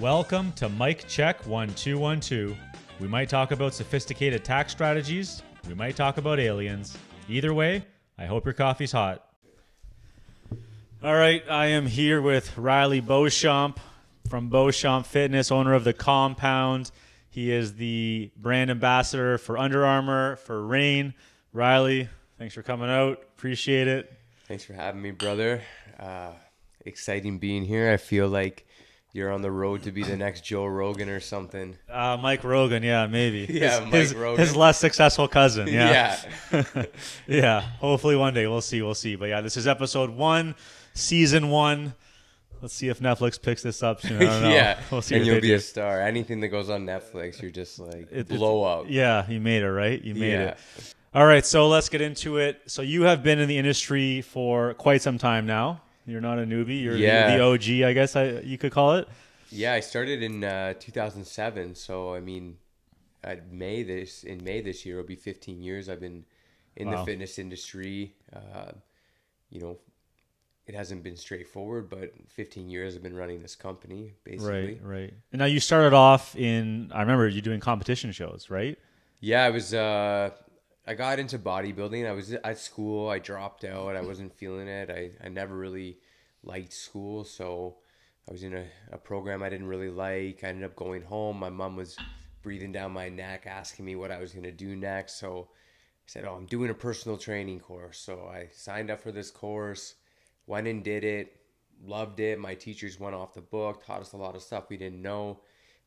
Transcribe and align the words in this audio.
Welcome 0.00 0.52
to 0.52 0.68
Mike 0.68 1.08
Check 1.08 1.46
1212. 1.46 2.54
We 3.00 3.08
might 3.08 3.30
talk 3.30 3.50
about 3.50 3.72
sophisticated 3.72 4.44
tax 4.44 4.72
strategies, 4.72 5.42
we 5.66 5.72
might 5.72 5.96
talk 5.96 6.18
about 6.18 6.38
aliens. 6.38 6.98
Either 7.30 7.54
way, 7.54 7.82
I 8.18 8.26
hope 8.26 8.44
your 8.44 8.52
coffee's 8.52 8.92
hot. 8.92 9.24
All 11.02 11.14
right, 11.14 11.42
I 11.48 11.68
am 11.68 11.86
here 11.86 12.20
with 12.20 12.58
Riley 12.58 13.00
Beauchamp 13.00 13.80
from 14.28 14.50
Beauchamp 14.50 15.06
Fitness, 15.06 15.50
owner 15.50 15.72
of 15.72 15.84
the 15.84 15.94
Compound. 15.94 16.90
He 17.30 17.50
is 17.50 17.76
the 17.76 18.30
brand 18.36 18.70
ambassador 18.70 19.38
for 19.38 19.56
Under 19.56 19.86
Armour, 19.86 20.36
for 20.36 20.66
Reign. 20.66 21.14
Riley, 21.54 22.10
thanks 22.38 22.54
for 22.54 22.62
coming 22.62 22.90
out. 22.90 23.22
Appreciate 23.34 23.88
it. 23.88 24.12
Thanks 24.46 24.62
for 24.62 24.74
having 24.74 25.00
me, 25.00 25.12
brother. 25.12 25.62
Uh, 25.98 26.32
exciting 26.84 27.38
being 27.38 27.64
here. 27.64 27.90
I 27.90 27.96
feel 27.96 28.28
like 28.28 28.66
you're 29.16 29.32
on 29.32 29.42
the 29.42 29.50
road 29.50 29.82
to 29.84 29.90
be 29.90 30.02
the 30.02 30.16
next 30.16 30.42
Joe 30.44 30.66
Rogan 30.66 31.08
or 31.08 31.18
something. 31.20 31.76
Uh, 31.90 32.16
Mike 32.20 32.44
Rogan, 32.44 32.82
yeah, 32.82 33.06
maybe. 33.06 33.46
Yeah, 33.56 33.80
his, 33.80 33.80
Mike 33.80 33.92
his, 33.94 34.14
Rogan. 34.14 34.40
his 34.40 34.54
less 34.54 34.78
successful 34.78 35.26
cousin. 35.26 35.66
Yeah. 35.68 36.20
Yeah. 36.52 36.62
yeah. 37.26 37.60
Hopefully 37.80 38.14
one 38.16 38.34
day 38.34 38.46
we'll 38.46 38.60
see. 38.60 38.82
We'll 38.82 38.94
see. 38.94 39.16
But 39.16 39.30
yeah, 39.30 39.40
this 39.40 39.56
is 39.56 39.66
episode 39.66 40.10
one, 40.10 40.54
season 40.94 41.48
one. 41.48 41.94
Let's 42.62 42.74
see 42.74 42.88
if 42.88 43.00
Netflix 43.00 43.40
picks 43.40 43.62
this 43.62 43.82
up 43.82 44.00
soon. 44.00 44.16
I 44.22 44.24
don't 44.24 44.42
know. 44.42 44.48
yeah. 44.54 44.80
We'll 44.90 45.02
see 45.02 45.16
and 45.16 45.26
you'll 45.26 45.40
be 45.40 45.48
do. 45.48 45.54
a 45.56 45.60
star. 45.60 46.00
Anything 46.00 46.40
that 46.40 46.48
goes 46.48 46.70
on 46.70 46.86
Netflix, 46.86 47.40
you're 47.42 47.50
just 47.50 47.78
like 47.78 48.08
It- 48.10 48.28
blow 48.28 48.62
up. 48.62 48.86
Yeah, 48.88 49.28
you 49.28 49.40
made 49.40 49.62
it, 49.62 49.70
right? 49.70 50.00
You 50.02 50.14
made 50.14 50.32
Yeah. 50.32 50.42
it. 50.48 50.58
All 51.14 51.24
right, 51.26 51.44
so 51.46 51.68
let's 51.68 51.88
get 51.88 52.02
into 52.02 52.36
it. 52.36 52.60
So 52.66 52.82
you 52.82 53.02
have 53.02 53.22
been 53.22 53.38
in 53.38 53.48
the 53.48 53.56
industry 53.56 54.20
for 54.20 54.74
quite 54.74 55.00
some 55.00 55.16
time 55.16 55.46
now. 55.46 55.80
You're 56.06 56.20
not 56.20 56.38
a 56.38 56.42
newbie. 56.42 56.82
You're 56.82 56.94
the- 56.94 57.00
Yeah. 57.00 57.36
the, 57.36 57.42
OG, 57.42 57.82
I 57.84 57.92
guess 57.92 58.16
I, 58.16 58.38
you 58.40 58.56
could 58.58 58.72
call 58.72 58.94
it. 58.94 59.08
Yeah, 59.50 59.74
I 59.74 59.80
started 59.80 60.22
in 60.22 60.42
uh, 60.44 60.74
2007. 60.78 61.74
So 61.74 62.14
I 62.14 62.20
mean, 62.20 62.56
at 63.22 63.52
May 63.52 63.82
this 63.82 64.24
in 64.24 64.42
May 64.44 64.60
this 64.60 64.86
year, 64.86 64.98
it'll 64.98 65.06
be 65.08 65.16
15 65.16 65.62
years. 65.62 65.88
I've 65.88 66.00
been 66.00 66.24
in 66.76 66.88
Wow. 66.90 66.98
the 67.00 67.04
fitness 67.04 67.38
industry. 67.38 68.14
Uh, 68.32 68.72
you 69.50 69.60
know, 69.60 69.78
it 70.66 70.74
hasn't 70.74 71.02
been 71.04 71.16
straightforward, 71.16 71.88
but 71.88 72.12
15 72.28 72.68
years 72.68 72.96
I've 72.96 73.02
been 73.02 73.14
running 73.16 73.40
this 73.40 73.54
company 73.54 74.14
basically. 74.24 74.50
Right, 74.50 74.78
right. 74.82 75.14
And 75.32 75.38
now 75.38 75.44
you 75.44 75.60
started 75.60 75.92
off 75.94 76.34
in. 76.36 76.90
I 76.94 77.00
remember 77.02 77.28
you 77.28 77.40
doing 77.40 77.60
competition 77.60 78.10
shows, 78.12 78.46
right? 78.50 78.78
Yeah, 79.20 79.44
I 79.44 79.50
was. 79.50 79.72
Uh, 79.74 80.30
I 80.86 80.94
got 80.94 81.18
into 81.18 81.38
bodybuilding. 81.38 82.06
I 82.06 82.12
was 82.12 82.32
at 82.32 82.58
school. 82.58 83.08
I 83.08 83.18
dropped 83.18 83.64
out. 83.64 83.96
I 83.96 84.02
wasn't 84.02 84.32
feeling 84.32 84.68
it. 84.68 84.88
I, 84.88 85.10
I 85.24 85.28
never 85.28 85.56
really 85.56 85.98
liked 86.44 86.72
school, 86.72 87.24
so 87.24 87.78
I 88.28 88.32
was 88.32 88.44
in 88.44 88.54
a, 88.54 88.64
a 88.92 88.98
program 88.98 89.42
I 89.42 89.48
didn't 89.48 89.66
really 89.66 89.90
like. 89.90 90.44
I 90.44 90.48
ended 90.48 90.64
up 90.64 90.76
going 90.76 91.02
home. 91.02 91.38
My 91.38 91.50
mom 91.50 91.74
was 91.74 91.96
breathing 92.40 92.70
down 92.70 92.92
my 92.92 93.08
neck, 93.08 93.46
asking 93.46 93.84
me 93.84 93.96
what 93.96 94.12
I 94.12 94.20
was 94.20 94.32
gonna 94.32 94.52
do 94.52 94.76
next. 94.76 95.18
So 95.18 95.48
I 95.50 96.06
said, 96.06 96.24
"Oh, 96.24 96.34
I'm 96.34 96.46
doing 96.46 96.70
a 96.70 96.74
personal 96.74 97.18
training 97.18 97.58
course." 97.58 97.98
So 97.98 98.30
I 98.32 98.48
signed 98.52 98.88
up 98.88 99.00
for 99.00 99.10
this 99.10 99.32
course, 99.32 99.96
went 100.46 100.68
and 100.68 100.84
did 100.84 101.02
it, 101.02 101.36
loved 101.84 102.20
it. 102.20 102.38
My 102.38 102.54
teachers 102.54 103.00
went 103.00 103.16
off 103.16 103.34
the 103.34 103.40
book, 103.40 103.84
taught 103.84 104.02
us 104.02 104.12
a 104.12 104.16
lot 104.16 104.36
of 104.36 104.42
stuff 104.42 104.70
we 104.70 104.76
didn't 104.76 105.02
know. 105.02 105.40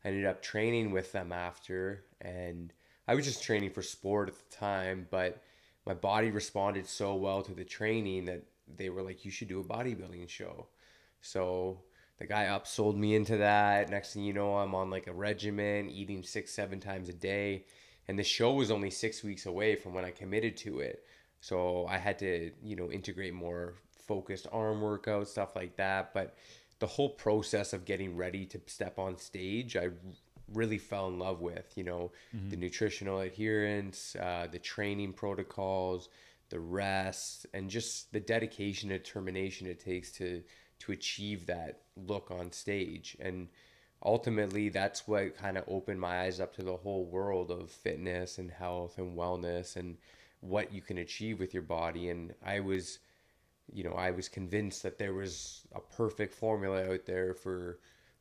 I 0.04 0.08
ended 0.08 0.26
up 0.26 0.42
training 0.42 0.90
with 0.90 1.12
them 1.12 1.32
after, 1.32 2.04
and 2.20 2.72
I 3.08 3.14
was 3.14 3.24
just 3.24 3.42
training 3.42 3.70
for 3.70 3.82
sport 3.82 4.28
at 4.28 4.36
the 4.36 4.56
time, 4.56 5.06
but 5.10 5.42
my 5.86 5.94
body 5.94 6.30
responded 6.30 6.86
so 6.86 7.14
well 7.14 7.42
to 7.42 7.54
the 7.54 7.64
training 7.64 8.26
that 8.26 8.44
they 8.76 8.90
were 8.90 9.02
like, 9.02 9.24
"You 9.24 9.30
should 9.30 9.48
do 9.48 9.60
a 9.60 9.64
bodybuilding 9.64 10.28
show." 10.28 10.68
So 11.20 11.82
the 12.18 12.26
guy 12.26 12.44
upsold 12.46 12.96
me 12.96 13.14
into 13.16 13.38
that. 13.38 13.88
Next 13.88 14.12
thing 14.12 14.24
you 14.24 14.34
know, 14.34 14.58
I'm 14.58 14.74
on 14.74 14.90
like 14.90 15.06
a 15.06 15.12
regimen, 15.12 15.88
eating 15.88 16.22
six, 16.22 16.52
seven 16.52 16.78
times 16.78 17.08
a 17.08 17.14
day. 17.14 17.64
And 18.08 18.18
the 18.18 18.24
show 18.24 18.52
was 18.52 18.70
only 18.70 18.90
six 18.90 19.22
weeks 19.24 19.46
away 19.46 19.74
from 19.74 19.94
when 19.94 20.04
I 20.04 20.10
committed 20.10 20.56
to 20.58 20.80
it. 20.80 21.04
So 21.40 21.86
I 21.86 21.96
had 21.96 22.18
to, 22.18 22.50
you 22.62 22.76
know, 22.76 22.90
integrate 22.90 23.32
more 23.32 23.74
focused 24.06 24.46
arm 24.52 24.80
workouts, 24.80 25.28
stuff 25.28 25.56
like 25.56 25.76
that. 25.76 26.12
But 26.12 26.36
the 26.78 26.86
whole 26.86 27.10
process 27.10 27.72
of 27.72 27.86
getting 27.86 28.16
ready 28.16 28.44
to 28.46 28.60
step 28.66 28.98
on 28.98 29.16
stage, 29.16 29.76
I 29.76 29.88
really 30.52 30.78
fell 30.78 31.08
in 31.08 31.18
love 31.18 31.40
with, 31.40 31.72
you 31.76 31.84
know, 31.84 32.12
the 32.50 32.56
nutritional 32.56 33.20
adherence, 33.20 34.16
uh, 34.16 34.46
the 34.50 34.58
training 34.58 35.12
protocols, 35.12 36.08
the 36.48 36.60
rest, 36.60 37.46
and 37.54 37.70
just 37.70 38.12
the 38.12 38.20
dedication 38.20 38.90
and 38.90 39.02
determination 39.02 39.66
it 39.66 39.80
takes 39.80 40.10
to 40.12 40.42
to 40.80 40.92
achieve 40.92 41.46
that 41.46 41.82
look 41.96 42.30
on 42.30 42.50
stage. 42.50 43.16
And 43.20 43.48
ultimately, 44.02 44.70
that's 44.70 45.06
what 45.06 45.36
kind 45.36 45.58
of 45.58 45.64
opened 45.68 46.00
my 46.00 46.22
eyes 46.22 46.40
up 46.40 46.54
to 46.56 46.62
the 46.62 46.76
whole 46.76 47.04
world 47.04 47.50
of 47.50 47.70
fitness 47.70 48.38
and 48.38 48.50
health 48.50 48.98
and 48.98 49.16
wellness 49.16 49.76
and 49.76 49.98
what 50.40 50.72
you 50.72 50.80
can 50.80 50.98
achieve 50.98 51.38
with 51.38 51.52
your 51.52 51.62
body. 51.62 52.08
And 52.08 52.34
I 52.44 52.60
was, 52.60 52.98
you 53.72 53.84
know, 53.84 53.92
I 53.92 54.10
was 54.10 54.28
convinced 54.28 54.82
that 54.82 54.98
there 54.98 55.12
was 55.12 55.62
a 55.74 55.80
perfect 55.80 56.34
formula 56.34 56.92
out 56.92 57.04
there 57.04 57.34
for 57.34 57.78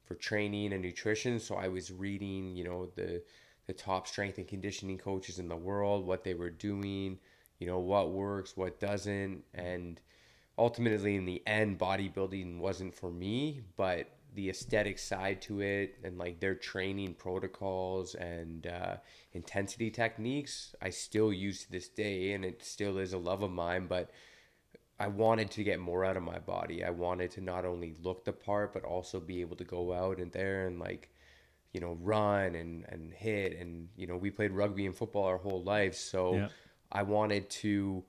for 0.09 0.15
training 0.15 0.73
and 0.73 0.81
nutrition. 0.81 1.39
So 1.39 1.55
I 1.55 1.69
was 1.69 1.91
reading, 1.91 2.57
you 2.57 2.65
know, 2.65 2.89
the 2.95 3.23
the 3.67 3.73
top 3.73 4.07
strength 4.07 4.39
and 4.39 4.47
conditioning 4.47 4.97
coaches 4.97 5.37
in 5.37 5.47
the 5.47 5.55
world, 5.55 6.05
what 6.05 6.23
they 6.23 6.33
were 6.33 6.49
doing, 6.49 7.19
you 7.59 7.67
know, 7.67 7.77
what 7.77 8.11
works, 8.11 8.57
what 8.57 8.79
doesn't, 8.79 9.43
and 9.53 10.01
ultimately 10.59 11.15
in 11.15 11.25
the 11.25 11.41
end 11.47 11.79
bodybuilding 11.79 12.59
wasn't 12.59 12.93
for 12.93 13.09
me 13.09 13.61
but 13.77 14.07
the 14.35 14.49
aesthetic 14.49 14.99
side 14.99 15.41
to 15.41 15.61
it 15.61 15.95
and 16.03 16.17
like 16.17 16.39
their 16.39 16.53
training 16.53 17.13
protocols 17.15 18.13
and 18.15 18.67
uh, 18.67 18.97
intensity 19.33 19.89
techniques 19.89 20.75
i 20.81 20.89
still 20.89 21.31
use 21.31 21.63
to 21.63 21.71
this 21.71 21.87
day 21.87 22.33
and 22.33 22.43
it 22.43 22.61
still 22.63 22.97
is 22.97 23.13
a 23.13 23.17
love 23.17 23.41
of 23.41 23.49
mine 23.49 23.87
but 23.87 24.11
i 24.99 25.07
wanted 25.07 25.49
to 25.51 25.63
get 25.63 25.79
more 25.79 26.03
out 26.05 26.17
of 26.17 26.23
my 26.23 26.39
body. 26.39 26.83
I 26.83 26.89
wanted 26.89 27.31
to 27.31 27.41
not 27.41 27.65
only 27.65 27.95
look 28.03 28.25
the 28.25 28.33
part 28.33 28.73
but 28.73 28.83
also 28.83 29.19
be 29.19 29.41
able 29.41 29.55
to 29.57 29.63
go 29.63 29.93
out 29.93 30.19
and 30.19 30.31
there 30.31 30.67
and 30.67 30.79
like 30.79 31.09
you 31.73 31.79
know 31.79 31.97
run 32.01 32.55
and 32.55 32.85
and 32.89 33.13
hit. 33.13 33.57
And 33.59 33.89
you 33.95 34.07
know 34.07 34.17
we 34.17 34.29
played 34.31 34.51
rugby 34.51 34.85
and 34.85 34.95
football 34.95 35.25
our 35.25 35.37
whole 35.37 35.63
lives 35.63 35.97
so 35.97 36.33
Yeah. 36.35 36.49
i 36.91 37.03
wanted 37.03 37.49
to 37.63 38.03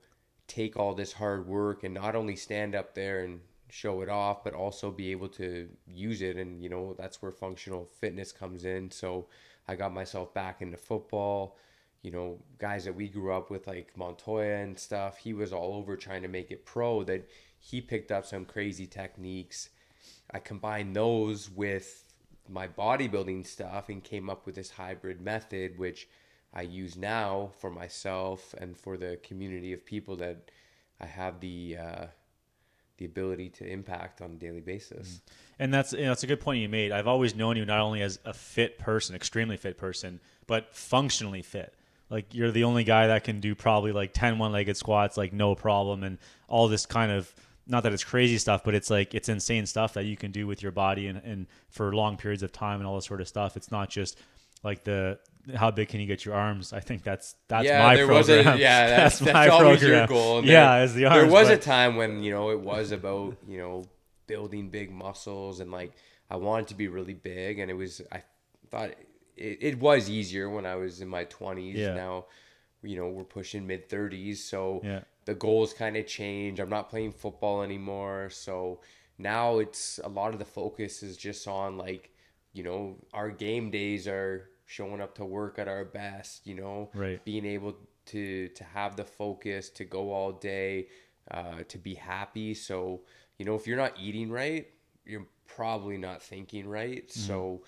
take 0.47 0.75
all 0.75 0.93
this 0.93 1.13
hard 1.13 1.47
work 1.47 1.83
and 1.85 1.93
not 1.93 2.15
only 2.15 2.35
stand 2.35 2.75
up 2.75 2.93
there 2.93 3.23
and 3.23 3.39
show 3.69 4.01
it 4.01 4.09
off 4.09 4.43
but 4.43 4.53
also 4.53 4.91
be 4.91 5.11
able 5.11 5.29
to 5.29 5.69
use 5.87 6.21
it. 6.21 6.35
And 6.35 6.61
you 6.61 6.69
know 6.69 6.93
that's 6.97 7.21
where 7.21 7.31
functional 7.31 7.85
fitness 8.01 8.31
comes 8.33 8.65
in. 8.65 8.91
So 8.91 9.27
i 9.67 9.75
got 9.75 9.93
myself 9.93 10.33
back 10.33 10.61
into 10.61 10.77
football 10.77 11.55
you 12.01 12.11
know 12.11 12.37
guys 12.57 12.85
that 12.85 12.95
we 12.95 13.07
grew 13.07 13.31
up 13.31 13.49
with 13.49 13.67
like 13.67 13.95
montoya 13.95 14.57
and 14.57 14.77
stuff 14.77 15.17
he 15.17 15.33
was 15.33 15.53
all 15.53 15.75
over 15.75 15.95
trying 15.95 16.21
to 16.21 16.27
make 16.27 16.51
it 16.51 16.65
pro 16.65 17.03
that 17.03 17.27
he 17.59 17.79
picked 17.79 18.11
up 18.11 18.25
some 18.25 18.45
crazy 18.45 18.87
techniques 18.87 19.69
i 20.31 20.39
combined 20.39 20.95
those 20.95 21.49
with 21.49 22.05
my 22.49 22.67
bodybuilding 22.67 23.45
stuff 23.45 23.89
and 23.89 24.03
came 24.03 24.29
up 24.29 24.45
with 24.45 24.55
this 24.55 24.71
hybrid 24.71 25.21
method 25.21 25.77
which 25.77 26.07
I 26.53 26.63
use 26.63 26.97
now 26.97 27.51
for 27.59 27.69
myself 27.69 28.53
and 28.57 28.77
for 28.77 28.97
the 28.97 29.17
community 29.23 29.73
of 29.73 29.85
people 29.85 30.17
that 30.17 30.51
I 30.99 31.05
have 31.05 31.39
the 31.39 31.77
uh, 31.77 32.05
the 32.97 33.05
ability 33.05 33.49
to 33.49 33.67
impact 33.67 34.21
on 34.21 34.31
a 34.31 34.35
daily 34.35 34.59
basis. 34.59 35.21
And 35.59 35.73
that's 35.73 35.93
you 35.93 36.03
know, 36.03 36.09
that's 36.09 36.23
a 36.23 36.27
good 36.27 36.41
point 36.41 36.61
you 36.61 36.69
made. 36.69 36.91
I've 36.91 37.07
always 37.07 37.35
known 37.35 37.55
you 37.55 37.65
not 37.65 37.79
only 37.79 38.01
as 38.01 38.19
a 38.25 38.33
fit 38.33 38.77
person, 38.77 39.15
extremely 39.15 39.57
fit 39.57 39.77
person, 39.77 40.19
but 40.45 40.75
functionally 40.75 41.41
fit. 41.41 41.73
Like 42.11 42.35
you're 42.35 42.51
the 42.51 42.65
only 42.65 42.83
guy 42.83 43.07
that 43.07 43.23
can 43.23 43.39
do 43.39 43.55
probably 43.55 43.93
like 43.93 44.13
10 44.13 44.37
one-legged 44.37 44.75
squats 44.75 45.17
like 45.17 45.31
no 45.31 45.55
problem 45.55 46.03
and 46.03 46.17
all 46.47 46.67
this 46.67 46.85
kind 46.85 47.11
of 47.11 47.33
not 47.67 47.83
that 47.83 47.93
it's 47.93 48.03
crazy 48.03 48.37
stuff, 48.37 48.63
but 48.63 48.75
it's 48.75 48.89
like 48.89 49.15
it's 49.15 49.29
insane 49.29 49.65
stuff 49.65 49.93
that 49.93 50.05
you 50.05 50.17
can 50.17 50.31
do 50.31 50.45
with 50.45 50.61
your 50.61 50.73
body 50.73 51.07
and, 51.07 51.19
and 51.23 51.47
for 51.69 51.95
long 51.95 52.17
periods 52.17 52.43
of 52.43 52.51
time 52.51 52.79
and 52.79 52.87
all 52.87 52.95
this 52.95 53.05
sort 53.05 53.21
of 53.21 53.27
stuff. 53.27 53.55
It's 53.55 53.71
not 53.71 53.89
just 53.89 54.19
like 54.63 54.83
the 54.83 55.19
how 55.55 55.71
big 55.71 55.89
can 55.89 55.99
you 55.99 56.05
get 56.05 56.25
your 56.25 56.35
arms? 56.35 56.73
I 56.73 56.81
think 56.81 57.03
that's 57.03 57.35
that's 57.47 57.65
yeah, 57.65 57.81
my 57.81 57.95
there 57.95 58.05
program. 58.05 58.19
was 58.19 58.29
a 58.29 58.59
yeah, 58.59 58.87
that's, 58.97 59.19
that's, 59.19 59.33
my 59.33 59.47
always 59.47 59.79
program. 59.79 59.99
your 59.99 60.07
goal. 60.07 60.39
And 60.39 60.47
yeah, 60.47 60.75
there, 60.75 60.83
as 60.83 60.93
the 60.93 61.01
there 61.03 61.21
arms. 61.21 61.31
was 61.31 61.49
a 61.49 61.57
time 61.57 61.95
when 61.95 62.21
you 62.23 62.31
know 62.31 62.49
it 62.49 62.59
was 62.59 62.91
about 62.91 63.37
you 63.47 63.57
know 63.57 63.85
building 64.27 64.69
big 64.69 64.91
muscles 64.91 65.59
and 65.61 65.71
like 65.71 65.93
I 66.29 66.35
wanted 66.35 66.67
to 66.69 66.75
be 66.75 66.87
really 66.87 67.13
big, 67.13 67.59
and 67.59 67.71
it 67.71 67.75
was 67.75 68.01
I 68.11 68.23
thought 68.69 68.91
it, 69.37 69.57
it 69.61 69.79
was 69.79 70.09
easier 70.09 70.49
when 70.49 70.65
I 70.65 70.75
was 70.75 71.01
in 71.01 71.07
my 71.07 71.23
twenties. 71.25 71.77
Yeah. 71.77 71.93
Now, 71.93 72.25
you 72.83 72.95
know, 72.95 73.09
we're 73.09 73.23
pushing 73.23 73.65
mid 73.67 73.89
thirties, 73.89 74.43
so 74.43 74.81
Yeah. 74.83 75.01
the 75.25 75.35
goals 75.35 75.73
kind 75.73 75.95
of 75.97 76.07
change. 76.07 76.59
I'm 76.59 76.69
not 76.69 76.89
playing 76.89 77.11
football 77.13 77.61
anymore, 77.63 78.29
so 78.31 78.81
now 79.17 79.59
it's 79.59 79.99
a 80.03 80.09
lot 80.09 80.33
of 80.33 80.39
the 80.39 80.45
focus 80.45 81.03
is 81.03 81.15
just 81.17 81.47
on 81.47 81.77
like 81.77 82.09
you 82.53 82.63
know 82.63 82.97
our 83.13 83.29
game 83.29 83.69
days 83.71 84.07
are 84.07 84.49
showing 84.65 85.01
up 85.01 85.13
to 85.15 85.25
work 85.25 85.59
at 85.59 85.67
our 85.67 85.85
best. 85.85 86.47
You 86.47 86.55
know, 86.55 86.89
Right. 86.93 87.23
being 87.25 87.45
able 87.45 87.75
to 88.07 88.47
to 88.49 88.63
have 88.63 88.95
the 88.95 89.05
focus 89.05 89.69
to 89.69 89.85
go 89.85 90.11
all 90.11 90.31
day, 90.31 90.87
uh, 91.29 91.63
to 91.67 91.77
be 91.77 91.93
happy. 91.93 92.53
So 92.55 93.01
you 93.37 93.45
know, 93.45 93.55
if 93.55 93.67
you're 93.67 93.77
not 93.77 93.93
eating 93.99 94.31
right, 94.31 94.67
you're 95.05 95.27
probably 95.47 95.97
not 95.97 96.21
thinking 96.23 96.67
right. 96.67 97.11
So 97.11 97.63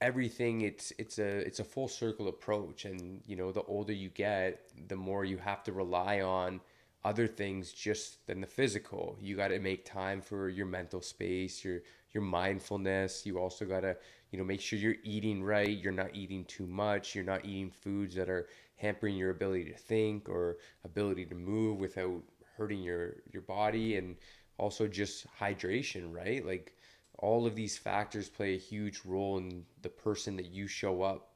everything 0.00 0.62
it's 0.62 0.92
it's 0.98 1.18
a 1.18 1.38
it's 1.46 1.60
a 1.60 1.64
full 1.64 1.88
circle 1.88 2.28
approach. 2.28 2.84
And 2.84 3.20
you 3.26 3.36
know 3.36 3.52
the 3.52 3.62
older 3.62 3.92
you 3.92 4.08
get 4.08 4.60
the 4.88 4.96
more 4.96 5.24
you 5.24 5.38
have 5.38 5.62
to 5.64 5.72
rely 5.72 6.20
on 6.20 6.60
other 7.04 7.26
things 7.26 7.72
just 7.72 8.26
than 8.26 8.40
the 8.40 8.46
physical. 8.46 9.16
You 9.20 9.36
got 9.36 9.48
to 9.48 9.58
make 9.58 9.84
time 9.84 10.20
for 10.20 10.48
your 10.48 10.66
mental 10.66 11.00
space 11.02 11.64
your 11.64 11.80
your 12.12 12.22
mindfulness. 12.22 13.24
You 13.26 13.38
also 13.38 13.64
got 13.64 13.80
to 13.80 13.96
you 14.30 14.38
know 14.38 14.44
make 14.44 14.60
sure 14.60 14.78
you're 14.78 14.96
eating 15.04 15.42
right. 15.42 15.76
You're 15.78 15.92
not 15.92 16.14
eating 16.14 16.44
too 16.44 16.66
much. 16.66 17.14
You're 17.14 17.24
not 17.24 17.44
eating 17.44 17.70
foods 17.70 18.14
that 18.16 18.28
are 18.28 18.48
hampering 18.76 19.16
your 19.16 19.30
ability 19.30 19.64
to 19.64 19.76
think 19.76 20.28
or 20.28 20.56
ability 20.84 21.26
to 21.26 21.34
move 21.34 21.78
without 21.78 22.22
hurting 22.56 22.82
your 22.82 23.16
your 23.32 23.42
body. 23.42 23.96
And 23.96 24.16
also 24.58 24.86
just 24.86 25.26
hydration 25.40 26.12
right? 26.14 26.44
Like 26.44 26.76
all 27.20 27.46
of 27.46 27.54
these 27.54 27.78
factors 27.78 28.28
play 28.28 28.54
a 28.54 28.58
huge 28.58 29.02
role 29.04 29.38
in 29.38 29.64
the 29.82 29.88
person 29.88 30.36
that 30.36 30.46
you 30.46 30.66
show 30.66 31.02
up 31.02 31.28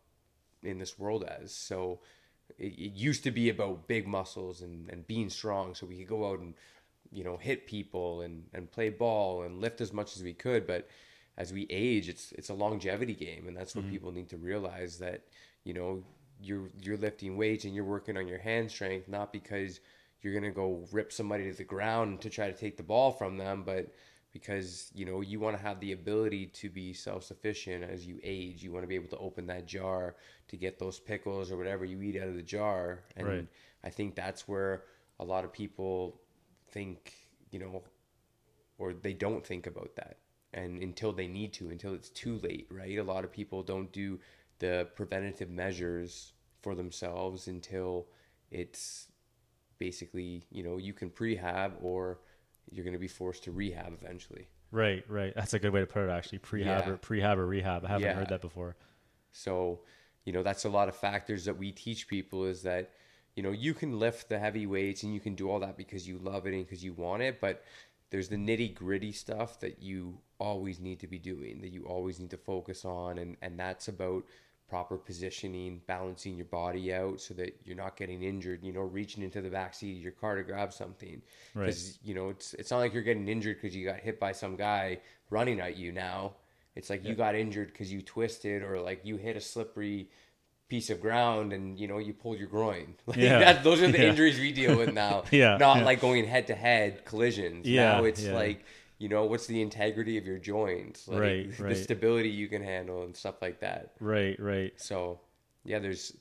in 0.62 0.78
this 0.78 0.98
world 0.98 1.24
as. 1.24 1.54
So 1.54 2.00
it, 2.58 2.72
it 2.72 2.92
used 2.94 3.22
to 3.24 3.30
be 3.30 3.50
about 3.50 3.86
big 3.86 4.06
muscles 4.06 4.62
and, 4.62 4.88
and 4.90 5.06
being 5.06 5.28
strong 5.28 5.74
so 5.74 5.86
we 5.86 5.98
could 5.98 6.08
go 6.08 6.30
out 6.30 6.40
and, 6.40 6.54
you 7.12 7.22
know, 7.22 7.36
hit 7.36 7.66
people 7.66 8.22
and, 8.22 8.44
and 8.54 8.70
play 8.70 8.88
ball 8.88 9.42
and 9.42 9.60
lift 9.60 9.80
as 9.80 9.92
much 9.92 10.16
as 10.16 10.22
we 10.22 10.32
could. 10.32 10.66
But 10.66 10.88
as 11.36 11.52
we 11.52 11.66
age, 11.68 12.08
it's 12.08 12.32
it's 12.32 12.48
a 12.48 12.54
longevity 12.54 13.14
game 13.14 13.46
and 13.46 13.56
that's 13.56 13.74
what 13.74 13.84
mm-hmm. 13.84 13.92
people 13.92 14.12
need 14.12 14.30
to 14.30 14.38
realize 14.38 14.98
that, 14.98 15.22
you 15.64 15.74
know, 15.74 16.02
you're 16.40 16.70
you're 16.80 16.96
lifting 16.96 17.36
weights 17.36 17.64
and 17.64 17.74
you're 17.74 17.84
working 17.84 18.16
on 18.16 18.26
your 18.26 18.38
hand 18.38 18.70
strength, 18.70 19.06
not 19.06 19.32
because 19.32 19.80
you're 20.22 20.34
gonna 20.34 20.50
go 20.50 20.86
rip 20.92 21.12
somebody 21.12 21.50
to 21.50 21.56
the 21.56 21.64
ground 21.64 22.22
to 22.22 22.30
try 22.30 22.50
to 22.50 22.56
take 22.56 22.78
the 22.78 22.82
ball 22.82 23.12
from 23.12 23.36
them, 23.36 23.64
but 23.64 23.92
because 24.34 24.92
you 24.94 25.06
know 25.06 25.22
you 25.22 25.40
want 25.40 25.56
to 25.56 25.62
have 25.62 25.80
the 25.80 25.92
ability 25.92 26.48
to 26.48 26.70
be 26.70 26.92
self-sufficient 26.94 27.84
as 27.84 28.06
you 28.06 28.20
age. 28.24 28.62
You 28.64 28.72
want 28.72 28.84
to 28.84 28.88
be 28.88 28.96
able 28.96 29.08
to 29.10 29.18
open 29.18 29.46
that 29.48 29.66
jar 29.66 30.16
to 30.48 30.58
get 30.58 30.78
those 30.78 31.00
pickles 31.00 31.52
or 31.52 31.58
whatever 31.58 31.86
you 31.86 32.02
eat 32.02 32.20
out 32.20 32.28
of 32.28 32.36
the 32.36 32.42
jar. 32.42 33.04
And 33.16 33.26
Right. 33.26 33.48
i 33.84 33.90
think 33.90 34.16
that's 34.16 34.48
where 34.48 34.84
a 35.20 35.24
lot 35.24 35.44
of 35.44 35.52
people 35.52 36.20
think 36.72 37.14
you 37.52 37.60
know 37.60 37.84
or 38.78 38.92
they 38.92 39.12
don't 39.12 39.46
think 39.46 39.66
about 39.66 39.94
that. 39.96 40.18
And 40.52 40.82
until 40.82 41.12
they 41.12 41.26
need 41.28 41.52
to 41.54 41.70
until 41.70 41.94
it's 41.94 42.10
too 42.10 42.38
late 42.42 42.68
right? 42.70 42.98
A 42.98 43.02
lot 43.04 43.24
of 43.24 43.32
people 43.32 43.62
don't 43.62 43.92
do 43.92 44.20
the 44.60 44.88
preventative 44.96 45.50
measures 45.50 46.32
for 46.62 46.74
themselves 46.74 47.48
until 47.48 48.06
it's 48.50 49.08
basically 49.78 50.44
you 50.50 50.62
know 50.64 50.78
you 50.78 50.92
can 50.94 51.10
prehab 51.10 51.72
or 51.82 52.20
you're 52.70 52.84
going 52.84 52.92
to 52.94 52.98
be 52.98 53.08
forced 53.08 53.44
to 53.44 53.52
rehab 53.52 53.92
eventually 54.00 54.48
Right, 54.70 55.04
right. 55.08 55.32
That's 55.36 55.54
a 55.54 55.60
good 55.60 55.72
way 55.72 55.80
to 55.80 55.86
put 55.86 56.02
it. 56.02 56.10
Actually, 56.10 56.40
prehab 56.40 56.64
Yeah. 56.64 56.90
or 56.90 56.96
prehab 56.96 57.36
or 57.36 57.46
rehab. 57.46 57.84
I 57.84 57.88
haven't 57.88 58.02
Yeah. 58.08 58.14
heard 58.14 58.28
that 58.30 58.40
before. 58.40 58.74
So, 59.30 59.82
you 60.24 60.32
know, 60.32 60.42
that's 60.42 60.64
a 60.64 60.68
lot 60.68 60.88
of 60.88 60.96
factors 60.96 61.44
that 61.44 61.56
we 61.56 61.70
teach 61.70 62.08
people 62.08 62.44
is 62.44 62.62
that, 62.64 62.90
you 63.36 63.42
know, 63.44 63.52
you 63.52 63.72
can 63.72 64.00
lift 64.00 64.28
the 64.28 64.38
heavy 64.40 64.66
weights 64.66 65.04
and 65.04 65.14
you 65.14 65.20
can 65.20 65.36
do 65.36 65.48
all 65.48 65.60
that 65.60 65.76
because 65.76 66.08
you 66.08 66.18
love 66.18 66.46
it 66.48 66.54
and 66.54 66.64
because 66.64 66.82
you 66.82 66.92
want 66.92 67.22
it, 67.22 67.40
but 67.40 67.62
there's 68.10 68.28
the 68.28 68.36
nitty 68.36 68.74
gritty 68.74 69.12
stuff 69.12 69.60
that 69.60 69.80
you 69.80 70.18
always 70.40 70.80
need 70.80 70.98
to 71.00 71.06
be 71.06 71.20
doing, 71.20 71.60
that 71.60 71.70
you 71.70 71.84
always 71.84 72.18
need 72.18 72.30
to 72.30 72.36
focus 72.36 72.84
on. 72.84 73.18
And, 73.18 73.36
and 73.42 73.56
that's 73.56 73.86
about 73.86 74.24
proper 74.68 74.96
positioning, 74.96 75.80
balancing 75.86 76.36
your 76.36 76.46
body 76.46 76.92
out 76.92 77.20
so 77.20 77.34
that 77.34 77.54
you're 77.64 77.76
not 77.76 77.96
getting 77.96 78.22
injured, 78.22 78.62
you 78.62 78.72
know, 78.72 78.80
reaching 78.80 79.22
into 79.22 79.40
the 79.42 79.50
back 79.50 79.74
seat 79.74 79.96
of 79.96 80.02
your 80.02 80.12
car 80.12 80.36
to 80.36 80.42
grab 80.42 80.72
something. 80.72 81.20
Right. 81.54 81.66
Because, 81.66 81.98
you 82.02 82.14
know, 82.14 82.30
it's, 82.30 82.54
it's 82.54 82.70
not 82.70 82.78
like 82.78 82.92
you're 82.94 83.02
getting 83.02 83.28
injured 83.28 83.58
because 83.60 83.76
you 83.76 83.84
got 83.86 84.00
hit 84.00 84.18
by 84.18 84.32
some 84.32 84.56
guy 84.56 84.98
running 85.30 85.60
at 85.60 85.76
you 85.76 85.92
now. 85.92 86.32
It's 86.76 86.90
like 86.90 87.04
you 87.04 87.14
got 87.14 87.34
injured 87.36 87.68
because 87.72 87.92
you 87.92 88.02
twisted 88.02 88.62
or 88.62 88.80
like 88.80 89.04
you 89.04 89.16
hit 89.16 89.36
a 89.36 89.40
slippery 89.40 90.08
piece 90.68 90.90
of 90.90 91.00
ground 91.00 91.52
and 91.52 91.78
you 91.78 91.86
know 91.86 91.98
you 91.98 92.12
pulled 92.14 92.38
your 92.38 92.48
groin. 92.48 92.94
Like 93.06 93.18
Yeah. 93.18 93.38
that, 93.38 93.62
those 93.64 93.80
are 93.82 93.92
the 93.92 93.98
Yeah. 93.98 94.08
injuries 94.08 94.40
we 94.40 94.50
deal 94.50 94.76
with 94.76 94.92
now. 94.92 95.22
Yeah, 95.30 95.56
Not 95.58 95.78
yeah. 95.78 95.84
like 95.84 96.00
going 96.00 96.24
head 96.26 96.46
to 96.48 96.54
head 96.54 97.04
collisions. 97.04 97.66
Yeah, 97.68 97.98
Now 97.98 98.04
it's 98.04 98.22
yeah. 98.24 98.34
like 98.34 98.64
you 99.04 99.10
know 99.10 99.26
what's 99.26 99.46
the 99.46 99.60
integrity 99.60 100.16
of 100.16 100.24
your 100.24 100.38
joints, 100.38 101.06
like 101.06 101.20
Right, 101.20 101.56
the 101.58 101.64
right. 101.64 101.76
stability 101.76 102.30
you 102.30 102.48
can 102.48 102.62
handle 102.62 103.02
and 103.02 103.14
stuff 103.14 103.42
like 103.42 103.60
that. 103.60 103.92
Right, 104.00 104.40
right. 104.40 104.72
So 104.76 105.20
yeah, 105.62 105.78
there's 105.78 106.16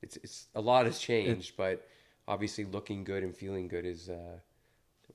it's 0.00 0.16
it's 0.18 0.46
a 0.54 0.60
lot 0.60 0.86
has 0.86 1.00
changed, 1.00 1.56
but 1.56 1.84
obviously 2.28 2.66
looking 2.66 3.02
good 3.02 3.24
and 3.24 3.36
feeling 3.36 3.66
good 3.66 3.84
is 3.84 4.08
uh, 4.08 4.38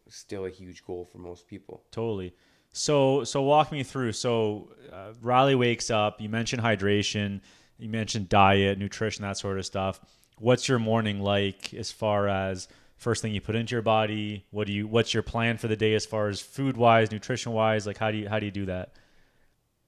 still 0.10 0.44
a 0.46 0.50
huge 0.50 0.84
goal 0.86 1.08
for 1.10 1.20
most 1.20 1.48
people. 1.48 1.84
Totally. 1.90 2.34
So, 2.74 3.24
so 3.24 3.42
walk 3.44 3.72
me 3.72 3.84
through. 3.84 4.12
So, 4.12 4.74
uh, 4.92 5.14
Riley 5.22 5.56
wakes 5.56 5.90
up. 5.90 6.20
You 6.20 6.28
mentioned 6.28 6.62
hydration. 6.62 7.40
You 7.78 7.88
mentioned 7.88 8.28
diet, 8.28 8.78
nutrition, 8.78 9.22
that 9.22 9.38
sort 9.38 9.58
of 9.58 9.66
stuff. 9.66 10.02
What's 10.40 10.68
your 10.68 10.80
morning 10.80 11.22
like 11.22 11.74
as 11.74 11.94
far 11.94 12.28
as 12.28 12.68
first 12.98 13.22
thing 13.22 13.34
you 13.34 13.42
put 13.42 13.56
into 13.56 13.74
your 13.76 13.82
body? 13.82 14.46
What 14.52 14.68
do 14.68 14.74
you? 14.74 14.88
What's 14.88 15.14
your 15.14 15.24
plan 15.24 15.58
for 15.58 15.68
the 15.68 15.76
day 15.76 15.94
as 15.96 16.06
far 16.06 16.28
as 16.28 16.42
food 16.42 16.78
wise, 16.78 17.12
nutrition 17.12 17.52
wise? 17.54 17.86
Like, 17.88 17.98
how 17.98 18.12
do 18.12 18.18
you 18.18 18.30
how 18.30 18.40
do 18.40 18.46
you 18.46 18.52
do 18.52 18.66
that? 18.68 18.94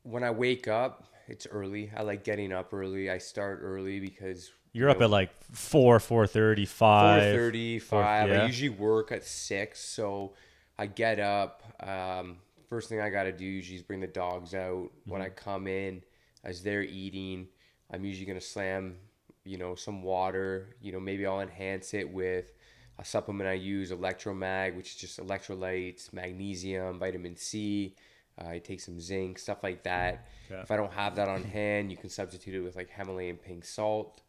When 0.04 0.24
I 0.24 0.31
wake 0.31 0.68
up, 0.68 1.04
it's 1.27 1.45
early. 1.48 1.92
I 1.95 2.04
like 2.04 2.24
getting 2.24 2.54
up 2.54 2.74
early. 2.74 3.09
I 3.09 3.18
start 3.18 3.59
early 3.62 4.00
because 4.00 4.51
You're 4.71 4.89
up 4.89 5.01
at 5.01 5.09
like 5.09 5.31
four, 5.51 6.00
four 6.00 6.27
thirty, 6.27 6.65
five. 6.65 7.21
Four 7.24 7.31
thirty, 7.39 7.80
four- 7.80 8.04
five. 8.04 8.30
yeah. 8.30 8.44
I 8.44 8.45
usually 8.45 8.69
work 8.69 9.12
at 9.12 9.25
six, 9.25 9.80
so 9.81 10.33
I 10.80 10.86
get 10.86 11.19
up. 11.19 11.63
Um, 11.86 12.38
first 12.69 12.88
thing 12.89 13.01
I 13.01 13.09
got 13.09 13.24
to 13.24 13.31
do 13.31 13.45
usually 13.45 13.77
is 13.77 13.83
bring 13.83 14.00
the 14.00 14.07
dogs 14.07 14.54
out. 14.54 14.89
When 15.06 15.21
Mm-hmm. 15.21 15.21
I 15.21 15.30
come 15.30 15.68
in, 15.68 16.04
as 16.44 16.63
they're 16.63 16.83
eating, 16.83 17.48
I'm 17.92 18.06
usually 18.06 18.25
gonna 18.25 18.39
slam, 18.39 18.95
you 19.44 19.57
know, 19.57 19.75
some 19.75 20.04
water. 20.04 20.75
You 20.81 20.94
know, 20.94 21.00
maybe 21.00 21.25
I'll 21.25 21.42
enhance 21.42 21.94
it 21.94 22.09
with 22.09 22.54
a 23.00 23.06
supplement 23.06 23.50
I 23.50 23.54
use, 23.54 23.92
Electromag, 23.92 24.76
which 24.76 24.92
is 24.92 24.96
just 24.96 25.20
electrolytes, 25.20 26.12
magnesium, 26.14 27.00
vitamin 27.00 27.36
C. 27.36 27.96
Uh, 28.40 28.50
I 28.50 28.60
take 28.60 28.80
some 28.80 29.00
zinc, 29.00 29.40
stuff 29.40 29.64
like 29.64 29.84
that. 29.84 30.28
Yeah. 30.50 30.62
If 30.62 30.72
I 30.72 30.78
don't 30.78 30.94
have 30.94 31.16
that 31.16 31.28
on 31.28 31.44
hand, 31.44 31.92
you 31.92 31.98
can 31.98 32.10
substitute 32.10 32.56
it 32.56 32.62
with 32.62 32.76
like 32.76 32.90
Himalayan 32.90 33.38
pink 33.38 33.66
salt 33.66 34.22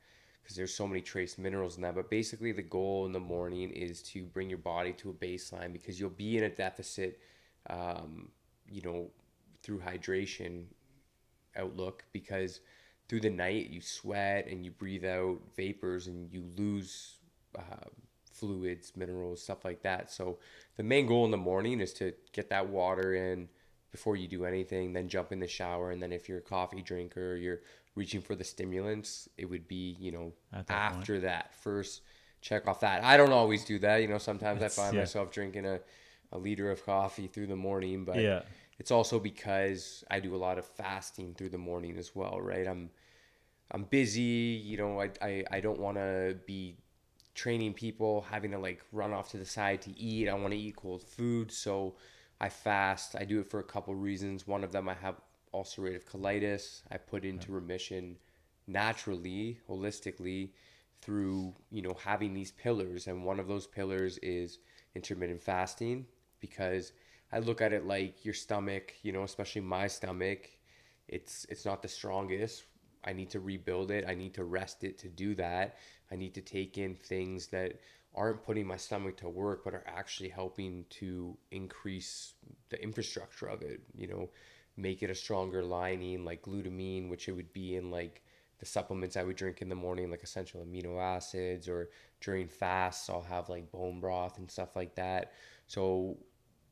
because 0.43 0.57
there's 0.57 0.75
so 0.75 0.87
many 0.87 1.01
trace 1.01 1.37
minerals 1.37 1.77
in 1.77 1.83
that. 1.83 1.95
But 1.95 2.11
basically, 2.11 2.53
the 2.53 2.63
goal 2.63 3.07
in 3.07 3.13
the 3.13 3.21
morning 3.21 3.71
is 3.71 4.03
to 4.05 4.25
bring 4.25 4.49
your 4.49 4.59
body 4.59 4.93
to 4.95 5.11
a 5.11 5.13
baseline 5.13 5.73
because 5.73 6.01
you'll 6.01 6.11
be 6.11 6.39
in 6.39 6.45
a 6.45 6.49
deficit, 6.49 7.21
um, 7.69 8.31
you 8.71 8.83
know, 8.83 9.11
through 9.63 9.81
hydration 9.81 10.65
outlook 11.57 12.05
because 12.13 12.61
through 13.09 13.21
the 13.21 13.31
night 13.31 13.71
you 13.71 13.81
sweat 13.81 14.47
and 14.47 14.65
you 14.65 14.71
breathe 14.71 15.05
out 15.05 15.39
vapors 15.57 16.07
and 16.07 16.33
you 16.33 16.45
lose 16.57 17.17
uh, 17.59 17.89
fluids, 18.39 18.93
minerals, 18.97 19.43
stuff 19.43 19.65
like 19.65 19.83
that. 19.83 20.11
So 20.11 20.39
the 20.77 20.83
main 20.83 21.07
goal 21.07 21.25
in 21.25 21.31
the 21.31 21.37
morning 21.37 21.81
is 21.81 21.93
to 21.95 22.13
get 22.33 22.49
that 22.51 22.69
water 22.69 23.15
in 23.15 23.49
before 23.91 24.17
you 24.17 24.29
do 24.29 24.45
anything, 24.45 24.93
then 24.93 25.09
jump 25.09 25.33
in 25.33 25.41
the 25.41 25.49
shower, 25.49 25.91
and 25.91 26.03
then 26.03 26.13
if 26.13 26.29
you're 26.29 26.39
a 26.39 26.43
coffee 26.43 26.83
drinker, 26.83 27.37
you're 27.37 27.61
reaching 27.95 28.21
for 28.21 28.35
the 28.37 28.45
stimulants, 28.45 29.29
it 29.39 29.47
would 29.47 29.67
be 29.67 29.97
you 29.99 30.13
know 30.13 30.33
At 30.53 30.67
that 30.67 30.91
point. 30.91 31.01
after 31.01 31.21
that 31.21 31.55
first 31.55 32.03
check 32.41 32.69
off 32.69 32.81
that. 32.81 33.03
I 33.03 33.17
don't 33.17 33.33
always 33.33 33.65
do 33.65 33.79
that. 33.81 33.97
You 34.03 34.09
know, 34.09 34.19
sometimes 34.19 34.59
It's- 34.63 34.79
I 34.79 34.83
find 34.83 34.95
yeah. 34.95 35.01
myself 35.01 35.33
drinking 35.33 35.67
a, 35.67 35.81
a 36.33 36.39
liter 36.39 36.71
of 36.71 36.85
coffee 36.85 37.27
through 37.27 37.49
the 37.49 37.57
morning, 37.57 38.05
but 38.05 38.17
Yeah. 38.21 38.43
it's 38.79 38.91
also 38.93 39.19
because 39.19 40.05
I 40.11 40.21
do 40.21 40.35
a 40.37 40.41
lot 40.47 40.57
of 40.59 40.65
fasting 40.67 41.35
through 41.35 41.49
the 41.49 41.59
morning 41.71 41.97
as 41.97 42.15
well, 42.15 42.41
right? 42.41 42.67
I'm 42.69 42.91
I'm 43.71 43.85
busy, 43.85 44.23
you 44.71 44.77
know, 44.77 45.01
I 45.01 45.11
I, 45.21 45.45
I 45.51 45.61
don't 45.61 45.81
want 45.81 45.97
to 45.97 46.37
be 46.47 46.77
training 47.39 47.73
people 47.73 48.27
having 48.29 48.51
to 48.51 48.59
like 48.59 48.83
run 48.91 49.13
off 49.13 49.31
to 49.31 49.39
the 49.39 49.45
side 49.45 49.81
to 49.83 49.97
eat. 49.99 50.29
I 50.29 50.35
want 50.35 50.53
to 50.53 50.59
eat 50.59 50.77
cold 50.77 51.03
food, 51.03 51.53
so 51.53 51.95
I 52.41 52.49
fast. 52.49 53.15
I 53.17 53.25
do 53.25 53.39
it 53.41 53.51
for 53.51 53.61
a 53.61 53.65
couple 53.75 53.95
reasons. 53.95 54.47
One 54.47 54.65
of 54.65 54.73
them 54.73 54.89
I 54.89 54.95
have 54.95 55.21
ulcerative 55.55 56.05
colitis. 56.05 56.83
I 56.91 56.97
put 56.99 57.25
into 57.25 57.53
remission 57.53 58.17
naturally, 58.67 59.61
holistically 59.69 60.51
through, 61.01 61.55
you 61.71 61.81
know, 61.83 61.97
having 62.05 62.35
these 62.35 62.51
pillars 62.51 63.07
and 63.07 63.25
one 63.25 63.39
of 63.39 63.47
those 63.47 63.67
pillars 63.69 64.19
is 64.19 64.59
intermittent 64.97 65.43
fasting 65.43 66.07
because 66.41 66.93
I 67.33 67.39
look 67.39 67.61
at 67.61 67.73
it 67.73 67.87
like 67.87 68.25
your 68.25 68.35
stomach, 68.35 68.95
you 69.03 69.13
know, 69.13 69.23
especially 69.23 69.61
my 69.63 69.87
stomach, 69.87 70.51
it's 71.07 71.47
it's 71.49 71.65
not 71.65 71.83
the 71.83 71.89
strongest. 71.89 72.65
I 73.05 73.13
need 73.13 73.31
to 73.31 73.41
rebuild 73.41 73.91
it. 73.91 74.05
I 74.09 74.15
need 74.15 74.35
to 74.35 74.45
rest 74.45 74.83
it 74.85 74.99
to 74.99 75.09
do 75.09 75.35
that. 75.37 75.77
I 76.11 76.17
need 76.17 76.35
to 76.35 76.41
take 76.41 76.79
in 76.79 76.95
things 76.95 77.49
that 77.49 77.81
aren't 78.15 78.43
putting 78.43 78.67
my 78.67 78.77
stomach 78.77 79.17
to 79.19 79.29
work 79.29 79.65
but 79.65 79.75
are 79.75 79.85
actually 79.87 80.31
helping 80.31 80.85
to 80.91 81.37
increase 81.51 82.35
the 82.71 82.83
infrastructure 82.83 83.47
of 83.47 83.63
it, 83.63 83.81
you 83.97 84.07
know, 84.07 84.31
make 84.77 85.03
it 85.03 85.11
a 85.11 85.15
stronger 85.15 85.63
lining 85.63 86.25
like 86.25 86.43
glutamine, 86.43 87.09
which 87.09 87.29
it 87.29 87.33
would 87.33 87.53
be 87.53 87.77
in 87.77 87.91
like 87.91 88.23
the 88.59 88.67
supplements 88.67 89.17
I 89.17 89.23
would 89.23 89.37
drink 89.37 89.63
in 89.63 89.69
the 89.69 89.75
morning, 89.75 90.11
like 90.11 90.23
essential 90.23 90.65
amino 90.65 91.01
acids, 91.01 91.69
or 91.69 91.91
during 92.21 92.49
fasts, 92.49 93.09
I'll 93.09 93.23
have 93.23 93.49
like 93.49 93.71
bone 93.71 94.01
broth 94.01 94.39
and 94.39 94.51
stuff 94.51 94.75
like 94.75 94.95
that. 94.97 95.33
So 95.67 96.17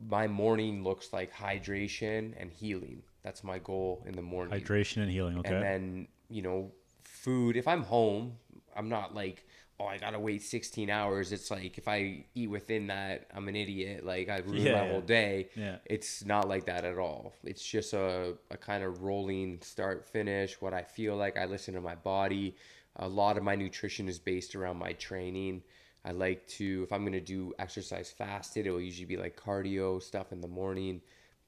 my 0.05 0.27
morning 0.27 0.83
looks 0.83 1.13
like 1.13 1.33
hydration 1.33 2.35
and 2.39 2.51
healing. 2.51 3.03
That's 3.23 3.45
my 3.45 3.59
goal 3.59 4.03
in 4.07 4.15
the 4.15 4.23
morning. 4.23 4.59
Hydration 4.61 5.03
and 5.03 5.11
healing. 5.11 5.39
Okay. 5.39 5.55
And 5.55 5.63
then, 5.63 6.09
you 6.29 6.43
know, 6.43 6.73
food. 7.03 7.57
If 7.57 7.69
I'm 7.69 7.83
home, 7.83 8.37
I'm 8.77 8.89
not 8.89 9.15
like, 9.15 9.47
oh, 9.79 9.87
I 9.87 9.99
gotta 9.99 10.19
wait 10.19 10.43
16 10.43 10.89
hours. 10.91 11.33
It's 11.33 11.51
like 11.51 11.79
if 11.79 11.89
I 11.89 12.25
eat 12.35 12.49
within 12.51 12.87
that, 12.89 13.27
I'm 13.35 13.49
an 13.49 13.57
idiot. 13.57 14.05
Like 14.07 14.29
I 14.29 14.39
ruin 14.39 14.63
Yeah, 14.63 14.73
my 14.73 14.85
yeah. 14.87 14.93
whole 14.93 15.01
day. 15.03 15.49
Yeah. 15.55 15.77
It's 15.85 16.25
not 16.25 16.49
like 16.49 16.67
that 16.67 16.85
at 16.85 16.99
all. 16.99 17.35
It's 17.45 17.65
just 17.65 17.93
a, 17.93 18.35
a 18.51 18.57
kind 18.57 18.83
of 18.85 19.03
rolling 19.03 19.59
start 19.63 20.07
finish. 20.07 20.61
What 20.61 20.75
I 20.75 20.83
feel 20.83 21.17
like, 21.17 21.37
I 21.37 21.45
listen 21.47 21.75
to 21.75 21.81
my 21.81 21.95
body. 21.95 22.57
A 22.97 23.09
lot 23.09 23.37
of 23.37 23.43
my 23.43 23.55
nutrition 23.55 24.09
is 24.09 24.19
based 24.19 24.55
around 24.55 24.79
my 24.79 24.93
training. 24.95 25.63
I 26.05 26.13
like 26.13 26.47
to, 26.49 26.83
if 26.85 26.93
I'm 26.93 27.05
gonna 27.05 27.21
do 27.21 27.53
exercise 27.59 28.11
fasted, 28.11 28.67
it 28.67 28.71
will 28.71 28.81
usually 28.81 29.07
be 29.07 29.17
like 29.17 29.39
cardio 29.39 30.03
stuff 30.03 30.33
in 30.33 30.41
the 30.41 30.49
morning. 30.49 31.01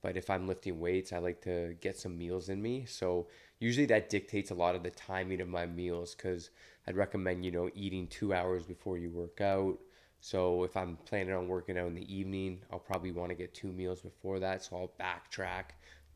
But 0.02 0.16
if 0.16 0.30
I'm 0.30 0.46
lifting 0.46 0.78
weights, 0.78 1.12
I 1.12 1.18
like 1.18 1.40
to 1.42 1.74
get 1.80 1.96
some 1.98 2.16
meals 2.18 2.48
in 2.50 2.60
me. 2.62 2.84
So 2.86 3.28
usually 3.58 3.86
that 3.86 4.10
dictates 4.10 4.50
a 4.50 4.54
lot 4.54 4.74
of 4.76 4.82
the 4.82 4.90
timing 4.90 5.40
of 5.40 5.48
my 5.48 5.66
meals 5.66 6.14
because 6.14 6.50
I'd 6.88 6.96
recommend, 6.96 7.44
you 7.44 7.50
know, 7.50 7.68
eating 7.74 8.06
two 8.06 8.32
hours 8.32 8.64
before 8.64 8.96
you 8.96 9.10
work 9.10 9.42
out. 9.42 9.78
So 10.20 10.64
if 10.64 10.74
I'm 10.74 10.96
planning 11.04 11.34
on 11.34 11.46
working 11.46 11.76
out 11.78 11.86
in 11.86 11.94
the 11.94 12.12
evening, 12.12 12.60
I'll 12.72 12.78
probably 12.78 13.12
want 13.12 13.28
to 13.28 13.34
get 13.34 13.54
two 13.54 13.68
meals 13.68 14.00
before 14.00 14.40
that. 14.40 14.64
So 14.64 14.76
I'll 14.76 14.92
backtrack 14.98 15.64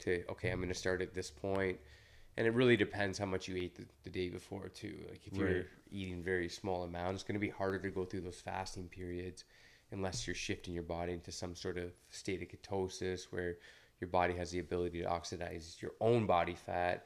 to, 0.00 0.24
okay, 0.30 0.50
I'm 0.50 0.58
going 0.58 0.70
to 0.70 0.74
start 0.74 1.02
at 1.02 1.12
this 1.12 1.30
point. 1.30 1.78
And 2.38 2.46
it 2.46 2.54
really 2.54 2.78
depends 2.78 3.18
how 3.18 3.26
much 3.26 3.48
you 3.48 3.56
ate 3.56 3.76
the, 3.76 3.84
the 4.02 4.10
day 4.10 4.30
before, 4.30 4.70
too. 4.70 4.96
Like 5.10 5.26
if 5.26 5.36
you're 5.36 5.66
eating 5.90 6.22
very 6.22 6.48
small 6.48 6.84
amounts, 6.84 7.16
it's 7.20 7.28
going 7.28 7.38
to 7.38 7.46
be 7.46 7.50
harder 7.50 7.78
to 7.78 7.90
go 7.90 8.06
through 8.06 8.22
those 8.22 8.40
fasting 8.40 8.88
periods 8.88 9.44
unless 9.90 10.26
you're 10.26 10.34
shifting 10.34 10.72
your 10.72 10.82
body 10.82 11.12
into 11.12 11.30
some 11.30 11.54
sort 11.54 11.76
of 11.76 11.92
state 12.08 12.40
of 12.40 12.48
ketosis 12.48 13.24
where 13.30 13.56
your 14.00 14.08
body 14.08 14.34
has 14.34 14.50
the 14.50 14.58
ability 14.60 15.02
to 15.02 15.06
oxidize 15.08 15.76
your 15.82 15.92
own 16.00 16.24
body 16.24 16.54
fat 16.54 17.04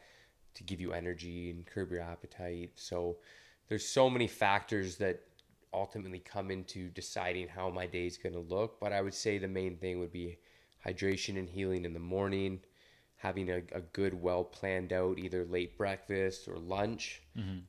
to 0.54 0.62
give 0.62 0.80
you 0.80 0.92
energy 0.92 1.50
and 1.50 1.66
curb 1.66 1.90
your 1.90 2.00
appetite. 2.00 2.70
So 2.76 3.16
there's 3.68 3.86
so 3.86 4.08
many 4.08 4.26
factors 4.26 4.96
that 4.96 5.20
ultimately 5.72 6.18
come 6.20 6.50
into 6.50 6.88
deciding 6.90 7.48
how 7.48 7.68
my 7.68 7.86
day 7.86 8.06
is 8.06 8.16
going 8.16 8.32
to 8.32 8.40
look. 8.40 8.80
But 8.80 8.92
I 8.92 9.00
would 9.02 9.14
say 9.14 9.38
the 9.38 9.48
main 9.48 9.76
thing 9.76 9.98
would 10.00 10.12
be 10.12 10.38
hydration 10.84 11.38
and 11.38 11.48
healing 11.48 11.84
in 11.84 11.92
the 11.92 12.00
morning, 12.00 12.60
having 13.16 13.50
a, 13.50 13.58
a 13.72 13.80
good, 13.92 14.14
well 14.20 14.44
planned 14.44 14.92
out 14.92 15.18
either 15.18 15.44
late 15.44 15.76
breakfast 15.76 16.48
or 16.48 16.58
lunch, 16.58 17.22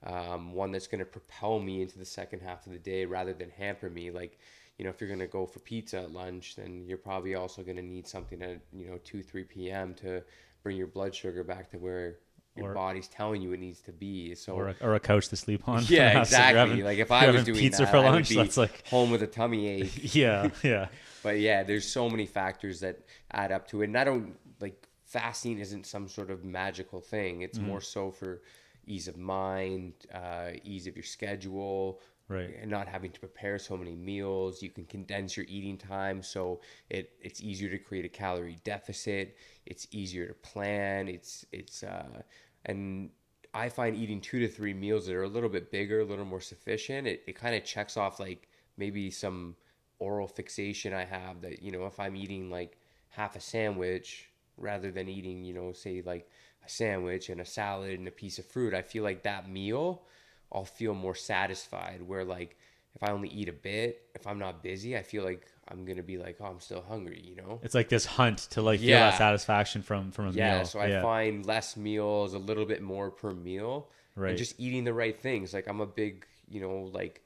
um, 0.04 0.54
one 0.54 0.72
that's 0.72 0.88
going 0.88 1.00
to 1.00 1.06
propel 1.06 1.60
me 1.60 1.82
into 1.82 1.98
the 1.98 2.06
second 2.06 2.42
half 2.42 2.66
of 2.68 2.74
the 2.74 2.80
day 2.80 3.06
rather 3.06 3.34
than 3.34 3.50
hamper 3.50 3.90
me. 3.90 4.12
Like, 4.12 4.40
you 4.78 4.86
know, 4.86 4.92
if 4.92 5.02
you're 5.02 5.08
going 5.08 5.20
to 5.20 5.28
go 5.28 5.46
for 5.46 5.60
pizza 5.60 6.02
at 6.02 6.12
lunch, 6.14 6.56
then 6.56 6.86
you're 6.88 7.00
probably 7.00 7.34
also 7.36 7.64
going 7.64 7.78
to 7.78 7.84
need 7.84 8.08
something 8.08 8.42
at, 8.44 8.62
you 8.72 8.88
know, 8.88 9.00
2, 9.04 9.24
3 9.24 9.44
p.m. 9.46 9.94
to 9.96 10.24
bring 10.62 10.78
your 10.78 10.88
blood 10.88 11.16
sugar 11.16 11.44
back 11.44 11.72
to 11.72 11.78
where 11.78 12.18
your 12.58 12.72
Or- 12.72 12.74
body's 12.74 13.08
telling 13.08 13.42
you 13.42 13.54
it 13.54 13.60
needs 13.60 13.82
to 13.82 13.92
be. 13.92 14.36
So, 14.36 14.54
or 14.56 14.70
a, 14.70 14.76
or 14.82 14.96
a 14.96 15.00
couch 15.00 15.28
to 15.30 15.36
sleep 15.36 15.68
on. 15.68 15.84
yeah, 15.88 16.20
exactly. 16.22 16.60
having- 16.60 16.84
like 16.84 16.98
if 17.00 17.12
I 17.12 17.30
was 17.32 17.44
doing 17.44 17.58
pizza 17.60 17.84
that, 17.84 17.92
for 17.92 18.00
lunch, 18.00 18.30
be 18.30 18.36
that's 18.36 18.58
like 18.58 18.88
home 18.88 19.12
with 19.12 19.24
a 19.24 19.28
tummy 19.28 19.68
ache. 19.68 20.16
yeah, 20.16 20.50
yeah, 20.64 20.88
But 21.24 21.40
yeah, 21.40 21.64
there's 21.64 21.88
so 21.88 22.10
many 22.10 22.26
factors 22.26 22.80
that 22.82 23.00
add 23.32 23.52
up 23.52 23.68
to 23.70 23.82
it. 23.82 23.86
And 23.86 23.98
I 23.98 24.04
don't 24.04 24.36
like 24.60 24.88
fasting 25.06 25.60
isn't 25.60 25.86
some 25.86 26.08
sort 26.08 26.30
of 26.30 26.44
magical 26.44 27.02
thing. 27.02 27.42
It's 27.42 27.58
Mm-hmm. 27.58 27.68
more 27.68 27.82
so 27.82 28.12
for 28.12 28.42
ease 28.86 29.08
of 29.08 29.18
mind, 29.18 29.94
uh, 30.14 30.52
ease 30.64 30.88
of 30.88 30.96
your 30.96 31.04
schedule, 31.04 32.00
Right. 32.30 32.56
and 32.62 32.70
not 32.70 32.90
having 32.90 33.12
to 33.12 33.20
prepare 33.22 33.58
so 33.58 33.78
many 33.78 33.96
meals. 33.96 34.62
You 34.62 34.70
can 34.70 34.84
condense 34.86 35.38
your 35.38 35.46
eating 35.48 35.78
time, 35.78 36.22
so 36.22 36.60
it 36.90 37.12
it's 37.22 37.42
easier 37.42 37.70
to 37.70 37.78
create 37.78 38.04
a 38.04 38.10
calorie 38.10 38.58
deficit. 38.66 39.38
It's 39.66 39.88
easier 39.92 40.26
to 40.28 40.34
plan. 40.34 41.08
It's 41.08 41.46
it's 41.54 41.84
uh, 41.84 42.22
and 42.68 43.10
I 43.54 43.70
find 43.70 43.96
eating 43.96 44.22
two 44.22 44.40
to 44.40 44.48
three 44.48 44.74
meals 44.74 45.08
that 45.08 45.16
are 45.16 45.24
a 45.24 45.28
little 45.30 45.50
bit 45.50 45.72
bigger, 45.72 46.02
a 46.02 46.06
little 46.06 46.26
more 46.26 46.42
sufficient. 46.42 47.08
It 47.08 47.24
it 47.28 47.36
kind 47.36 47.56
of 47.56 47.64
checks 47.64 47.98
off 47.98 48.20
like 48.20 48.48
maybe 48.78 49.10
some 49.10 49.56
oral 50.00 50.28
fixation 50.28 50.94
I 50.94 51.06
have 51.06 51.42
that 51.42 51.64
you 51.64 51.72
know 51.72 51.88
if 51.88 52.00
I'm 52.00 52.16
eating 52.16 52.52
like 52.52 52.78
half 53.10 53.36
a 53.36 53.40
sandwich 53.40 54.30
rather 54.58 54.92
than 54.92 55.10
eating 55.10 55.44
you 55.44 55.54
know 55.54 55.72
say 55.72 56.04
like 56.06 56.30
a 56.64 56.70
sandwich 56.70 57.30
and 57.30 57.42
a 57.42 57.46
salad 57.46 57.98
and 57.98 58.08
a 58.08 58.12
piece 58.12 58.38
of 58.40 58.46
fruit, 58.46 58.74
I 58.74 58.82
feel 58.82 59.04
like 59.04 59.24
that 59.24 59.50
meal 59.50 60.04
I'll 60.52 60.66
feel 60.66 60.94
more 60.94 61.16
satisfied. 61.16 62.02
Where 62.02 62.24
like 62.26 62.58
if 62.96 63.04
I 63.04 63.12
only 63.12 63.30
eat 63.30 63.50
a 63.50 63.54
bit, 63.54 64.04
if 64.16 64.28
I'm 64.28 64.40
not 64.40 64.64
busy, 64.64 64.98
I 64.98 65.04
feel 65.04 65.24
like 65.24 65.48
I'm 65.70 65.86
gonna 65.86 66.04
be 66.04 66.18
like, 66.18 66.38
oh, 66.40 66.46
I'm 66.46 66.60
still 66.60 66.82
hungry, 66.88 67.22
you 67.24 67.36
know? 67.36 67.60
It's 67.64 67.76
like 67.76 67.90
this 67.90 68.06
hunt 68.06 68.38
to 68.52 68.62
like 68.62 68.80
feel 68.80 68.98
that 68.98 69.18
satisfaction 69.18 69.82
from 69.82 70.12
from 70.12 70.26
a 70.28 70.32
meal. 70.32 70.38
Yeah. 70.38 70.56
meal. 70.58 70.66
So 70.66 70.80
I 70.80 71.02
find 71.02 71.46
less 71.46 71.76
meals, 71.78 72.34
a 72.34 72.40
little 72.40 72.66
bit 72.66 72.82
more 72.82 73.12
per 73.12 73.32
meal, 73.32 73.90
Right. 74.16 74.30
and 74.30 74.38
just 74.38 74.60
eating 74.60 74.84
the 74.84 74.94
right 74.94 75.20
things. 75.20 75.54
Like 75.54 75.68
I'm 75.68 75.82
a 75.82 75.86
big, 75.86 76.26
you 76.50 76.62
know, 76.62 76.90
like 76.94 77.22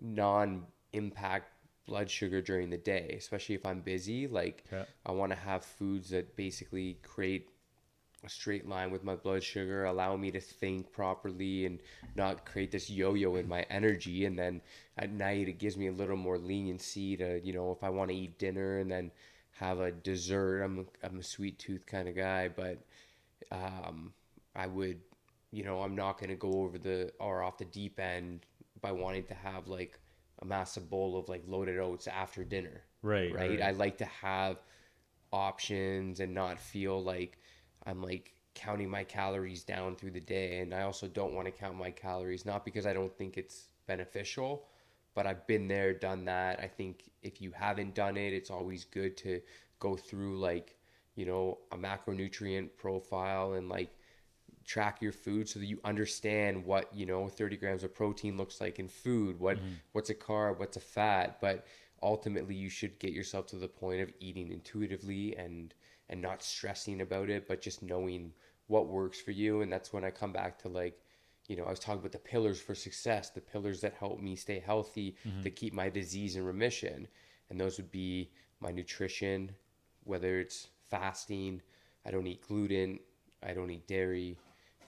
non-impact 0.00 1.48
blood 1.86 2.08
sugar 2.10 2.40
during 2.40 2.70
the 2.70 2.76
day, 2.78 3.14
especially 3.18 3.54
if 3.56 3.66
I'm 3.66 3.80
busy. 3.80 4.26
Like 4.26 4.64
Okay. 4.72 4.84
I 5.04 5.12
want 5.12 5.32
to 5.32 5.36
have 5.38 5.64
foods 5.64 6.10
that 6.10 6.36
basically 6.36 6.98
create 7.02 7.48
a 8.24 8.28
straight 8.28 8.68
line 8.68 8.90
with 8.90 9.02
my 9.02 9.16
blood 9.16 9.42
sugar, 9.42 9.84
allow 9.84 10.16
me 10.16 10.30
to 10.30 10.40
think 10.40 10.92
properly 10.92 11.66
and 11.66 11.80
not 12.14 12.44
create 12.44 12.70
this 12.70 12.88
yo-yo 12.88 13.34
in 13.36 13.48
my 13.48 13.62
energy. 13.68 14.24
And 14.24 14.38
then 14.38 14.60
at 14.96 15.10
night, 15.10 15.48
it 15.48 15.58
gives 15.58 15.76
me 15.76 15.88
a 15.88 15.92
little 15.92 16.16
more 16.16 16.38
leniency 16.38 17.16
to, 17.16 17.40
you 17.44 17.52
know, 17.52 17.72
if 17.72 17.82
I 17.82 17.90
want 17.90 18.10
to 18.10 18.16
eat 18.16 18.38
dinner 18.38 18.78
and 18.78 18.90
then 18.90 19.10
have 19.52 19.80
a 19.80 19.92
dessert. 19.92 20.62
I'm 20.62 20.86
I'm 21.02 21.18
a 21.18 21.22
sweet 21.22 21.58
tooth 21.58 21.86
kind 21.86 22.08
of 22.08 22.16
guy, 22.16 22.48
but 22.48 22.78
um, 23.50 24.12
I 24.56 24.66
would, 24.66 25.00
you 25.50 25.64
know, 25.64 25.80
I'm 25.82 25.94
not 25.94 26.20
gonna 26.20 26.36
go 26.36 26.52
over 26.52 26.78
the 26.78 27.12
or 27.20 27.42
off 27.42 27.58
the 27.58 27.64
deep 27.66 28.00
end 28.00 28.46
by 28.80 28.92
wanting 28.92 29.24
to 29.24 29.34
have 29.34 29.68
like 29.68 29.98
a 30.40 30.44
massive 30.44 30.90
bowl 30.90 31.16
of 31.16 31.28
like 31.28 31.44
loaded 31.46 31.78
oats 31.78 32.08
after 32.08 32.42
dinner 32.42 32.82
Right, 33.02 33.32
right? 33.32 33.50
right. 33.50 33.62
I 33.62 33.70
like 33.70 33.98
to 33.98 34.04
have 34.04 34.56
options 35.32 36.20
and 36.20 36.34
not 36.34 36.58
feel 36.58 37.02
like 37.02 37.38
I'm 37.86 38.02
like 38.02 38.34
counting 38.54 38.90
my 38.90 39.04
calories 39.04 39.64
down 39.64 39.96
through 39.96 40.12
the 40.12 40.20
day. 40.20 40.60
And 40.60 40.74
I 40.74 40.82
also 40.82 41.08
don't 41.08 41.34
want 41.34 41.46
to 41.46 41.52
count 41.52 41.76
my 41.76 41.90
calories, 41.90 42.44
not 42.44 42.64
because 42.64 42.86
I 42.86 42.92
don't 42.92 43.16
think 43.16 43.36
it's 43.36 43.64
beneficial, 43.86 44.64
but 45.14 45.26
I've 45.26 45.46
been 45.46 45.68
there, 45.68 45.92
done 45.92 46.24
that. 46.26 46.60
I 46.60 46.66
think 46.66 47.10
if 47.22 47.40
you 47.40 47.52
haven't 47.52 47.94
done 47.94 48.16
it, 48.16 48.32
it's 48.32 48.50
always 48.50 48.84
good 48.84 49.16
to 49.18 49.40
go 49.78 49.96
through 49.96 50.38
like, 50.38 50.76
you 51.16 51.26
know, 51.26 51.58
a 51.72 51.76
macronutrient 51.76 52.70
profile 52.76 53.54
and 53.54 53.68
like 53.68 53.90
track 54.64 55.02
your 55.02 55.12
food 55.12 55.48
so 55.48 55.58
that 55.58 55.66
you 55.66 55.80
understand 55.84 56.64
what 56.64 56.88
you 56.94 57.04
know 57.04 57.28
30 57.28 57.56
grams 57.56 57.82
of 57.82 57.92
protein 57.92 58.36
looks 58.36 58.60
like 58.60 58.78
in 58.78 58.86
food 58.86 59.40
what 59.40 59.56
mm-hmm. 59.56 59.72
what's 59.90 60.08
a 60.08 60.14
carb 60.14 60.60
what's 60.60 60.76
a 60.76 60.80
fat 60.80 61.38
but 61.40 61.66
ultimately 62.00 62.54
you 62.54 62.68
should 62.68 62.96
get 63.00 63.12
yourself 63.12 63.44
to 63.44 63.56
the 63.56 63.66
point 63.66 64.00
of 64.00 64.12
eating 64.20 64.52
intuitively 64.52 65.36
and 65.36 65.74
and 66.12 66.20
not 66.22 66.42
stressing 66.42 67.00
about 67.00 67.28
it 67.30 67.48
but 67.48 67.60
just 67.60 67.82
knowing 67.82 68.32
what 68.68 68.86
works 68.86 69.20
for 69.20 69.32
you. 69.32 69.62
And 69.62 69.72
that's 69.72 69.92
when 69.92 70.04
i 70.04 70.10
come 70.10 70.32
back 70.32 70.58
to 70.60 70.68
like 70.68 71.00
you 71.48 71.56
know 71.56 71.64
i 71.64 71.70
was 71.70 71.80
talking 71.80 71.98
about 71.98 72.12
the 72.12 72.18
pillars 72.18 72.60
for 72.60 72.74
success 72.74 73.30
the 73.30 73.40
pillars 73.40 73.80
that 73.80 73.94
help 73.94 74.20
me 74.20 74.36
stay 74.36 74.60
healthy 74.64 75.16
that 75.42 75.56
keep 75.56 75.72
my 75.72 75.88
disease 75.88 76.36
in 76.36 76.44
remission. 76.44 77.08
And 77.50 77.60
those 77.60 77.78
would 77.78 77.90
be 77.90 78.30
my 78.60 78.70
nutrition 78.70 79.50
whether 80.04 80.38
it's 80.38 80.68
fasting 80.90 81.60
i 82.06 82.10
don't 82.10 82.26
eat 82.26 82.46
gluten 82.46 82.98
i 83.42 83.52
don't 83.52 83.70
eat 83.70 83.86
dairy 83.88 84.38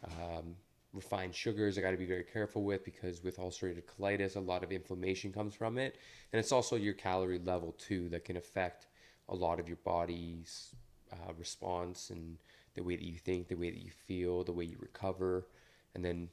um, 0.05 0.55
refined 0.93 1.35
sugars 1.35 1.77
I 1.77 1.81
got 1.81 1.91
to 1.91 1.97
be 1.97 2.07
very 2.07 2.25
careful 2.25 2.63
with 2.63 2.85
because 2.85 3.23
with 3.23 3.39
ulcerative 3.39 3.85
colitis, 3.85 4.37
a 4.37 4.41
lot 4.41 4.63
of 4.63 4.71
inflammation 4.71 5.33
comes 5.33 5.55
from 5.55 5.77
it, 5.77 5.99
and 6.33 6.39
it's 6.39 6.53
also 6.53 6.77
your 6.77 6.95
calorie 6.95 7.41
level 7.41 7.73
too 7.73 8.09
that 8.11 8.25
can 8.25 8.37
affect 8.37 8.87
a 9.29 9.35
lot 9.35 9.59
of 9.59 9.67
your 9.67 9.79
body's 9.85 10.75
uh, 11.15 11.33
response 11.39 12.11
and 12.11 12.37
the 12.75 12.83
way 12.83 12.97
that 12.97 13.05
you 13.05 13.17
think, 13.17 13.49
the 13.49 13.55
way 13.55 13.71
that 13.71 13.83
you 13.83 13.91
feel, 13.91 14.45
the 14.45 14.53
way 14.53 14.65
you 14.65 14.77
recover, 14.81 15.47
and 15.95 16.05
then. 16.05 16.29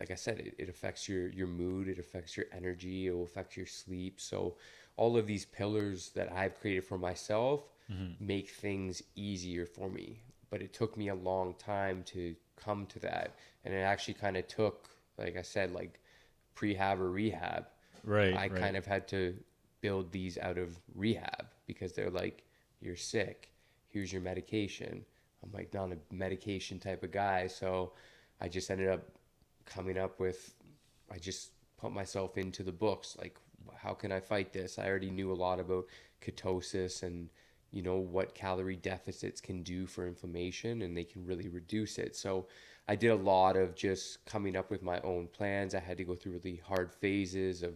Like 0.00 0.10
I 0.10 0.16
said, 0.16 0.40
it, 0.40 0.56
it 0.58 0.68
affects 0.68 1.08
your, 1.08 1.28
your 1.28 1.46
mood, 1.46 1.86
it 1.86 2.00
affects 2.00 2.36
your 2.36 2.46
energy, 2.50 3.06
it 3.06 3.12
will 3.12 3.22
affect 3.22 3.56
your 3.56 3.66
sleep. 3.66 4.20
So, 4.20 4.56
all 4.96 5.16
of 5.16 5.28
these 5.28 5.44
pillars 5.44 6.10
that 6.16 6.32
I've 6.32 6.58
created 6.58 6.84
for 6.84 6.98
myself 6.98 7.62
make 8.20 8.50
things 8.50 9.02
easier 9.14 9.66
for 9.66 9.88
me. 9.88 10.20
But 10.50 10.60
it 10.60 10.72
took 10.72 10.96
me 10.96 11.08
a 11.08 11.14
long 11.14 11.54
time 11.54 12.02
to 12.06 12.34
come 12.56 12.86
to 12.86 12.98
that. 13.00 13.36
And 13.64 13.72
it 13.72 13.78
actually 13.78 14.14
kind 14.14 14.36
of 14.36 14.46
took, 14.48 14.88
like 15.18 15.36
I 15.36 15.42
said, 15.42 15.72
like 15.72 16.00
prehab 16.56 16.98
or 16.98 17.10
rehab. 17.10 17.66
Right, 18.04 18.34
I 18.34 18.48
right. 18.48 18.54
kind 18.54 18.76
of 18.76 18.84
had 18.84 19.06
to 19.08 19.36
build 19.80 20.12
these 20.12 20.38
out 20.38 20.58
of 20.58 20.76
rehab 20.94 21.46
because 21.66 21.92
they're 21.92 22.10
like, 22.10 22.44
you're 22.80 22.96
sick. 22.96 23.51
Here's 23.92 24.12
your 24.12 24.22
medication. 24.22 25.04
I'm 25.42 25.52
like 25.52 25.72
not 25.74 25.92
a 25.92 25.98
medication 26.10 26.78
type 26.78 27.02
of 27.02 27.12
guy. 27.12 27.46
So 27.46 27.92
I 28.40 28.48
just 28.48 28.70
ended 28.70 28.88
up 28.88 29.02
coming 29.66 29.98
up 29.98 30.18
with, 30.18 30.54
I 31.10 31.18
just 31.18 31.52
put 31.76 31.92
myself 31.92 32.38
into 32.38 32.62
the 32.62 32.72
books. 32.72 33.16
Like, 33.18 33.36
how 33.76 33.92
can 33.92 34.12
I 34.12 34.20
fight 34.20 34.52
this? 34.52 34.78
I 34.78 34.88
already 34.88 35.10
knew 35.10 35.32
a 35.32 35.34
lot 35.34 35.60
about 35.60 35.86
ketosis 36.22 37.02
and 37.02 37.28
you 37.72 37.82
know 37.82 37.96
what 37.96 38.34
calorie 38.34 38.76
deficits 38.76 39.40
can 39.40 39.62
do 39.62 39.86
for 39.86 40.06
inflammation 40.06 40.82
and 40.82 40.96
they 40.96 41.04
can 41.04 41.24
really 41.24 41.48
reduce 41.48 41.98
it 41.98 42.14
so 42.14 42.46
i 42.86 42.94
did 42.94 43.08
a 43.08 43.16
lot 43.16 43.56
of 43.56 43.74
just 43.74 44.24
coming 44.26 44.54
up 44.56 44.70
with 44.70 44.82
my 44.82 45.00
own 45.00 45.26
plans 45.26 45.74
i 45.74 45.80
had 45.80 45.96
to 45.96 46.04
go 46.04 46.14
through 46.14 46.32
really 46.32 46.60
hard 46.64 46.92
phases 46.92 47.62
of 47.62 47.74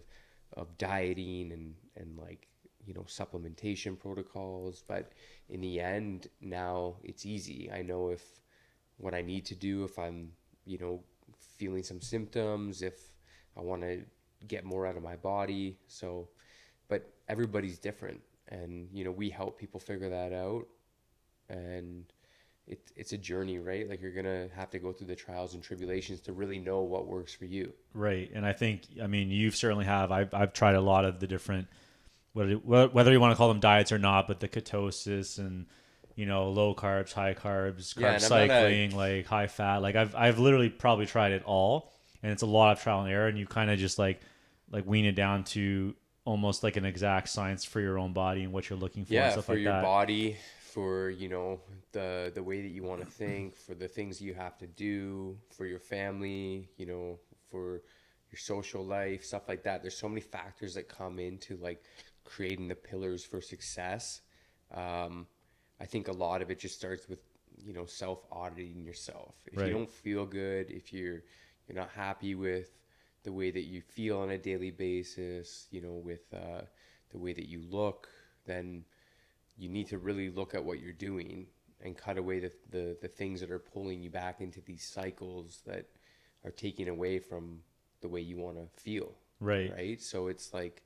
of 0.56 0.76
dieting 0.78 1.50
and 1.50 1.74
and 1.96 2.16
like 2.18 2.46
you 2.86 2.94
know 2.94 3.02
supplementation 3.02 3.98
protocols 3.98 4.82
but 4.86 5.12
in 5.48 5.60
the 5.60 5.80
end 5.80 6.28
now 6.40 6.96
it's 7.02 7.26
easy. 7.26 7.70
I 7.72 7.82
know 7.82 8.10
if 8.10 8.22
what 8.98 9.14
i 9.14 9.20
need 9.20 9.44
to 9.44 9.54
do 9.54 9.84
if 9.84 9.98
i'm 9.98 10.32
you 10.64 10.78
know 10.78 11.02
feeling 11.58 11.82
some 11.82 12.00
symptoms 12.00 12.80
if 12.80 12.94
i 13.58 13.60
want 13.60 13.82
to 13.82 14.00
get 14.46 14.64
more 14.64 14.86
out 14.86 14.96
of 14.96 15.02
my 15.02 15.16
body. 15.16 15.78
So 15.86 16.28
but 16.88 17.12
everybody's 17.28 17.78
different. 17.78 18.20
And 18.48 18.88
you 18.92 19.04
know 19.04 19.10
we 19.10 19.30
help 19.30 19.58
people 19.58 19.80
figure 19.80 20.10
that 20.10 20.32
out. 20.32 20.66
And 21.48 22.04
it, 22.66 22.80
it's 22.96 23.12
a 23.12 23.18
journey 23.18 23.58
right? 23.58 23.88
Like 23.88 24.00
you're 24.00 24.12
gonna 24.12 24.48
have 24.54 24.70
to 24.70 24.78
go 24.78 24.92
through 24.92 25.08
the 25.08 25.16
trials 25.16 25.54
and 25.54 25.62
tribulations 25.62 26.20
to 26.22 26.32
really 26.32 26.58
know 26.58 26.80
what 26.80 27.06
works 27.06 27.34
for 27.34 27.44
you. 27.44 27.72
Right, 27.94 28.30
and 28.34 28.44
I 28.44 28.52
think 28.52 28.82
I 29.02 29.06
mean 29.06 29.30
you 29.30 29.50
certainly 29.50 29.84
have. 29.84 30.12
I've 30.12 30.32
I've 30.34 30.52
tried 30.52 30.74
a 30.74 30.80
lot 30.80 31.04
of 31.04 31.20
the 31.20 31.26
different 31.26 31.68
whether 32.36 32.86
whether 32.88 33.12
you 33.12 33.20
want 33.20 33.32
to 33.32 33.36
call 33.36 33.48
them 33.48 33.60
diets 33.60 33.92
or 33.92 33.98
not, 33.98 34.28
but 34.28 34.40
the 34.40 34.48
ketosis 34.48 35.38
and 35.38 35.66
you 36.14 36.26
know 36.26 36.50
low 36.50 36.74
carbs, 36.74 37.12
high 37.12 37.34
carbs, 37.34 37.94
carb 37.94 38.00
Yeah, 38.00 38.06
and 38.14 38.16
I'm 38.16 38.16
a- 38.16 38.20
cycling, 38.20 38.96
like 38.96 39.26
high 39.26 39.46
fat. 39.46 39.78
Like 39.78 39.96
I've 39.96 40.14
I've 40.14 40.38
literally 40.38 40.68
probably 40.68 41.06
tried 41.06 41.32
it 41.32 41.42
all, 41.44 41.92
and 42.22 42.30
it's 42.32 42.42
a 42.42 42.46
lot 42.46 42.76
of 42.76 42.82
trial 42.82 43.00
and 43.00 43.10
error, 43.10 43.28
and 43.28 43.38
you 43.38 43.46
kind 43.46 43.70
of 43.70 43.78
just 43.78 43.98
like 43.98 44.20
like 44.70 44.86
wean 44.86 45.06
it 45.06 45.14
down 45.14 45.44
to 45.44 45.94
almost 46.26 46.62
like 46.62 46.76
an 46.76 46.84
exact 46.84 47.28
science 47.28 47.64
for 47.64 47.80
your 47.80 47.98
own 47.98 48.12
body 48.12 48.42
and 48.42 48.52
what 48.52 48.68
you're 48.68 48.78
looking 48.78 49.04
for 49.04 49.14
and 49.14 49.22
yeah 49.22 49.40
for 49.40 49.52
like 49.52 49.62
your 49.62 49.72
that. 49.72 49.82
body 49.82 50.36
for 50.60 51.08
you 51.08 51.28
know 51.28 51.60
the 51.92 52.32
the 52.34 52.42
way 52.42 52.60
that 52.60 52.68
you 52.68 52.82
want 52.82 53.00
to 53.00 53.06
think 53.06 53.56
for 53.56 53.74
the 53.74 53.86
things 53.88 54.20
you 54.20 54.34
have 54.34 54.58
to 54.58 54.66
do 54.66 55.38
for 55.56 55.64
your 55.66 55.78
family 55.78 56.68
you 56.76 56.84
know 56.84 57.18
for 57.50 57.80
your 58.30 58.38
social 58.38 58.84
life 58.84 59.24
stuff 59.24 59.48
like 59.48 59.62
that 59.62 59.82
there's 59.82 59.96
so 59.96 60.08
many 60.08 60.20
factors 60.20 60.74
that 60.74 60.88
come 60.88 61.20
into 61.20 61.56
like 61.58 61.82
creating 62.26 62.68
the 62.68 62.74
pillars 62.74 63.24
for 63.24 63.40
success 63.40 64.20
um, 64.74 65.26
i 65.80 65.84
think 65.86 66.08
a 66.08 66.12
lot 66.12 66.42
of 66.42 66.50
it 66.50 66.58
just 66.58 66.74
starts 66.76 67.08
with 67.08 67.20
you 67.64 67.72
know 67.72 67.86
self 67.86 68.24
auditing 68.30 68.84
yourself 68.84 69.34
if 69.46 69.58
Right. 69.58 69.66
you 69.66 69.72
don't 69.72 69.90
feel 69.90 70.26
good 70.26 70.70
if 70.70 70.92
you're 70.92 71.22
you're 71.66 71.76
not 71.76 71.90
happy 71.90 72.34
with 72.34 72.70
the 73.24 73.32
way 73.32 73.50
that 73.50 73.64
you 73.64 73.80
feel 73.80 74.18
on 74.18 74.30
a 74.30 74.38
daily 74.38 74.70
basis 74.70 75.66
you 75.70 75.80
know 75.80 75.94
with 76.04 76.32
uh, 76.34 76.60
the 77.10 77.18
way 77.18 77.32
that 77.32 77.48
you 77.48 77.62
look 77.70 78.08
then 78.44 78.84
you 79.58 79.68
need 79.68 79.88
to 79.88 79.98
really 79.98 80.30
look 80.30 80.54
at 80.54 80.64
what 80.64 80.80
you're 80.80 80.92
doing 80.92 81.46
and 81.82 81.96
cut 81.96 82.18
away 82.18 82.38
the, 82.40 82.52
the, 82.70 82.96
the 83.02 83.08
things 83.08 83.40
that 83.40 83.50
are 83.50 83.58
pulling 83.58 84.02
you 84.02 84.10
back 84.10 84.40
into 84.40 84.60
these 84.60 84.82
cycles 84.84 85.62
that 85.66 85.86
are 86.44 86.50
taking 86.50 86.88
away 86.88 87.18
from 87.18 87.60
the 88.00 88.08
way 88.08 88.20
you 88.20 88.36
want 88.36 88.56
to 88.56 88.66
feel 88.82 89.12
Right. 89.40 89.72
right 89.72 90.00
so 90.02 90.28
it's 90.28 90.52
like 90.54 90.82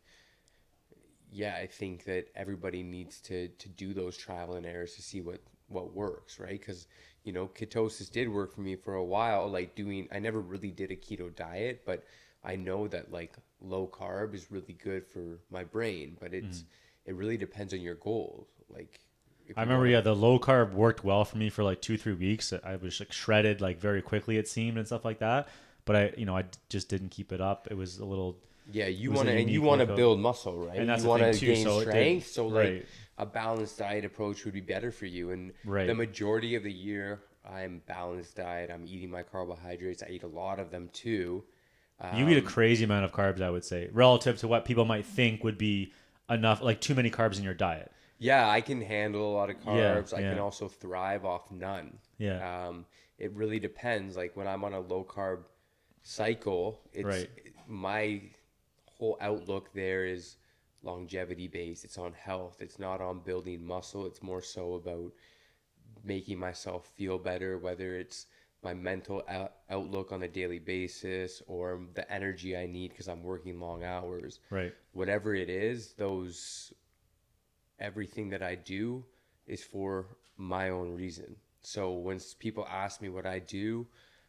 yeah 1.40 1.56
i 1.56 1.66
think 1.66 2.04
that 2.04 2.26
everybody 2.37 2.82
needs 2.82 3.20
to 3.20 3.49
to 3.49 3.68
do 3.70 3.94
those 3.94 4.16
trial 4.16 4.54
and 4.54 4.66
errors 4.66 4.94
to 4.94 5.02
see 5.02 5.23
what 5.23 5.40
what 5.68 5.94
works 5.94 6.38
right 6.38 6.61
because 6.61 6.87
you 7.25 7.32
know 7.32 7.49
ketosis 7.49 8.11
did 8.11 8.28
work 8.28 8.54
for 8.54 8.61
me 8.61 8.76
for 8.76 8.94
a 8.94 9.04
while 9.04 9.49
like 9.49 9.75
doing 9.75 10.06
i 10.12 10.18
never 10.18 10.40
really 10.40 10.70
did 10.70 10.90
a 10.90 10.97
keto 10.97 11.35
diet 11.35 11.82
but 11.87 12.04
i 12.44 12.54
know 12.54 12.87
that 12.87 13.11
like 13.11 13.37
low 13.62 13.87
carb 13.87 14.35
is 14.35 14.50
really 14.50 14.76
good 14.82 15.06
for 15.06 15.40
my 15.50 15.64
brain 15.64 16.14
but 16.20 16.35
it's 16.35 16.59
mm-hmm. 16.59 17.11
it 17.11 17.14
really 17.14 17.38
depends 17.38 17.73
on 17.73 17.80
your 17.80 17.97
goals 17.97 18.47
like 18.68 19.00
I 19.56 19.62
remember, 19.62 19.88
yeah, 19.88 20.00
the 20.00 20.14
low 20.14 20.38
carb 20.38 20.75
worked 20.75 21.02
well 21.02 21.25
for 21.25 21.37
me 21.37 21.50
for 21.50 21.64
like 21.64 21.82
two, 21.82 21.99
three 21.99 22.12
weeks. 22.12 22.52
I 22.52 22.76
was 22.76 23.00
like 23.00 23.11
shredded 23.11 23.61
like 23.61 23.80
very 23.80 24.00
quickly, 24.00 24.37
it 24.37 24.47
seemed, 24.47 24.78
and 24.78 24.87
stuff 24.87 25.04
like 25.04 25.18
that. 25.18 25.49
But 25.85 25.97
I, 25.97 26.12
you 26.17 26.25
know, 26.25 26.36
I 26.36 26.45
just 26.69 26.88
didn't 26.88 27.08
keep 27.08 27.32
it 27.32 27.41
up. 27.41 27.67
It 27.69 27.76
was 27.76 27.99
a 27.99 28.04
little 28.04 28.38
Yeah, 28.73 28.87
you 28.87 29.11
want 29.13 29.28
to 29.28 29.35
and 29.37 29.50
you 29.50 29.63
want 29.63 29.80
to 29.80 29.87
build 29.87 30.21
muscle, 30.21 30.56
right? 30.59 30.78
And 30.78 30.89
that's 30.89 31.02
you 31.02 31.09
want 31.09 31.23
to 31.23 31.39
gain 31.47 31.65
so 31.65 31.80
did- 31.80 31.89
strength, 31.89 32.26
so 32.28 32.47
like 32.47 32.65
right. 32.69 32.87
a 33.19 33.26
balanced 33.26 33.78
diet 33.78 34.04
approach 34.04 34.45
would 34.45 34.54
be 34.54 34.61
better 34.61 34.91
for 34.91 35.06
you. 35.06 35.30
And 35.30 35.52
Right. 35.65 35.87
the 35.87 35.95
majority 35.95 36.54
of 36.54 36.63
the 36.63 36.73
year, 36.73 37.21
I'm 37.49 37.83
balanced 37.87 38.37
diet. 38.37 38.71
I'm 38.71 38.87
eating 38.87 39.11
my 39.11 39.23
carbohydrates. 39.23 40.02
I 40.02 40.11
eat 40.11 40.23
a 40.23 40.28
lot 40.28 40.59
of 40.61 40.71
them 40.71 40.91
too. 40.93 41.45
You 42.17 42.28
eat 42.30 42.37
a 42.37 42.41
Um, 42.41 42.47
crazy 42.47 42.85
amount 42.85 43.04
of 43.04 43.13
carbs, 43.13 43.43
I 43.43 43.50
would 43.50 43.65
say, 43.65 43.89
relative 43.93 44.39
to 44.39 44.49
what 44.49 44.65
people 44.65 44.85
might 44.87 45.04
think 45.04 45.45
would 45.45 45.59
be 45.59 45.93
enough, 46.30 46.63
like 46.63 46.80
too 46.80 46.95
many 46.95 47.11
carbs 47.11 47.37
in 47.39 47.45
your 47.45 47.52
diet. 47.54 47.93
Yeah, 48.19 48.49
I 48.49 48.61
can 48.63 48.80
handle 48.83 49.30
a 49.30 49.35
lot 49.35 49.50
of 49.50 49.56
carbs. 49.61 50.13
Yeah. 50.13 50.19
I 50.19 50.23
can 50.23 50.39
also 50.39 50.69
thrive 50.69 51.25
off 51.25 51.50
none. 51.50 51.99
Yeah. 52.19 52.69
Um, 52.69 52.87
it 53.19 53.33
really 53.33 53.59
depends. 53.59 54.17
Like 54.17 54.37
when 54.37 54.47
I'm 54.47 54.65
on 54.65 54.73
a 54.73 54.80
low 54.80 55.04
carb 55.04 55.41
cycle, 56.02 56.80
it's 56.93 57.04
Right. 57.04 57.28
my 57.67 58.23
whole 59.00 59.17
outlook 59.23 59.73
there 59.73 60.04
is 60.04 60.36
longevity 60.82 61.49
based. 61.49 61.84
It's 61.86 61.97
on 61.97 62.13
health. 62.13 62.58
It's 62.60 62.78
not 62.78 63.00
on 63.00 63.21
building 63.21 63.65
muscle. 63.67 64.04
It's 64.06 64.23
more 64.23 64.43
so 64.43 64.75
about 64.75 65.13
making 66.04 66.39
myself 66.39 66.86
feel 66.97 67.19
better, 67.19 67.58
whether 67.58 67.97
it's 67.97 68.26
my 68.63 68.75
mental 68.75 69.23
out- 69.26 69.54
outlook 69.71 70.13
on 70.13 70.23
a 70.23 70.28
daily 70.28 70.58
basis 70.58 71.43
or 71.47 71.80
the 71.95 72.10
energy 72.13 72.54
I 72.54 72.67
need 72.67 72.91
because 72.91 73.08
I'm 73.08 73.23
working 73.23 73.58
long 73.58 73.82
hours 73.84 74.41
Right. 74.50 74.75
whatever 74.93 75.34
it 75.34 75.49
is, 75.49 75.95
those 75.95 76.75
everything 77.78 78.28
that 78.28 78.43
I 78.43 78.54
do 78.54 79.06
is 79.47 79.65
for 79.65 80.19
my 80.36 80.69
own 80.69 80.95
reason. 80.95 81.36
So 81.63 81.93
when 81.93 82.21
people 82.39 82.67
ask 82.69 83.00
me 83.00 83.08
what 83.08 83.25
I 83.25 83.39
do, 83.39 83.86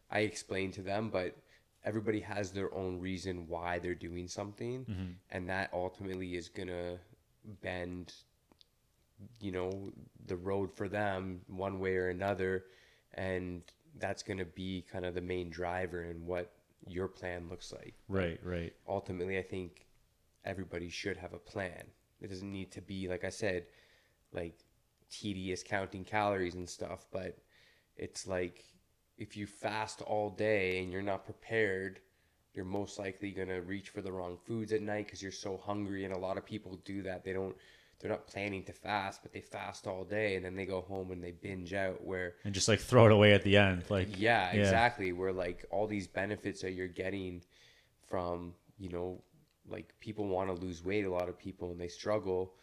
I 0.10 0.20
explain 0.22 0.72
to 0.74 0.82
them, 0.82 1.10
but 1.10 1.36
everybody 1.84 2.20
has 2.20 2.52
their 2.52 2.74
own 2.74 3.00
reason 3.00 3.48
why 3.48 3.80
they're 3.80 3.96
doing 3.96 4.28
something, 4.28 4.86
mm-hmm. 4.86 5.12
and 5.32 5.50
that 5.50 5.70
ultimately 5.74 6.36
is 6.36 6.50
gonna 6.50 6.98
bend, 7.62 8.14
you 9.40 9.52
know, 9.52 9.92
the 10.28 10.36
road 10.36 10.72
for 10.76 10.88
them 10.88 11.42
one 11.48 11.80
way 11.80 11.96
or 11.96 12.10
another, 12.10 12.66
and 13.16 13.62
that's 14.00 14.24
gonna 14.24 14.46
be 14.46 14.86
kind 14.92 15.06
of 15.06 15.16
the 15.16 15.22
main 15.22 15.50
driver 15.50 16.04
in 16.04 16.26
what 16.26 16.52
your 16.88 17.08
plan 17.08 17.48
looks 17.50 17.72
like 17.72 17.94
Right. 18.08 18.40
Right. 18.44 18.74
ultimately 18.88 19.38
i 19.38 19.44
think 19.44 19.86
everybody 20.46 20.90
should 20.90 21.18
have 21.18 21.34
a 21.34 21.38
plan 21.38 21.84
it 22.22 22.30
doesn't 22.30 22.52
need 22.52 22.72
to 22.72 22.82
be 22.82 23.08
like 23.08 23.24
i 23.24 23.30
said 23.30 23.66
like 24.34 24.58
tedious 25.12 25.62
counting 25.62 26.04
calories 26.04 26.56
and 26.56 26.68
stuff 26.68 27.06
but 27.12 27.38
it's 27.98 28.26
like 28.26 28.64
if 29.22 29.38
you 29.38 29.46
fast 29.46 30.02
all 30.02 30.30
day 30.32 30.80
and 30.82 30.92
you're 30.92 31.02
not 31.14 31.26
prepared 31.26 32.00
you're 32.54 32.66
most 32.66 33.00
likely 33.00 33.32
going 33.32 33.48
to 33.48 33.62
reach 33.62 33.90
for 33.90 34.02
the 34.02 34.12
wrong 34.12 34.38
foods 34.46 34.74
at 34.74 34.82
night 34.82 35.06
because 35.06 35.22
you're 35.24 35.32
so 35.32 35.58
hungry 35.58 36.04
and 36.06 36.14
a 36.14 36.18
lot 36.28 36.38
of 36.38 36.46
people 36.46 36.80
do 36.84 37.02
that 37.04 37.24
they 37.24 37.34
don't 37.34 37.56
they're 38.00 38.10
not 38.10 38.26
planning 38.26 38.64
to 38.64 38.74
fast 38.74 39.22
but 39.22 39.32
they 39.32 39.42
fast 39.42 39.86
all 39.86 40.04
day 40.04 40.36
and 40.36 40.44
then 40.44 40.56
they 40.56 40.66
go 40.66 40.82
home 40.82 41.12
and 41.12 41.24
they 41.24 41.32
binge 41.32 41.74
out 41.74 42.04
where 42.04 42.34
And 42.44 42.54
just 42.54 42.68
like 42.68 42.80
throw 42.80 43.06
it 43.06 43.12
away 43.12 43.34
at 43.34 43.44
the 43.44 43.58
end. 43.58 43.84
Like, 43.90 44.20
yeah, 44.20 44.52
Yeah. 44.52 44.60
exactly. 44.62 45.12
Where 45.14 45.32
like 45.32 45.66
all 45.70 45.86
these 45.88 46.08
benefits 46.08 46.62
that 46.64 46.72
you're 46.72 46.88
getting 46.88 47.44
from, 48.10 48.56
you 48.80 48.90
know, 48.90 49.22
like 49.70 49.94
people 50.00 50.26
want 50.28 50.50
to 50.50 50.66
lose 50.66 50.84
weight, 50.84 51.06
a 51.06 51.12
lot 51.12 51.30
of 51.30 51.38
people, 51.38 51.70
and 51.72 51.80
they 51.80 51.88
struggle, 51.88 52.56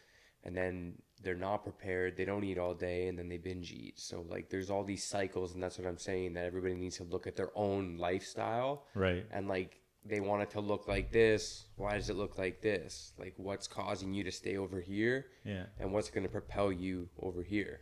and 0.45 0.57
then 0.57 0.95
they're 1.23 1.35
not 1.35 1.63
prepared. 1.65 2.17
They 2.17 2.25
don't 2.25 2.45
eat 2.45 2.59
all 2.59 2.75
day, 2.75 3.09
and 3.09 3.19
then 3.19 3.29
they 3.29 3.39
binge 3.39 3.73
eat. 3.73 3.99
So 3.99 4.25
like, 4.29 4.51
there's 4.51 4.71
all 4.71 4.85
these 4.85 5.05
cycles, 5.05 5.55
and 5.55 5.63
that's 5.63 5.79
what 5.79 5.87
I'm 5.89 5.99
saying. 5.99 6.35
That 6.35 6.45
everybody 6.45 6.75
needs 6.75 6.97
to 6.99 7.05
look 7.05 7.27
at 7.27 7.37
their 7.37 7.51
own 7.55 7.97
lifestyle 7.99 8.85
right. 8.95 9.25
and 9.33 9.49
like 9.49 9.81
they 10.05 10.21
want 10.21 10.43
it 10.43 10.51
to 10.51 10.61
look 10.61 10.89
like 10.89 11.13
this. 11.13 11.67
Why 11.77 11.95
does 11.95 12.09
it 12.09 12.17
look 12.17 12.39
like 12.39 12.63
this? 12.63 13.13
Like, 13.19 13.35
what's 13.37 13.67
causing 13.67 14.15
you 14.15 14.25
to 14.25 14.33
stay 14.33 14.57
over 14.57 14.81
here, 14.81 15.27
Yeah. 15.45 15.67
and 15.79 15.93
what's 15.93 16.09
going 16.09 16.25
to 16.25 16.31
propel 16.33 16.73
you 16.73 17.09
over 17.21 17.43
here? 17.43 17.81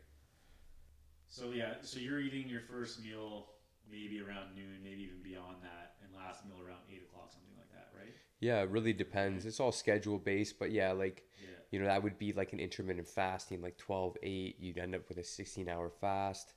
So 1.29 1.51
yeah, 1.53 1.75
so 1.83 1.99
you're 1.99 2.21
eating 2.21 2.49
your 2.49 2.63
first 2.63 3.03
meal 3.03 3.49
maybe 3.91 4.21
around 4.21 4.55
noon, 4.57 4.79
maybe 4.83 5.03
even 5.03 5.23
beyond 5.23 5.57
that, 5.63 5.95
and 6.03 6.13
last 6.15 6.45
meal 6.47 6.57
around 6.67 6.81
eight 6.93 7.03
o'clock, 7.09 7.31
something 7.31 7.55
like 7.57 7.71
that, 7.73 7.91
right? 7.97 8.15
Yeah, 8.41 8.63
it 8.63 8.71
really 8.71 8.93
depends. 8.93 9.47
It's 9.47 9.61
all 9.61 9.73
schedule 9.73 10.19
based, 10.19 10.59
but 10.59 10.71
yeah, 10.73 10.93
like 10.93 11.23
Yeah. 11.41 11.56
You 11.77 11.83
know, 11.83 11.89
that 11.89 12.03
would 12.03 12.19
be 12.19 12.33
like 12.33 12.55
an 12.55 12.59
intermittent 12.59 13.07
fasting, 13.07 13.61
like 13.61 13.77
12 13.77 14.17
8. 14.23 14.57
You'd 14.59 14.79
end 14.79 14.95
up 14.95 15.07
with 15.11 15.19
a 15.19 15.23
16 15.23 15.69
hour 15.69 15.91
fast, 15.91 16.55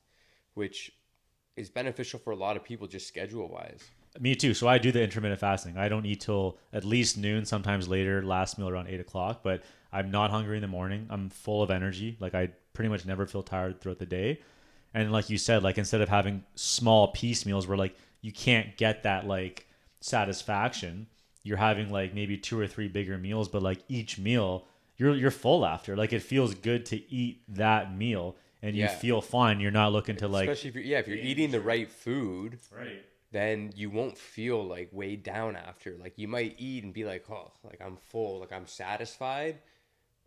which 0.53 0.93
is 1.57 1.69
beneficial 1.69 2.19
for 2.19 2.31
a 2.31 2.37
lot 2.37 2.55
of 2.55 2.63
people 2.63 2.87
just 2.87 3.05
schedule 3.05 3.49
wise. 3.49 3.83
Me 4.17 4.33
too. 4.33 4.53
So 4.53 4.69
I 4.69 4.77
do 4.77 4.93
the 4.93 5.03
intermittent 5.03 5.41
fasting. 5.41 5.77
I 5.77 5.89
don't 5.89 6.05
eat 6.05 6.21
till 6.21 6.57
at 6.71 6.85
least 6.85 7.17
noon, 7.17 7.43
sometimes 7.43 7.89
later, 7.89 8.23
last 8.23 8.57
meal 8.57 8.69
around 8.69 8.87
eight 8.87 9.01
o'clock, 9.01 9.41
but 9.43 9.61
I'm 9.91 10.09
not 10.09 10.31
hungry 10.31 10.55
in 10.55 10.61
the 10.61 10.69
morning. 10.69 11.05
I'm 11.09 11.29
full 11.29 11.61
of 11.61 11.69
energy. 11.69 12.15
Like 12.21 12.33
I 12.33 12.51
pretty 12.71 12.87
much 12.87 13.05
never 13.05 13.27
feel 13.27 13.43
tired 13.43 13.81
throughout 13.81 13.99
the 13.99 14.05
day. 14.05 14.39
And 14.93 15.11
like 15.11 15.29
you 15.29 15.37
said, 15.37 15.63
like 15.63 15.77
instead 15.77 15.99
of 15.99 16.07
having 16.07 16.45
small 16.55 17.09
piece 17.09 17.45
meals 17.45 17.67
where 17.67 17.77
like 17.77 17.97
you 18.21 18.31
can't 18.31 18.77
get 18.77 19.03
that 19.03 19.27
like 19.27 19.67
satisfaction, 19.99 21.07
you're 21.43 21.57
having 21.57 21.91
like 21.91 22.13
maybe 22.13 22.37
two 22.37 22.57
or 22.57 22.67
three 22.67 22.87
bigger 22.87 23.17
meals, 23.17 23.49
but 23.49 23.61
like 23.61 23.79
each 23.89 24.17
meal 24.17 24.65
you're 24.99 25.15
you're 25.15 25.31
full 25.31 25.65
after. 25.65 25.95
Like 25.95 26.13
it 26.13 26.21
feels 26.21 26.53
good 26.53 26.85
to 26.87 27.11
eat 27.11 27.41
that 27.47 27.95
meal 27.95 28.35
and 28.61 28.75
you 28.75 28.87
feel 28.87 29.21
fine. 29.21 29.59
You're 29.59 29.71
not 29.71 29.91
looking 29.93 30.17
to 30.17 30.27
like 30.27 30.49
Especially 30.49 30.69
if 30.69 30.75
you're 30.75 30.83
yeah, 30.83 30.99
if 30.99 31.07
you're 31.07 31.17
eating 31.17 31.49
the 31.49 31.61
right 31.61 31.89
food, 31.89 32.59
right. 32.77 33.03
then 33.31 33.71
you 33.75 33.89
won't 33.89 34.17
feel 34.17 34.63
like 34.63 34.89
weighed 34.91 35.23
down 35.23 35.55
after. 35.55 35.95
Like 35.97 36.13
you 36.17 36.27
might 36.27 36.55
eat 36.59 36.83
and 36.83 36.93
be 36.93 37.05
like, 37.05 37.25
oh, 37.31 37.51
like 37.63 37.81
I'm 37.83 37.97
full, 38.09 38.39
like 38.41 38.51
I'm 38.51 38.67
satisfied, 38.67 39.59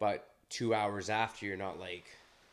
but 0.00 0.26
two 0.48 0.74
hours 0.74 1.10
after 1.10 1.46
you're 1.46 1.56
not 1.56 1.78
like 1.78 2.06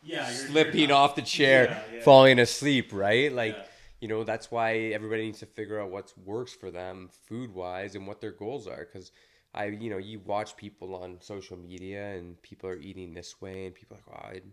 Yeah, 0.03 0.27
you're, 0.29 0.47
slipping 0.47 0.91
off 0.91 1.15
the 1.15 1.21
chair, 1.21 1.65
Yeah, 1.65 1.95
yeah. 1.97 2.03
falling 2.03 2.39
asleep, 2.39 2.91
right? 2.91 3.32
Like, 3.32 3.55
Yeah. 3.55 3.63
you 4.01 4.08
know, 4.10 4.23
that's 4.25 4.51
why 4.51 4.75
everybody 4.77 5.23
needs 5.23 5.39
to 5.39 5.45
figure 5.45 5.79
out 5.79 5.89
what 5.89 6.13
works 6.25 6.53
for 6.53 6.69
them 6.69 7.10
food 7.27 7.53
wise 7.53 7.95
and 7.95 8.05
what 8.08 8.19
their 8.19 8.32
goals 8.32 8.67
are. 8.67 8.86
Because 8.91 9.12
I, 9.53 9.65
you 9.65 9.89
know, 9.89 9.97
you 9.97 10.19
watch 10.19 10.55
people 10.55 10.95
on 10.95 11.17
social 11.21 11.57
media 11.57 12.13
and 12.15 12.41
people 12.41 12.69
are 12.69 12.77
eating 12.77 13.13
this 13.13 13.41
way, 13.41 13.65
and 13.65 13.75
people 13.75 13.97
are 13.97 14.13
like, 14.31 14.43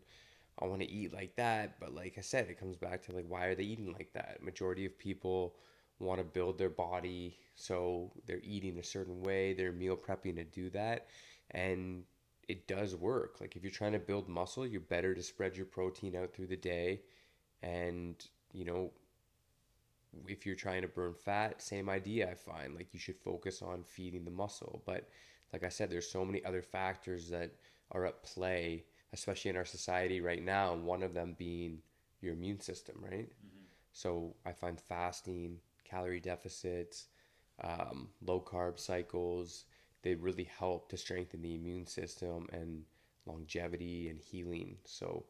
I, 0.60 0.64
I 0.64 0.68
want 0.68 0.80
to 0.80 0.90
eat 0.90 1.12
like 1.12 1.36
that. 1.36 1.78
But 1.78 1.94
like 1.94 2.14
I 2.16 2.22
said, 2.22 2.48
it 2.48 2.58
comes 2.58 2.76
back 2.76 3.02
to 3.04 3.12
like, 3.12 3.26
why 3.28 3.46
are 3.46 3.54
they 3.54 3.64
eating 3.64 3.92
like 3.92 4.12
that? 4.14 4.42
Majority 4.42 4.86
of 4.86 4.98
people 4.98 5.56
want 5.98 6.18
to 6.18 6.24
build 6.24 6.58
their 6.58 6.70
body, 6.70 7.38
so 7.54 8.12
they're 8.26 8.40
eating 8.42 8.78
a 8.78 8.82
certain 8.84 9.22
way, 9.22 9.54
they're 9.54 9.72
meal 9.72 9.96
prepping 9.96 10.36
to 10.36 10.44
do 10.44 10.70
that. 10.70 11.06
And 11.52 12.04
it 12.48 12.68
does 12.68 12.94
work. 12.94 13.40
Like 13.40 13.56
if 13.56 13.62
you're 13.62 13.72
trying 13.72 13.92
to 13.92 13.98
build 13.98 14.28
muscle, 14.28 14.66
you're 14.66 14.80
better 14.80 15.14
to 15.14 15.22
spread 15.22 15.56
your 15.56 15.66
protein 15.66 16.16
out 16.16 16.32
through 16.32 16.48
the 16.48 16.56
day. 16.56 17.00
And, 17.62 18.14
you 18.52 18.64
know, 18.64 18.92
if 20.26 20.46
you're 20.46 20.54
trying 20.54 20.82
to 20.82 20.88
burn 20.88 21.14
fat, 21.14 21.62
same 21.62 21.88
idea, 21.88 22.30
I 22.30 22.34
find. 22.34 22.74
Like 22.74 22.92
you 22.92 23.00
should 23.00 23.18
focus 23.18 23.62
on 23.62 23.84
feeding 23.84 24.24
the 24.24 24.30
muscle. 24.30 24.82
But 24.86 25.08
like 25.52 25.64
I 25.64 25.68
said, 25.68 25.90
there's 25.90 26.10
so 26.10 26.24
many 26.24 26.44
other 26.44 26.62
factors 26.62 27.28
that 27.30 27.52
are 27.92 28.06
at 28.06 28.22
play, 28.22 28.84
especially 29.12 29.50
in 29.50 29.56
our 29.56 29.64
society 29.64 30.20
right 30.20 30.42
now. 30.42 30.72
And 30.72 30.84
one 30.84 31.02
of 31.02 31.14
them 31.14 31.36
being 31.38 31.78
your 32.20 32.34
immune 32.34 32.60
system, 32.60 32.96
right? 33.00 33.28
So 33.92 34.34
I 34.44 34.52
find 34.52 34.80
fasting, 34.80 35.58
calorie 35.84 36.20
deficits, 36.20 37.06
um, 37.62 38.08
low 38.24 38.40
carb 38.40 38.78
cycles, 38.78 39.64
they 40.02 40.14
really 40.14 40.44
help 40.44 40.88
to 40.90 40.96
strengthen 40.96 41.42
the 41.42 41.54
immune 41.54 41.86
system 41.86 42.46
and 42.52 42.82
longevity 43.24 44.08
and 44.08 44.20
healing. 44.20 44.76
So 44.84 45.24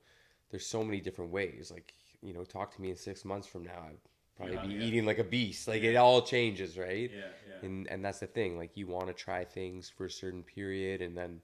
there's 0.51 0.67
so 0.67 0.85
many 0.85 1.01
different 1.01 1.31
ways. 1.31 1.71
Like, 1.73 1.95
you 2.23 2.33
know, 2.33 2.45
talk 2.45 2.75
to 2.75 2.83
me 2.83 2.91
in 2.91 2.97
six 2.97 3.25
months 3.25 3.47
from 3.47 3.65
now. 3.65 3.87
I'd 3.89 3.97
probably 4.37 4.57
Yeah, 4.57 4.63
be 4.67 4.75
yeah. 4.75 4.81
eating 4.81 5.07
like 5.07 5.19
a 5.19 5.25
beast. 5.25 5.69
Like 5.69 5.83
it 5.83 5.97
all 5.97 6.23
changes, 6.23 6.79
right? 6.79 7.11
Yeah, 7.11 7.21
yeah. 7.49 7.67
And 7.67 7.87
and 7.89 8.05
that's 8.05 8.21
the 8.21 8.27
thing. 8.27 8.57
Like 8.57 8.77
you 8.77 8.87
want 8.87 9.09
to 9.09 9.13
try 9.13 9.45
things 9.45 9.89
for 9.89 10.07
a 10.07 10.11
certain 10.11 10.43
period 10.43 11.03
and 11.03 11.17
then 11.17 11.41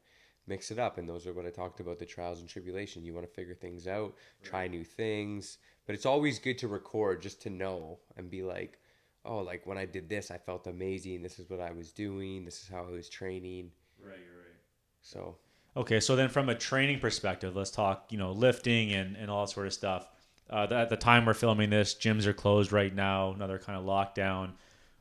mix 0.46 0.70
it 0.70 0.78
up. 0.78 0.98
And 0.98 1.09
those 1.09 1.26
are 1.26 1.33
what 1.33 1.46
I 1.46 1.50
talked 1.50 1.81
about, 1.81 1.98
the 1.98 2.07
trials 2.07 2.40
and 2.40 2.48
tribulation. 2.48 3.05
You 3.05 3.14
want 3.14 3.26
to 3.26 3.33
figure 3.33 3.55
things 3.55 3.87
out, 3.87 4.14
try 4.42 4.68
new 4.68 4.85
things. 4.85 5.59
But 5.87 5.94
it's 5.94 6.07
always 6.07 6.38
good 6.38 6.59
to 6.59 6.68
record 6.68 7.22
just 7.22 7.42
to 7.42 7.50
know 7.50 7.98
and 8.16 8.31
be 8.31 8.42
like, 8.42 8.78
oh, 9.24 9.38
like 9.38 9.66
when 9.66 9.78
I 9.78 9.85
did 9.85 10.09
this, 10.09 10.31
I 10.31 10.38
felt 10.38 10.66
amazing. 10.66 11.22
This 11.22 11.38
is 11.38 11.48
what 11.50 11.61
I 11.61 11.72
was 11.72 11.92
doing. 11.92 12.44
This 12.44 12.62
is 12.62 12.68
how 12.68 12.85
I 12.85 12.90
was 12.90 13.09
training. 13.09 13.70
Right, 14.00 14.12
right. 14.12 14.57
So 15.00 15.37
Okay, 15.74 16.00
so 16.00 16.16
then 16.16 16.28
from 16.28 16.50
a 16.50 16.55
training 16.55 17.00
perspective, 17.00 17.57
let's 17.57 17.70
talk, 17.70 18.07
you 18.11 18.18
know, 18.18 18.33
lifting 18.33 18.92
and, 18.92 19.16
and 19.16 19.31
all 19.31 19.46
that 19.46 19.52
sort 19.52 19.66
of 19.66 19.72
stuff. 19.72 20.11
Uh, 20.50 20.66
th- 20.66 20.78
at 20.78 20.90
the 20.90 20.96
time 20.96 21.24
we're 21.24 21.35
filming 21.35 21.70
this, 21.70 21.94
gyms 21.94 22.26
are 22.26 22.33
closed 22.33 22.72
right 22.72 22.94
now, 22.94 23.33
another 23.33 23.59
kind 23.59 23.78
of 23.78 23.85
lockdown. 23.85 24.52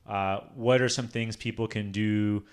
Uh, 0.08 0.40
what 0.56 0.82
are 0.82 0.90
some 0.90 1.08
things 1.08 1.36
people 1.36 1.68
can 1.68 1.92
do 1.92 2.44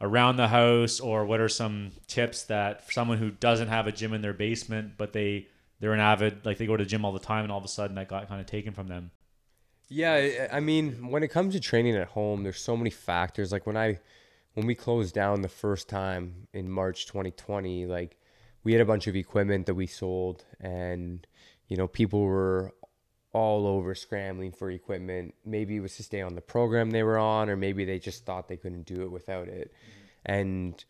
around 0.00 0.36
the 0.36 0.48
house, 0.48 1.00
or 1.00 1.24
what 1.24 1.40
are 1.40 1.48
some 1.48 1.90
tips 2.06 2.44
that 2.44 2.86
for 2.86 2.92
someone 2.92 3.18
who 3.18 3.30
doesn't 3.30 3.68
have 3.68 3.86
a 3.86 3.92
gym 3.92 4.12
in 4.12 4.22
their 4.22 4.32
basement, 4.32 4.92
but 4.96 5.12
they 5.12 5.48
they're 5.80 5.92
an 5.92 6.00
avid, 6.00 6.44
like 6.44 6.58
they 6.58 6.66
go 6.66 6.76
to 6.76 6.84
the 6.84 6.88
gym 6.88 7.04
all 7.04 7.12
the 7.12 7.18
time, 7.18 7.44
and 7.44 7.52
all 7.52 7.58
of 7.58 7.64
a 7.64 7.68
sudden 7.68 7.96
that 7.96 8.08
got 8.08 8.28
kind 8.28 8.40
of 8.40 8.46
taken 8.46 8.72
from 8.72 8.88
them? 8.88 9.10
Yeah, 9.88 10.48
I 10.52 10.60
mean, 10.60 11.10
when 11.10 11.22
it 11.22 11.28
comes 11.28 11.54
to 11.54 11.60
training 11.60 11.96
at 11.96 12.08
home, 12.08 12.42
there's 12.42 12.60
so 12.60 12.76
many 12.76 12.90
factors. 12.90 13.52
Like 13.52 13.66
when 13.66 13.76
I, 13.76 14.00
when 14.54 14.66
we 14.66 14.74
closed 14.74 15.14
down 15.14 15.42
the 15.42 15.48
first 15.48 15.88
time 15.88 16.48
in 16.52 16.68
March 16.68 17.06
2020, 17.06 17.86
like 17.86 18.18
we 18.64 18.72
had 18.72 18.80
a 18.80 18.86
bunch 18.86 19.06
of 19.06 19.14
equipment 19.14 19.66
that 19.66 19.74
we 19.74 19.86
sold, 19.86 20.44
and 20.58 21.26
you 21.68 21.76
know, 21.76 21.86
people 21.86 22.20
were 22.20 22.74
all 23.32 23.66
over 23.66 23.94
scrambling 23.94 24.52
for 24.52 24.70
equipment. 24.70 25.34
Maybe 25.44 25.76
it 25.76 25.80
was 25.80 25.96
to 25.96 26.02
stay 26.02 26.22
on 26.22 26.34
the 26.34 26.40
program 26.40 26.90
they 26.90 27.02
were 27.02 27.18
on, 27.18 27.50
or 27.50 27.56
maybe 27.56 27.84
they 27.84 27.98
just 27.98 28.24
thought 28.24 28.48
they 28.48 28.56
couldn't 28.56 28.86
do 28.86 29.02
it 29.02 29.10
without 29.10 29.48
it. 29.48 29.72
And 30.24 30.82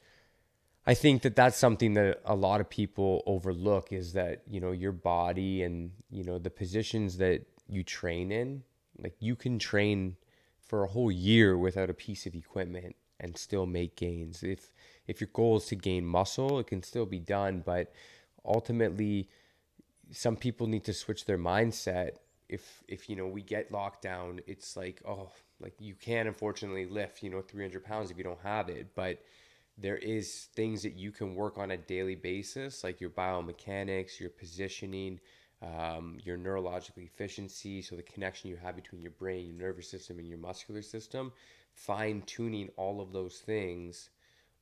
I 0.87 0.95
think 0.95 1.23
that 1.23 1.35
that's 1.35 1.57
something 1.57 1.95
that 1.95 2.21
a 2.25 2.37
lot 2.37 2.61
of 2.61 2.71
people 2.71 3.25
overlook 3.27 3.93
is 3.93 4.13
that, 4.13 4.43
you 4.49 4.61
know, 4.61 4.71
your 4.71 4.93
body 4.93 5.63
and, 5.65 5.91
you 6.11 6.23
know, 6.23 6.39
the 6.39 6.51
positions 6.51 7.17
that 7.17 7.43
you 7.69 7.83
train 7.83 8.31
in, 8.31 8.63
like 8.97 9.17
you 9.19 9.35
can 9.35 9.59
train 9.59 10.17
for 10.61 10.85
a 10.85 10.89
whole 10.89 11.11
year 11.11 11.59
without 11.59 11.91
a 11.91 11.95
piece 11.95 12.27
of 12.27 12.35
equipment 12.35 12.95
and 13.19 13.37
still 13.37 13.67
make 13.67 13.97
gains. 13.97 14.43
If 14.43 14.71
if 15.09 15.21
your 15.21 15.31
goal 15.33 15.57
is 15.57 15.67
to 15.67 15.77
gain 15.77 16.05
muscle, 16.05 16.59
it 16.59 16.67
can 16.67 16.83
still 16.83 17.07
be 17.07 17.21
done, 17.21 17.63
but 17.65 17.93
ultimately 18.45 19.29
some 20.13 20.37
people 20.37 20.67
need 20.67 20.85
to 20.85 20.93
switch 20.93 21.25
their 21.25 21.39
mindset. 21.39 22.13
If 22.49 22.83
if 22.87 23.09
you 23.11 23.17
know 23.17 23.27
we 23.27 23.43
get 23.43 23.73
locked 23.73 24.03
down 24.03 24.41
it's 24.47 24.77
like 24.77 25.03
oh 25.05 25.33
like 25.61 25.75
you 25.81 25.95
can 25.95 26.29
unfortunately 26.29 26.87
lift 26.87 27.23
you 27.23 27.29
know 27.31 27.41
300 27.41 27.85
pounds 27.85 28.13
if 28.13 28.19
you 28.19 28.23
don't 28.23 28.39
have 28.45 28.69
it 28.69 28.95
but 28.95 29.19
there 29.77 29.97
is 29.97 30.49
things 30.55 30.83
that 30.83 30.95
you 30.95 31.11
can 31.11 31.35
work 31.35 31.59
on 31.59 31.73
a 31.73 31.77
daily 31.77 32.15
basis 32.15 32.85
like 32.85 33.01
your 33.01 33.11
biomechanics 33.11 34.21
your 34.21 34.31
positioning 34.31 35.19
um, 35.63 36.19
your 36.23 36.37
neurological 36.37 37.03
efficiency 37.03 37.81
so 37.83 37.97
the 37.97 38.03
connection 38.03 38.51
you 38.51 38.57
have 38.57 38.77
between 38.77 39.03
your 39.03 39.13
brain 39.13 39.47
your 39.47 39.57
nervous 39.57 39.91
system 39.91 40.19
and 40.19 40.29
your 40.29 40.39
muscular 40.39 40.83
system. 40.83 41.33
Fine 41.73 42.23
tuning 42.23 42.71
all 42.77 43.01
of 43.01 43.13
those 43.13 43.39
things 43.39 44.11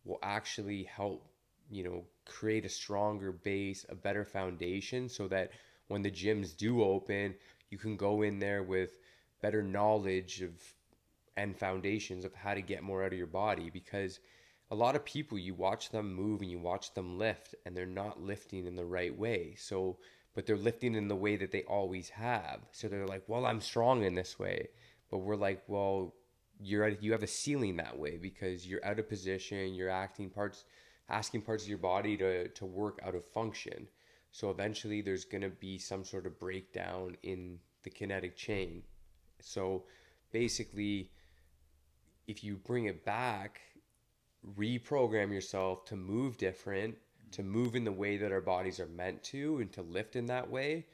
will 0.04 0.18
actually 0.22 0.84
help 0.84 1.28
you 1.70 1.82
know 1.82 2.04
create 2.26 2.64
a 2.64 2.68
stronger 2.68 3.32
base 3.32 3.84
a 3.88 3.94
better 3.94 4.24
foundation 4.24 5.08
so 5.08 5.28
that 5.28 5.50
when 5.88 6.02
the 6.02 6.10
gyms 6.10 6.56
do 6.56 6.82
open 6.82 7.34
you 7.70 7.78
can 7.78 7.96
go 7.96 8.22
in 8.22 8.38
there 8.38 8.62
with 8.62 8.96
better 9.40 9.62
knowledge 9.62 10.42
of 10.42 10.52
and 11.36 11.56
foundations 11.56 12.24
of 12.24 12.34
how 12.34 12.54
to 12.54 12.62
get 12.62 12.82
more 12.82 13.02
out 13.02 13.12
of 13.12 13.18
your 13.18 13.26
body 13.26 13.70
because 13.70 14.20
a 14.70 14.74
lot 14.74 14.96
of 14.96 15.04
people 15.04 15.38
you 15.38 15.54
watch 15.54 15.90
them 15.90 16.14
move 16.14 16.40
and 16.40 16.50
you 16.50 16.58
watch 16.58 16.94
them 16.94 17.18
lift 17.18 17.54
and 17.64 17.76
they're 17.76 17.86
not 17.86 18.22
lifting 18.22 18.66
in 18.66 18.76
the 18.76 18.84
right 18.84 19.16
way. 19.16 19.54
So 19.58 19.98
but 20.34 20.46
they're 20.46 20.56
lifting 20.56 20.96
in 20.96 21.06
the 21.06 21.14
way 21.14 21.36
that 21.36 21.52
they 21.52 21.62
always 21.62 22.08
have. 22.08 22.60
So 22.72 22.88
they're 22.88 23.06
like 23.06 23.24
well 23.26 23.46
i'm 23.46 23.60
strong 23.60 24.04
in 24.04 24.14
this 24.14 24.38
way. 24.38 24.68
But 25.10 25.18
we're 25.18 25.36
like 25.36 25.62
well 25.66 26.14
you're 26.60 26.84
at, 26.84 27.02
you 27.02 27.12
have 27.12 27.22
a 27.22 27.28
ceiling 27.28 27.76
that 27.76 27.98
way 27.98 28.16
because 28.16 28.66
you're 28.66 28.84
out 28.84 28.98
of 29.00 29.08
position 29.08 29.74
you're 29.74 29.90
acting 29.90 30.30
parts 30.30 30.64
asking 31.08 31.42
parts 31.42 31.64
of 31.64 31.68
your 31.68 31.78
body 31.78 32.16
to 32.16 32.48
to 32.48 32.66
work 32.66 33.00
out 33.04 33.14
of 33.14 33.24
function. 33.24 33.88
So 34.32 34.50
eventually 34.50 35.00
there's 35.00 35.24
going 35.24 35.42
to 35.42 35.50
be 35.50 35.78
some 35.78 36.04
sort 36.04 36.26
of 36.26 36.40
breakdown 36.40 37.16
in 37.22 37.60
the 37.84 37.90
kinetic 37.90 38.36
chain. 38.36 38.82
So 39.40 39.84
basically 40.32 41.10
if 42.26 42.42
you 42.42 42.56
bring 42.56 42.86
it 42.86 43.04
back 43.04 43.60
reprogram 44.58 45.32
yourself 45.32 45.84
to 45.86 45.96
move 45.96 46.36
different 46.36 46.96
to 47.30 47.42
move 47.42 47.74
in 47.74 47.84
the 47.84 47.92
way 47.92 48.16
that 48.16 48.32
our 48.32 48.40
bodies 48.40 48.78
are 48.78 48.86
meant 48.86 49.22
to 49.22 49.58
and 49.58 49.72
to 49.72 49.82
lift 49.82 50.16
in 50.16 50.26
that 50.26 50.50
way 50.50 50.86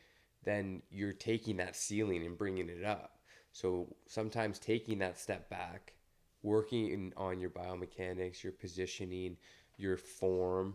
then 0.45 0.83
you're 0.91 1.13
taking 1.13 1.57
that 1.57 1.77
ceiling 1.77 2.25
and 2.25 2.39
bringing 2.39 2.71
it 2.71 2.83
up. 2.83 3.19
So 3.53 3.95
sometimes 4.07 4.59
taking 4.59 4.99
that 5.01 5.19
step 5.19 5.51
back 5.51 5.93
working 6.43 6.91
in, 6.91 7.13
on 7.17 7.41
your 7.41 7.51
biomechanics 7.51 8.43
your 8.43 8.53
positioning 8.53 9.37
your 9.81 9.97
form 9.97 10.75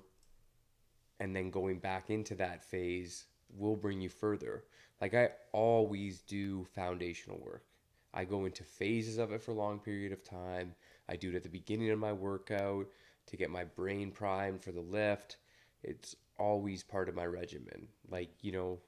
and 1.20 1.36
then 1.36 1.50
going 1.50 1.80
back 1.80 2.10
into 2.10 2.36
that 2.36 2.62
phase 2.62 3.26
will 3.50 3.76
bring 3.76 4.02
you 4.02 4.10
further. 4.10 4.64
Like 5.02 5.14
i 5.14 5.30
always 5.52 6.22
do 6.22 6.66
foundational 6.76 7.40
work. 7.40 7.66
I 8.14 8.24
go 8.24 8.46
into 8.46 8.64
phases 8.64 9.18
of 9.18 9.32
it 9.32 9.42
for 9.42 9.52
a 9.52 9.56
long 9.56 9.80
period 9.80 10.12
of 10.12 10.24
time. 10.24 10.74
I 11.10 11.16
do 11.16 11.30
it 11.30 11.36
at 11.36 11.44
the 11.44 11.50
beginning 11.50 11.92
of 11.92 12.00
my 12.00 12.14
workout 12.14 12.88
to 13.28 13.38
get 13.38 13.50
my 13.50 13.64
brain 13.64 14.12
primed 14.12 14.64
for 14.64 14.72
the 14.72 14.82
lift. 14.82 15.38
It's 15.84 16.16
always 16.40 16.84
part 16.84 17.10
of 17.10 17.16
my 17.16 17.26
regimen. 17.26 17.88
Like 18.10 18.32
you 18.42 18.52
know 18.52 18.80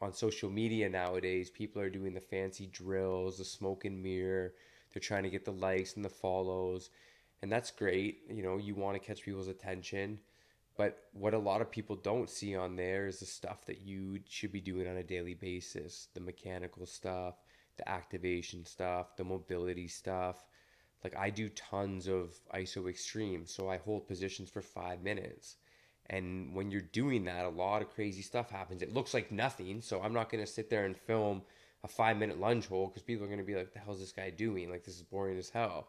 on 0.00 0.12
social 0.12 0.50
media 0.50 0.88
nowadays 0.88 1.50
people 1.50 1.80
are 1.80 1.90
doing 1.90 2.12
the 2.12 2.20
fancy 2.20 2.66
drills 2.66 3.38
the 3.38 3.44
smoke 3.44 3.84
and 3.84 4.02
mirror. 4.02 4.52
They're 4.92 5.00
trying 5.00 5.24
to 5.24 5.30
get 5.30 5.44
the 5.44 5.52
likes 5.52 5.96
and 5.96 6.04
the 6.04 6.10
follows 6.10 6.90
and 7.42 7.50
that's 7.52 7.70
great 7.70 8.20
you 8.28 8.42
know 8.42 8.56
you 8.56 8.74
want 8.74 8.94
to 9.00 9.06
catch 9.06 9.22
people's 9.22 9.48
attention 9.48 10.18
but 10.76 11.04
what 11.12 11.34
a 11.34 11.38
lot 11.38 11.60
of 11.60 11.70
people 11.70 11.96
don't 11.96 12.30
see 12.30 12.56
on 12.56 12.76
there 12.76 13.06
is 13.06 13.20
the 13.20 13.26
stuff 13.26 13.64
that 13.66 13.80
you 13.82 14.18
should 14.28 14.52
be 14.52 14.60
doing 14.60 14.88
on 14.88 14.96
a 14.96 15.02
daily 15.02 15.34
basis 15.34 16.08
the 16.14 16.20
mechanical 16.20 16.86
stuff 16.86 17.34
the 17.76 17.88
activation 17.88 18.64
stuff 18.64 19.16
the 19.16 19.24
mobility 19.24 19.88
stuff 19.88 20.44
like 21.02 21.16
i 21.16 21.30
do 21.30 21.48
tons 21.50 22.06
of 22.08 22.34
iso 22.54 22.88
extreme 22.88 23.46
so 23.46 23.68
i 23.68 23.76
hold 23.78 24.06
positions 24.08 24.50
for 24.50 24.62
five 24.62 25.02
minutes 25.02 25.56
And 26.10 26.54
when 26.54 26.70
you're 26.70 26.82
doing 27.02 27.24
that, 27.26 27.46
a 27.46 27.50
lot 27.50 27.82
of 27.82 27.90
crazy 27.94 28.22
stuff 28.22 28.50
happens. 28.50 28.82
It 28.82 28.94
looks 28.94 29.14
like 29.14 29.32
nothing. 29.32 29.82
So 29.82 30.02
I'm 30.02 30.12
not 30.14 30.30
going 30.30 30.44
to 30.44 30.52
sit 30.52 30.70
there 30.70 30.84
and 30.86 30.96
film 30.96 31.42
a 31.82 31.88
five 31.88 32.18
minute 32.18 32.38
lunge 32.40 32.68
hold 32.68 32.90
because 32.92 33.02
people 33.02 33.24
are 33.24 33.28
going 33.28 33.40
to 33.40 33.44
be 33.52 33.56
like, 33.56 33.72
the 33.72 33.80
hell's 33.80 34.00
this 34.00 34.12
guy 34.12 34.30
doing? 34.30 34.70
Like, 34.70 34.84
this 34.84 34.96
is 34.96 35.02
boring 35.02 35.38
as 35.38 35.50
hell. 35.50 35.88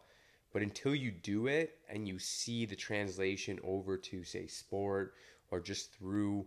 But 0.56 0.62
until 0.62 0.94
you 0.94 1.10
do 1.10 1.48
it 1.48 1.80
and 1.86 2.08
you 2.08 2.18
see 2.18 2.64
the 2.64 2.74
translation 2.74 3.60
over 3.62 3.98
to, 3.98 4.24
say, 4.24 4.46
sport 4.46 5.12
or 5.50 5.60
just 5.60 5.92
through, 5.92 6.46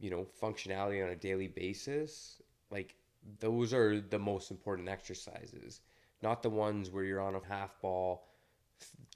you 0.00 0.08
know, 0.08 0.26
functionality 0.42 1.04
on 1.04 1.10
a 1.10 1.16
daily 1.16 1.48
basis, 1.48 2.40
like, 2.70 2.94
those 3.40 3.74
are 3.74 4.00
the 4.00 4.18
most 4.18 4.50
important 4.50 4.88
exercises, 4.88 5.82
not 6.22 6.42
the 6.42 6.48
ones 6.48 6.90
where 6.90 7.04
you're 7.04 7.20
on 7.20 7.34
a 7.34 7.46
half 7.46 7.78
ball 7.82 8.26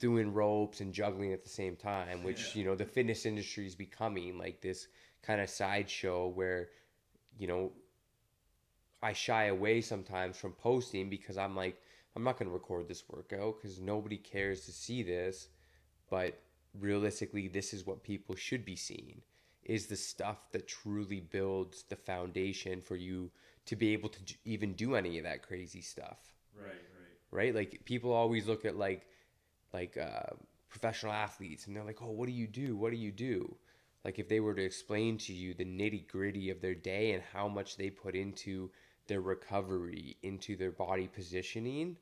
doing 0.00 0.34
ropes 0.34 0.82
and 0.82 0.92
juggling 0.92 1.32
at 1.32 1.42
the 1.42 1.48
same 1.48 1.74
time, 1.74 2.22
which, 2.22 2.54
yeah. 2.54 2.60
you 2.60 2.68
know, 2.68 2.74
the 2.74 2.84
fitness 2.84 3.24
industry 3.24 3.66
is 3.66 3.74
becoming 3.74 4.36
like 4.36 4.60
this 4.60 4.86
kind 5.22 5.40
of 5.40 5.48
sideshow 5.48 6.28
where, 6.28 6.68
you 7.38 7.46
know, 7.46 7.72
I 9.02 9.14
shy 9.14 9.46
away 9.46 9.80
sometimes 9.80 10.36
from 10.36 10.52
posting 10.52 11.08
because 11.08 11.38
I'm 11.38 11.56
like, 11.56 11.80
I'm 12.16 12.24
not 12.24 12.38
going 12.38 12.48
to 12.48 12.54
record 12.54 12.88
this 12.88 13.04
workout 13.08 13.60
because 13.60 13.78
nobody 13.78 14.16
cares 14.16 14.64
to 14.64 14.72
see 14.72 15.02
this. 15.02 15.48
But 16.08 16.40
realistically, 16.80 17.46
this 17.46 17.74
is 17.74 17.86
what 17.86 18.02
people 18.02 18.34
should 18.34 18.64
be 18.64 18.76
seeing 18.76 19.20
is 19.64 19.86
the 19.86 19.96
stuff 19.96 20.50
that 20.52 20.68
truly 20.68 21.20
builds 21.20 21.82
the 21.88 21.96
foundation 21.96 22.80
for 22.80 22.96
you 22.96 23.30
to 23.66 23.76
be 23.76 23.92
able 23.92 24.08
to 24.08 24.20
even 24.44 24.72
do 24.74 24.94
any 24.94 25.18
of 25.18 25.24
that 25.24 25.42
crazy 25.42 25.80
stuff. 25.82 26.32
Right, 26.56 26.68
right. 26.68 27.18
Right? 27.32 27.54
Like 27.54 27.82
people 27.84 28.12
always 28.12 28.46
look 28.46 28.64
at 28.64 28.76
like 28.76 29.08
like 29.74 29.98
uh, 29.98 30.34
professional 30.70 31.12
athletes 31.12 31.66
and 31.66 31.76
they're 31.76 31.84
like, 31.84 32.00
"Oh, 32.00 32.12
what 32.12 32.26
do 32.26 32.32
you 32.32 32.46
do? 32.46 32.76
What 32.76 32.92
do 32.92 32.96
you 32.96 33.12
do?" 33.12 33.56
Like 34.04 34.18
if 34.20 34.28
they 34.28 34.40
were 34.40 34.54
to 34.54 34.64
explain 34.64 35.18
to 35.18 35.32
you 35.34 35.52
the 35.52 35.64
nitty-gritty 35.64 36.50
of 36.50 36.60
their 36.60 36.76
day 36.76 37.12
and 37.12 37.22
how 37.32 37.48
much 37.48 37.76
they 37.76 37.90
put 37.90 38.14
into 38.14 38.70
their 39.08 39.20
recovery, 39.20 40.16
into 40.22 40.56
their 40.56 40.70
body 40.70 41.08
positioning, 41.08 41.96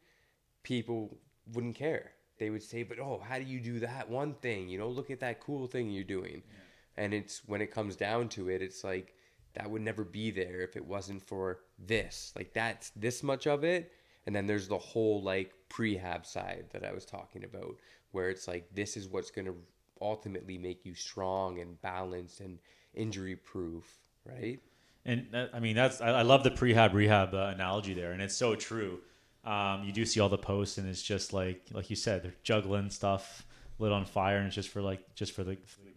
people 0.65 1.17
wouldn't 1.53 1.77
care. 1.77 2.11
They 2.39 2.51
would 2.51 2.65
say, 2.65 2.83
"But 2.83 2.99
oh, 2.99 3.23
how 3.25 3.39
do 3.39 3.45
you 3.45 3.61
do 3.61 3.79
that 3.81 4.11
one 4.11 4.35
thing? 4.35 4.69
You 4.69 4.79
know, 4.79 4.89
look 4.89 5.11
at 5.11 5.21
that 5.21 5.39
cool 5.39 5.69
thing 5.69 5.91
you're 5.91 6.03
doing." 6.03 6.43
Yeah. 6.45 7.05
And 7.05 7.15
it's 7.15 7.43
when 7.47 7.61
it 7.61 7.71
comes 7.71 7.95
down 7.95 8.29
to 8.31 8.49
it, 8.51 8.61
it's 8.61 8.83
like 8.83 9.15
that 9.55 9.71
would 9.71 9.83
never 9.83 10.05
be 10.05 10.31
there 10.33 10.61
if 10.63 10.77
it 10.77 10.85
wasn't 10.85 11.23
for 11.23 11.61
this. 11.79 12.33
Like 12.37 12.53
that's 12.53 12.91
this 12.91 13.23
much 13.23 13.47
of 13.47 13.63
it. 13.63 13.93
And 14.27 14.35
then 14.35 14.47
there's 14.47 14.69
the 14.69 14.79
whole 14.79 15.23
like 15.23 15.53
prehab 15.71 16.27
side 16.27 16.67
that 16.73 16.85
I 16.85 16.93
was 16.93 17.05
talking 17.05 17.45
about, 17.45 17.77
where 18.13 18.31
it's 18.31 18.49
like 18.49 18.69
this 18.75 18.97
is 18.97 19.09
what's 19.09 19.31
going 19.31 19.47
to 19.47 19.57
ultimately 20.01 20.59
make 20.59 20.85
you 20.85 20.95
strong 20.95 21.61
and 21.61 21.81
balanced 21.83 22.41
and 22.41 22.59
injury 22.95 23.37
proof, 23.37 23.85
right? 24.25 24.61
And 25.05 25.27
that, 25.33 25.51
I 25.53 25.61
mean, 25.61 25.77
that's 25.77 26.01
I, 26.01 26.09
I 26.09 26.23
love 26.23 26.43
the 26.43 26.51
prehab 26.51 26.95
rehab 26.95 27.35
uh, 27.35 27.53
analogy 27.55 27.95
there, 27.95 28.13
and 28.13 28.23
it's 28.23 28.37
so 28.37 28.55
true. 28.55 29.01
Um, 29.45 29.85
you 29.85 29.93
do 29.93 30.05
see 30.07 30.21
all 30.21 30.29
the 30.29 30.39
posts, 30.39 30.79
and 30.79 30.89
it's 30.89 31.03
just 31.03 31.33
like 31.33 31.63
like 31.73 31.91
you 31.91 31.97
said, 31.97 32.23
they're 32.23 32.35
juggling 32.43 32.91
stuff 32.91 33.47
lit 33.79 33.93
on 33.93 34.05
fire, 34.05 34.39
and 34.39 34.47
it's 34.47 34.55
just 34.55 34.69
for 34.69 34.81
like 34.81 35.15
just 35.15 35.33
for 35.33 35.45
the, 35.45 35.57
for 35.67 35.83
the 35.83 35.95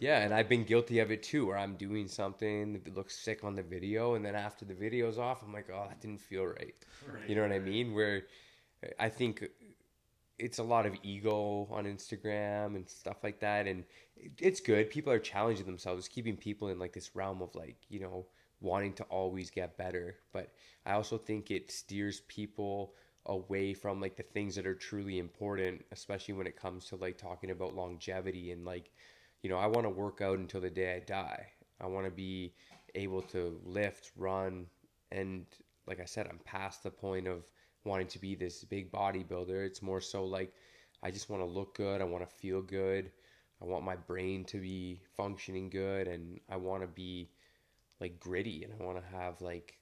yeah, 0.00 0.20
and 0.20 0.34
I've 0.34 0.48
been 0.48 0.64
guilty 0.64 0.98
of 0.98 1.10
it 1.10 1.22
too, 1.22 1.46
where 1.46 1.56
I'm 1.56 1.74
doing 1.76 2.06
something 2.06 2.74
that 2.74 2.94
looks 2.94 3.16
sick 3.16 3.44
on 3.44 3.54
the 3.54 3.62
video, 3.62 4.14
and 4.14 4.24
then 4.24 4.34
after 4.34 4.64
the 4.64 4.74
video's 4.74 5.18
off, 5.18 5.42
I'm 5.42 5.52
like, 5.52 5.68
oh, 5.72 5.86
that 5.88 6.00
didn't 6.00 6.20
feel 6.20 6.44
right. 6.44 6.74
right 7.10 7.28
you 7.28 7.34
know 7.34 7.42
what. 7.42 7.52
I 7.52 7.58
mean? 7.58 7.94
Where 7.94 8.24
I 8.98 9.08
think 9.08 9.48
it's 10.38 10.58
a 10.58 10.62
lot 10.62 10.84
of 10.84 10.94
ego 11.02 11.66
on 11.70 11.84
Instagram 11.86 12.76
and 12.76 12.88
stuff 12.88 13.16
like 13.22 13.40
that, 13.40 13.66
and 13.66 13.84
it's 14.38 14.60
good. 14.60 14.90
People 14.90 15.12
are 15.12 15.18
challenging 15.18 15.66
themselves, 15.66 16.08
keeping 16.08 16.36
people 16.36 16.68
in 16.68 16.78
like 16.78 16.92
this 16.92 17.16
realm 17.16 17.40
of 17.40 17.54
like 17.54 17.78
you 17.88 18.00
know 18.00 18.26
wanting 18.60 18.92
to 18.94 19.04
always 19.04 19.50
get 19.50 19.76
better. 19.76 20.16
But 20.32 20.52
I 20.84 20.92
also 20.92 21.18
think 21.18 21.50
it 21.50 21.70
steers 21.70 22.20
people 22.28 22.94
away 23.26 23.74
from 23.74 24.00
like 24.00 24.16
the 24.16 24.22
things 24.22 24.54
that 24.54 24.66
are 24.66 24.74
truly 24.74 25.18
important, 25.18 25.84
especially 25.92 26.34
when 26.34 26.46
it 26.46 26.60
comes 26.60 26.86
to 26.86 26.96
like 26.96 27.18
talking 27.18 27.50
about 27.50 27.74
longevity 27.74 28.52
and 28.52 28.64
like 28.64 28.90
you 29.42 29.50
know, 29.50 29.58
I 29.58 29.66
want 29.66 29.84
to 29.84 29.90
work 29.90 30.20
out 30.22 30.38
until 30.38 30.60
the 30.60 30.70
day 30.70 30.96
I 30.96 31.00
die. 31.00 31.46
I 31.80 31.86
want 31.86 32.06
to 32.06 32.10
be 32.10 32.54
able 32.94 33.22
to 33.22 33.60
lift, 33.64 34.10
run, 34.16 34.66
and 35.12 35.46
like 35.86 36.00
I 36.00 36.04
said, 36.04 36.26
I'm 36.26 36.40
past 36.44 36.82
the 36.82 36.90
point 36.90 37.28
of 37.28 37.44
wanting 37.84 38.08
to 38.08 38.18
be 38.18 38.34
this 38.34 38.64
big 38.64 38.90
bodybuilder. 38.90 39.64
It's 39.64 39.82
more 39.82 40.00
so 40.00 40.24
like 40.24 40.52
I 41.02 41.10
just 41.10 41.28
want 41.30 41.42
to 41.42 41.46
look 41.46 41.76
good. 41.76 42.00
I 42.00 42.04
want 42.04 42.28
to 42.28 42.36
feel 42.36 42.62
good. 42.62 43.12
I 43.62 43.64
want 43.64 43.84
my 43.84 43.96
brain 43.96 44.44
to 44.46 44.60
be 44.60 45.00
functioning 45.16 45.70
good, 45.70 46.08
and 46.08 46.40
I 46.50 46.56
want 46.56 46.82
to 46.82 46.88
be 46.88 47.30
like 48.00 48.20
gritty, 48.20 48.64
and 48.64 48.72
I 48.78 48.84
want 48.84 48.98
to 48.98 49.16
have 49.16 49.40
like 49.40 49.78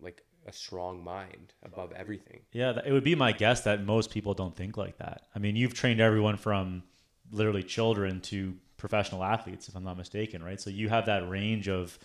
like 0.00 0.22
a 0.46 0.52
strong 0.52 1.02
mind 1.02 1.52
above 1.62 1.92
everything. 1.92 2.40
Yeah, 2.52 2.78
it 2.84 2.92
would 2.92 3.04
be 3.04 3.14
my 3.14 3.32
guess 3.32 3.62
that 3.62 3.84
most 3.84 4.10
people 4.10 4.34
don't 4.34 4.56
think 4.56 4.76
like 4.76 4.98
that. 4.98 5.22
I 5.34 5.38
mean, 5.38 5.56
you've 5.56 5.74
trained 5.74 6.00
everyone 6.00 6.36
from 6.36 6.84
literally 7.30 7.62
children 7.62 8.20
to 8.22 8.54
professional 8.76 9.22
athletes, 9.22 9.68
if 9.68 9.76
I'm 9.76 9.84
not 9.84 9.98
mistaken, 9.98 10.42
right? 10.42 10.60
So 10.60 10.70
you 10.70 10.88
have 10.88 11.06
that 11.06 11.28
range 11.28 11.68
of 11.68 11.98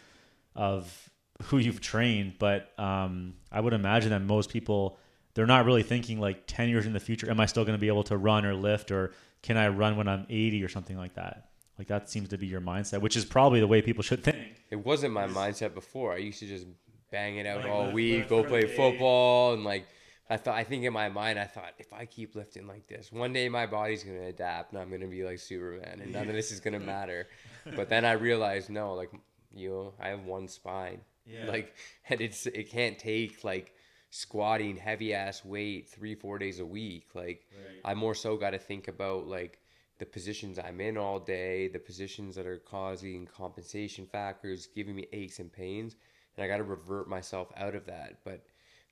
of 0.55 1.09
who 1.43 1.57
you've 1.57 1.81
trained, 1.81 2.35
but 2.39 2.77
um, 2.79 3.35
I 3.51 3.59
would 3.59 3.73
imagine 3.73 4.11
that 4.11 4.21
most 4.21 4.49
people 4.49 4.97
they're 5.33 5.47
not 5.47 5.65
really 5.65 5.81
thinking 5.83 6.19
like 6.19 6.43
10 6.45 6.69
years 6.69 6.85
in 6.85 6.93
the 6.93 6.99
future, 6.99 7.29
am 7.29 7.39
I 7.39 7.47
still 7.47 7.63
going 7.63 7.75
to 7.75 7.81
be 7.81 7.87
able 7.87 8.03
to 8.03 8.17
run 8.17 8.45
or 8.45 8.53
lift, 8.53 8.91
or 8.91 9.13
can 9.41 9.57
I 9.57 9.69
run 9.69 9.97
when 9.97 10.07
I'm 10.07 10.27
80 10.29 10.63
or 10.63 10.69
something 10.69 10.97
like 10.97 11.15
that? 11.15 11.49
Like 11.77 11.87
that 11.87 12.09
seems 12.09 12.29
to 12.29 12.37
be 12.37 12.47
your 12.47 12.61
mindset, 12.61 13.01
which 13.01 13.15
is 13.15 13.25
probably 13.25 13.59
the 13.59 13.67
way 13.67 13.81
people 13.81 14.03
should 14.03 14.23
think. 14.23 14.37
It 14.69 14.77
wasn't 14.77 15.13
my 15.13 15.27
mindset 15.27 15.73
before. 15.73 16.13
I 16.13 16.17
used 16.17 16.39
to 16.39 16.47
just 16.47 16.67
bang 17.11 17.37
it 17.37 17.45
out 17.45 17.63
like 17.63 17.71
all 17.71 17.91
week, 17.91 18.29
go 18.29 18.43
play 18.43 18.65
football, 18.65 19.53
and 19.53 19.63
like 19.63 19.87
I 20.29 20.37
thought 20.37 20.55
I 20.55 20.63
think 20.63 20.83
in 20.83 20.93
my 20.93 21.09
mind 21.09 21.37
I 21.37 21.45
thought 21.45 21.73
if 21.77 21.93
I 21.93 22.05
keep 22.05 22.35
lifting 22.35 22.67
like 22.67 22.87
this, 22.87 23.11
one 23.11 23.33
day 23.33 23.49
my 23.49 23.65
body's 23.65 24.03
gonna 24.03 24.27
adapt 24.27 24.73
and 24.73 24.81
I'm 24.81 24.89
gonna 24.89 25.07
be 25.07 25.23
like 25.23 25.39
Superman 25.39 25.99
and 26.01 26.11
none 26.11 26.27
of 26.27 26.33
this 26.33 26.51
is 26.51 26.59
gonna 26.59 26.79
matter. 26.79 27.27
but 27.75 27.89
then 27.89 28.05
I 28.05 28.13
realized 28.13 28.69
no, 28.69 28.93
like 28.93 29.11
you 29.53 29.69
know, 29.69 29.93
I 29.99 30.09
have 30.09 30.25
one 30.25 30.47
spine. 30.47 31.01
Yeah. 31.25 31.45
Like 31.47 31.75
and 32.09 32.21
it's 32.21 32.45
it 32.47 32.69
can't 32.69 32.97
take 32.97 33.43
like 33.43 33.73
squatting 34.09 34.77
heavy 34.77 35.13
ass 35.13 35.43
weight 35.43 35.89
three, 35.89 36.15
four 36.15 36.37
days 36.37 36.59
a 36.59 36.65
week. 36.65 37.09
Like 37.13 37.45
right. 37.55 37.81
I 37.83 37.93
more 37.93 38.15
so 38.15 38.37
gotta 38.37 38.59
think 38.59 38.87
about 38.87 39.27
like 39.27 39.59
the 39.99 40.05
positions 40.05 40.59
I'm 40.59 40.81
in 40.81 40.97
all 40.97 41.19
day, 41.19 41.67
the 41.67 41.79
positions 41.79 42.35
that 42.35 42.45
are 42.47 42.57
causing 42.57 43.27
compensation 43.27 44.05
factors, 44.05 44.67
giving 44.67 44.95
me 44.95 45.07
aches 45.13 45.39
and 45.39 45.51
pains, 45.51 45.95
and 46.35 46.43
I 46.43 46.47
got 46.47 46.57
to 46.57 46.63
revert 46.63 47.07
myself 47.07 47.51
out 47.55 47.75
of 47.75 47.85
that. 47.85 48.19
But 48.23 48.45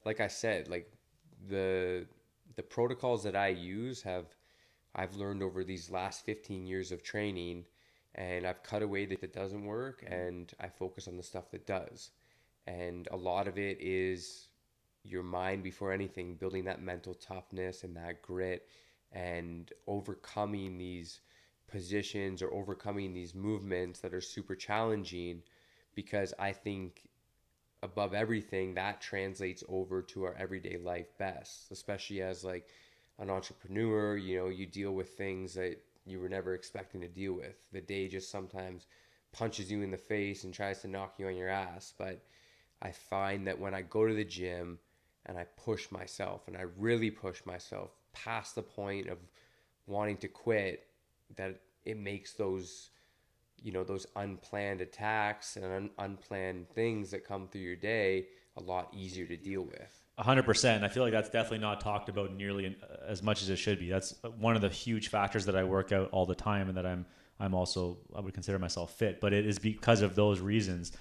like 0.05 0.19
I 0.19 0.27
said, 0.27 0.69
like 0.69 0.91
the 1.47 2.05
the 2.55 2.63
protocols 2.63 3.23
that 3.23 3.35
I 3.35 3.47
use 3.47 4.01
have 4.03 4.25
I've 4.93 5.15
learned 5.15 5.41
over 5.41 5.63
these 5.63 5.89
last 5.89 6.25
15 6.25 6.67
years 6.67 6.91
of 6.91 7.01
training 7.01 7.65
and 8.15 8.45
I've 8.45 8.61
cut 8.61 8.81
away 8.81 9.05
that 9.05 9.21
that 9.21 9.33
doesn't 9.33 9.65
work 9.65 10.03
mm-hmm. 10.03 10.13
and 10.13 10.53
I 10.59 10.67
focus 10.67 11.07
on 11.07 11.17
the 11.17 11.23
stuff 11.23 11.49
that 11.51 11.65
does. 11.65 12.11
And 12.67 13.07
a 13.11 13.15
lot 13.15 13.47
of 13.47 13.57
it 13.57 13.77
is 13.79 14.49
your 15.03 15.23
mind 15.23 15.63
before 15.63 15.91
anything, 15.91 16.35
building 16.35 16.65
that 16.65 16.81
mental 16.81 17.13
toughness 17.13 17.83
and 17.83 17.95
that 17.95 18.21
grit 18.21 18.67
and 19.11 19.71
overcoming 19.87 20.77
these 20.77 21.21
positions 21.67 22.41
or 22.41 22.53
overcoming 22.53 23.13
these 23.13 23.33
movements 23.33 23.99
that 23.99 24.13
are 24.13 24.21
super 24.21 24.55
challenging 24.55 25.41
because 25.95 26.33
I 26.39 26.51
think 26.51 27.03
above 27.83 28.13
everything, 28.13 28.75
that 28.75 29.01
translates 29.01 29.63
over 29.67 30.01
to 30.01 30.23
our 30.23 30.35
everyday 30.37 30.77
life 30.77 31.17
best, 31.17 31.71
especially 31.71 32.21
as 32.21 32.43
like 32.43 32.67
an 33.19 33.29
entrepreneur, 33.29 34.15
you 34.17 34.37
know, 34.37 34.49
you 34.49 34.65
deal 34.65 34.91
with 34.91 35.09
things 35.09 35.53
that 35.55 35.77
you 36.05 36.19
were 36.19 36.29
never 36.29 36.53
expecting 36.53 37.01
to 37.01 37.07
deal 37.07 37.33
with. 37.33 37.55
The 37.71 37.81
day 37.81 38.07
just 38.07 38.29
sometimes 38.29 38.85
punches 39.31 39.71
you 39.71 39.81
in 39.81 39.91
the 39.91 39.97
face 39.97 40.43
and 40.43 40.53
tries 40.53 40.81
to 40.81 40.87
knock 40.87 41.15
you 41.17 41.27
on 41.27 41.35
your 41.35 41.49
ass. 41.49 41.93
But 41.97 42.23
I 42.81 42.91
find 42.91 43.47
that 43.47 43.59
when 43.59 43.73
I 43.73 43.81
go 43.81 44.07
to 44.07 44.13
the 44.13 44.23
gym 44.25 44.79
and 45.25 45.37
I 45.37 45.45
push 45.57 45.91
myself 45.91 46.47
and 46.47 46.57
I 46.57 46.65
really 46.77 47.11
push 47.11 47.45
myself 47.45 47.91
past 48.13 48.55
the 48.55 48.61
point 48.61 49.07
of 49.07 49.17
wanting 49.87 50.17
to 50.17 50.27
quit, 50.27 50.87
that 51.35 51.59
it 51.85 51.97
makes 51.97 52.33
those 52.33 52.89
you 53.63 53.71
know 53.71 53.83
those 53.83 54.07
unplanned 54.15 54.81
attacks 54.81 55.55
and 55.55 55.65
un- 55.65 55.89
unplanned 55.99 56.67
things 56.69 57.11
that 57.11 57.25
come 57.25 57.47
through 57.47 57.61
your 57.61 57.75
day 57.75 58.25
a 58.57 58.61
lot 58.61 58.89
easier 58.93 59.25
to 59.25 59.37
deal 59.37 59.63
with. 59.63 60.01
100% 60.19 60.83
i 60.83 60.89
feel 60.89 61.03
like 61.03 61.13
that's 61.13 61.29
definitely 61.29 61.59
not 61.59 61.79
talked 61.79 62.09
about 62.09 62.33
nearly 62.33 62.77
as 63.07 63.23
much 63.23 63.41
as 63.41 63.49
it 63.49 63.55
should 63.55 63.79
be. 63.79 63.89
That's 63.89 64.15
one 64.37 64.55
of 64.55 64.61
the 64.61 64.69
huge 64.69 65.07
factors 65.07 65.45
that 65.45 65.55
i 65.55 65.63
work 65.63 65.91
out 65.91 66.09
all 66.11 66.25
the 66.25 66.35
time 66.35 66.67
and 66.67 66.77
that 66.77 66.85
i'm 66.85 67.05
i'm 67.39 67.53
also 67.53 67.97
i 68.15 68.19
would 68.19 68.33
consider 68.33 68.59
myself 68.59 68.93
fit. 68.93 69.21
But 69.21 69.33
it 69.33 69.45
is 69.47 69.57
because 69.57 70.01
of 70.01 70.15
those 70.15 70.39
reasons 70.39 70.91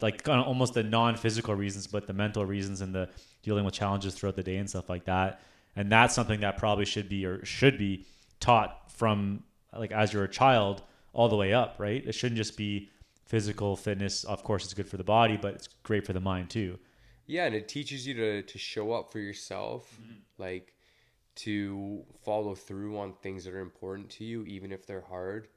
like 0.00 0.28
almost 0.28 0.74
the 0.74 0.82
non-physical 0.82 1.54
reasons 1.54 1.86
but 1.86 2.06
the 2.06 2.12
mental 2.12 2.44
reasons 2.44 2.82
and 2.82 2.94
the 2.94 3.08
dealing 3.42 3.64
with 3.64 3.74
challenges 3.74 4.14
throughout 4.14 4.36
the 4.36 4.42
day 4.42 4.56
and 4.56 4.68
stuff 4.68 4.88
like 4.88 5.04
that 5.06 5.40
and 5.76 5.90
that's 5.90 6.14
something 6.14 6.40
that 6.40 6.58
probably 6.58 6.84
should 6.84 7.08
be 7.08 7.24
or 7.24 7.44
should 7.44 7.78
be 7.78 8.06
taught 8.40 8.90
from 8.92 9.42
like 9.76 9.92
as 9.92 10.12
you're 10.12 10.24
a 10.24 10.30
child 10.30 10.82
all 11.12 11.28
the 11.28 11.36
way 11.36 11.52
up, 11.52 11.76
right? 11.78 12.02
It 12.06 12.12
shouldn't 12.12 12.36
just 12.36 12.56
be 12.56 12.90
physical 13.24 13.76
fitness. 13.76 14.24
Of 14.24 14.44
course, 14.44 14.64
it's 14.64 14.74
good 14.74 14.88
for 14.88 14.96
the 14.96 15.04
body, 15.04 15.36
but 15.36 15.54
it's 15.54 15.68
great 15.82 16.06
for 16.06 16.12
the 16.12 16.20
mind 16.20 16.50
too. 16.50 16.78
Yeah, 17.26 17.46
and 17.46 17.54
it 17.54 17.68
teaches 17.68 18.06
you 18.06 18.14
to 18.14 18.42
to 18.42 18.58
show 18.58 18.92
up 18.92 19.12
for 19.12 19.18
yourself, 19.18 19.98
like 20.38 20.74
to 21.34 22.04
follow 22.24 22.54
through 22.54 22.98
on 22.98 23.14
things 23.14 23.44
that 23.44 23.54
are 23.54 23.60
important 23.60 24.10
to 24.10 24.24
you, 24.24 24.44
even 24.44 24.72
if 24.72 24.86
they're 24.86 25.04
hard. 25.08 25.48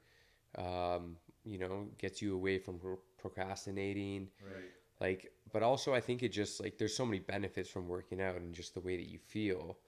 Um, 0.56 1.16
you 1.44 1.58
know, 1.58 1.88
gets 1.98 2.22
you 2.22 2.34
away 2.34 2.58
from 2.58 2.80
procrastinating. 3.18 4.28
Right. 4.42 4.64
Like, 5.00 5.32
but 5.52 5.62
also 5.62 5.94
I 5.94 6.00
think 6.00 6.22
it 6.22 6.30
just 6.30 6.60
like 6.60 6.78
there's 6.78 6.96
so 6.96 7.04
many 7.04 7.18
benefits 7.18 7.68
from 7.68 7.88
working 7.88 8.20
out 8.20 8.36
and 8.36 8.54
just 8.54 8.74
the 8.74 8.80
way 8.80 8.96
that 8.96 9.08
you 9.08 9.18
feel. 9.18 9.78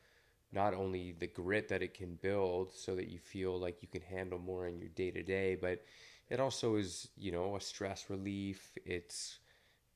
Not 0.52 0.74
only 0.74 1.12
the 1.18 1.26
grit 1.26 1.68
that 1.68 1.82
it 1.82 1.94
can 1.94 2.18
build 2.22 2.72
so 2.72 2.94
that 2.94 3.08
you 3.08 3.18
feel 3.18 3.58
like 3.58 3.82
you 3.82 3.88
can 3.88 4.00
handle 4.02 4.38
more 4.38 4.66
in 4.66 4.78
your 4.78 4.88
day 4.88 5.10
to 5.10 5.22
day, 5.22 5.56
but 5.60 5.84
it 6.30 6.40
also 6.40 6.76
is, 6.76 7.08
you 7.16 7.32
know, 7.32 7.56
a 7.56 7.60
stress 7.60 8.08
relief. 8.08 8.72
It's 8.84 9.38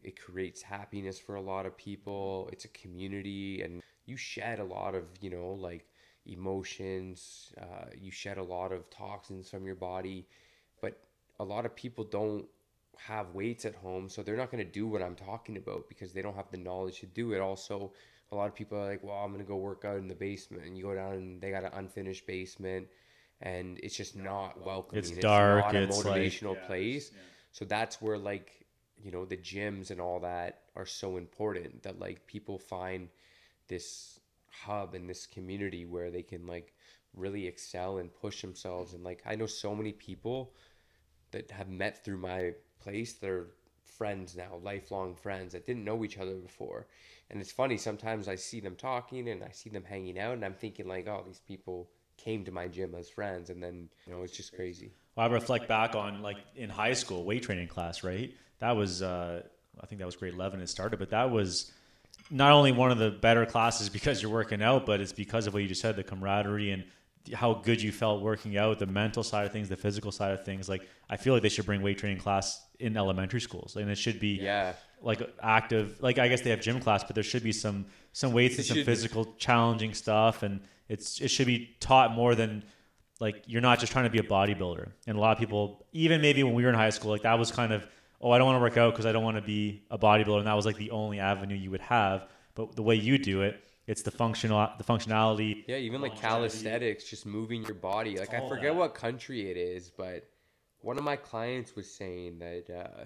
it 0.02 0.20
creates 0.20 0.62
happiness 0.62 1.18
for 1.18 1.36
a 1.36 1.40
lot 1.40 1.64
of 1.64 1.76
people. 1.76 2.48
It's 2.52 2.64
a 2.64 2.68
community 2.68 3.62
and 3.62 3.82
you 4.04 4.16
shed 4.16 4.58
a 4.58 4.64
lot 4.64 4.94
of, 4.94 5.08
you 5.20 5.30
know, 5.30 5.52
like 5.52 5.86
emotions. 6.26 7.52
Uh, 7.60 7.86
you 7.98 8.10
shed 8.10 8.38
a 8.38 8.42
lot 8.42 8.72
of 8.72 8.88
toxins 8.90 9.48
from 9.50 9.64
your 9.64 9.74
body, 9.74 10.26
but 10.80 10.98
a 11.40 11.44
lot 11.44 11.64
of 11.66 11.74
people 11.74 12.04
don't 12.04 12.46
have 12.96 13.34
weights 13.34 13.64
at 13.64 13.74
home, 13.74 14.08
so 14.08 14.22
they're 14.22 14.36
not 14.36 14.50
going 14.50 14.64
to 14.64 14.70
do 14.70 14.86
what 14.86 15.02
I'm 15.02 15.14
talking 15.14 15.56
about 15.56 15.88
because 15.88 16.12
they 16.12 16.22
don't 16.22 16.36
have 16.36 16.50
the 16.50 16.58
knowledge 16.58 17.00
to 17.00 17.06
do 17.06 17.32
it. 17.32 17.40
Also, 17.40 17.92
a 18.32 18.34
lot 18.34 18.48
of 18.48 18.54
people 18.54 18.78
are 18.78 18.88
like, 18.88 19.04
"Well, 19.04 19.14
I'm 19.14 19.30
going 19.30 19.44
to 19.44 19.48
go 19.48 19.56
work 19.56 19.84
out 19.84 19.98
in 19.98 20.08
the 20.08 20.14
basement," 20.14 20.64
and 20.64 20.76
you 20.76 20.84
go 20.84 20.94
down 20.94 21.12
and 21.12 21.40
they 21.40 21.50
got 21.50 21.64
an 21.64 21.70
unfinished 21.74 22.26
basement, 22.26 22.88
and 23.40 23.78
it's 23.82 23.94
just 23.94 24.16
not 24.16 24.64
welcoming. 24.64 24.98
It's 24.98 25.10
dark, 25.10 25.66
not 25.66 25.76
a 25.76 25.82
it's 25.82 26.04
like- 26.04 26.16
motivational 26.22 26.66
place. 26.66 27.12
So 27.52 27.64
that's 27.66 28.00
where 28.00 28.18
like 28.18 28.66
you 29.02 29.12
know 29.12 29.24
the 29.24 29.36
gyms 29.36 29.90
and 29.90 30.00
all 30.00 30.20
that 30.20 30.62
are 30.74 30.86
so 30.86 31.18
important 31.18 31.82
that 31.82 32.00
like 32.00 32.26
people 32.26 32.58
find 32.58 33.08
this 33.68 34.18
hub 34.50 34.94
and 34.94 35.08
this 35.08 35.26
community 35.26 35.84
where 35.84 36.10
they 36.10 36.22
can 36.22 36.46
like 36.46 36.72
really 37.14 37.46
excel 37.46 37.98
and 37.98 38.14
push 38.14 38.40
themselves 38.40 38.94
and 38.94 39.04
like 39.04 39.22
I 39.26 39.34
know 39.34 39.46
so 39.46 39.74
many 39.74 39.92
people 39.92 40.54
that 41.32 41.50
have 41.50 41.68
met 41.68 42.04
through 42.04 42.18
my 42.18 42.52
place 42.80 43.14
that 43.14 43.28
are 43.28 43.48
friends 44.02 44.36
now, 44.36 44.58
lifelong 44.64 45.14
friends 45.14 45.52
that 45.52 45.64
didn't 45.64 45.84
know 45.84 46.04
each 46.04 46.18
other 46.18 46.34
before. 46.34 46.88
And 47.30 47.40
it's 47.40 47.52
funny, 47.52 47.76
sometimes 47.76 48.26
I 48.26 48.34
see 48.34 48.58
them 48.58 48.74
talking 48.74 49.28
and 49.28 49.44
I 49.44 49.50
see 49.52 49.70
them 49.70 49.84
hanging 49.84 50.18
out 50.18 50.32
and 50.32 50.44
I'm 50.44 50.54
thinking 50.54 50.88
like, 50.88 51.06
oh, 51.06 51.22
these 51.24 51.38
people 51.38 51.88
came 52.16 52.44
to 52.44 52.50
my 52.50 52.66
gym 52.66 52.96
as 52.96 53.08
friends 53.08 53.48
and 53.48 53.62
then, 53.62 53.88
you 54.04 54.12
know, 54.12 54.22
it's 54.22 54.36
just 54.36 54.56
crazy. 54.56 54.90
Well, 55.14 55.28
I 55.28 55.30
reflect 55.30 55.68
back 55.68 55.94
on 55.94 56.20
like 56.20 56.38
in 56.56 56.68
high 56.68 56.94
school 56.94 57.22
weight 57.24 57.44
training 57.44 57.68
class, 57.68 58.02
right? 58.02 58.34
That 58.58 58.72
was 58.72 59.02
uh, 59.02 59.42
I 59.80 59.86
think 59.86 60.00
that 60.00 60.06
was 60.06 60.16
grade 60.16 60.34
eleven 60.34 60.60
it 60.60 60.68
started, 60.68 60.98
but 60.98 61.10
that 61.10 61.30
was 61.30 61.70
not 62.28 62.50
only 62.50 62.72
one 62.72 62.90
of 62.90 62.98
the 62.98 63.10
better 63.12 63.46
classes 63.46 63.88
because 63.88 64.20
you're 64.20 64.32
working 64.32 64.64
out, 64.64 64.84
but 64.84 65.00
it's 65.00 65.12
because 65.12 65.46
of 65.46 65.54
what 65.54 65.62
you 65.62 65.68
just 65.68 65.80
said, 65.80 65.94
the 65.94 66.02
camaraderie 66.02 66.72
and 66.72 66.82
how 67.34 67.54
good 67.54 67.80
you 67.80 67.92
felt 67.92 68.20
working 68.20 68.56
out, 68.56 68.80
the 68.80 68.86
mental 68.86 69.22
side 69.22 69.46
of 69.46 69.52
things, 69.52 69.68
the 69.68 69.76
physical 69.76 70.10
side 70.10 70.32
of 70.32 70.44
things. 70.44 70.68
Like 70.68 70.88
I 71.08 71.16
feel 71.16 71.34
like 71.34 71.42
they 71.42 71.48
should 71.48 71.66
bring 71.66 71.82
weight 71.82 71.98
training 71.98 72.18
class 72.18 72.66
in 72.82 72.96
elementary 72.96 73.40
schools, 73.40 73.76
and 73.76 73.90
it 73.90 73.96
should 73.96 74.18
be 74.20 74.34
Yeah. 74.40 74.74
like 75.00 75.20
active. 75.42 76.02
Like 76.02 76.18
I 76.18 76.28
guess 76.28 76.40
they 76.42 76.50
have 76.50 76.60
gym 76.60 76.80
class, 76.80 77.02
but 77.04 77.14
there 77.14 77.24
should 77.24 77.42
be 77.42 77.52
some 77.52 77.86
some 78.12 78.32
weights 78.32 78.56
and 78.56 78.64
It 78.64 78.68
some 78.68 78.76
should- 78.78 78.86
physical 78.86 79.24
challenging 79.38 79.94
stuff, 79.94 80.42
and 80.42 80.60
it's 80.88 81.20
it 81.20 81.28
should 81.28 81.46
be 81.46 81.76
taught 81.80 82.12
more 82.12 82.34
than 82.34 82.64
like 83.20 83.36
you're 83.46 83.60
not 83.62 83.78
just 83.78 83.92
trying 83.92 84.04
to 84.04 84.10
be 84.10 84.18
a 84.18 84.22
bodybuilder. 84.36 84.90
And 85.06 85.16
a 85.16 85.20
lot 85.20 85.32
of 85.32 85.38
people, 85.38 85.86
even 85.92 86.20
maybe 86.20 86.42
when 86.42 86.54
we 86.54 86.62
were 86.64 86.68
in 86.70 86.74
high 86.74 86.90
school, 86.90 87.10
like 87.10 87.22
that 87.22 87.38
was 87.38 87.50
kind 87.52 87.72
of 87.72 87.86
oh 88.20 88.30
I 88.30 88.38
don't 88.38 88.46
want 88.46 88.56
to 88.56 88.60
work 88.60 88.76
out 88.76 88.92
because 88.92 89.06
I 89.06 89.12
don't 89.12 89.24
want 89.24 89.36
to 89.36 89.42
be 89.42 89.84
a 89.90 89.98
bodybuilder, 89.98 90.38
and 90.38 90.46
that 90.46 90.54
was 90.54 90.66
like 90.66 90.76
the 90.76 90.90
only 90.90 91.18
avenue 91.20 91.56
you 91.56 91.70
would 91.70 91.80
have. 91.82 92.26
But 92.54 92.76
the 92.76 92.82
way 92.82 92.96
you 92.96 93.16
do 93.18 93.42
it, 93.42 93.54
it's 93.86 94.02
the 94.02 94.10
functional 94.10 94.68
the 94.78 94.84
functionality. 94.84 95.64
Yeah, 95.68 95.76
even 95.76 96.00
like 96.00 96.16
calisthenics, 96.20 97.04
just 97.08 97.24
moving 97.26 97.62
your 97.64 97.74
body. 97.74 98.18
Like 98.18 98.34
I 98.34 98.40
forget 98.48 98.64
that. 98.72 98.76
what 98.76 98.94
country 98.94 99.50
it 99.50 99.56
is, 99.56 99.90
but 99.90 100.28
one 100.82 100.98
of 100.98 101.04
my 101.04 101.16
clients 101.16 101.74
was 101.74 101.90
saying 101.90 102.38
that 102.38 102.70
uh, 102.70 103.04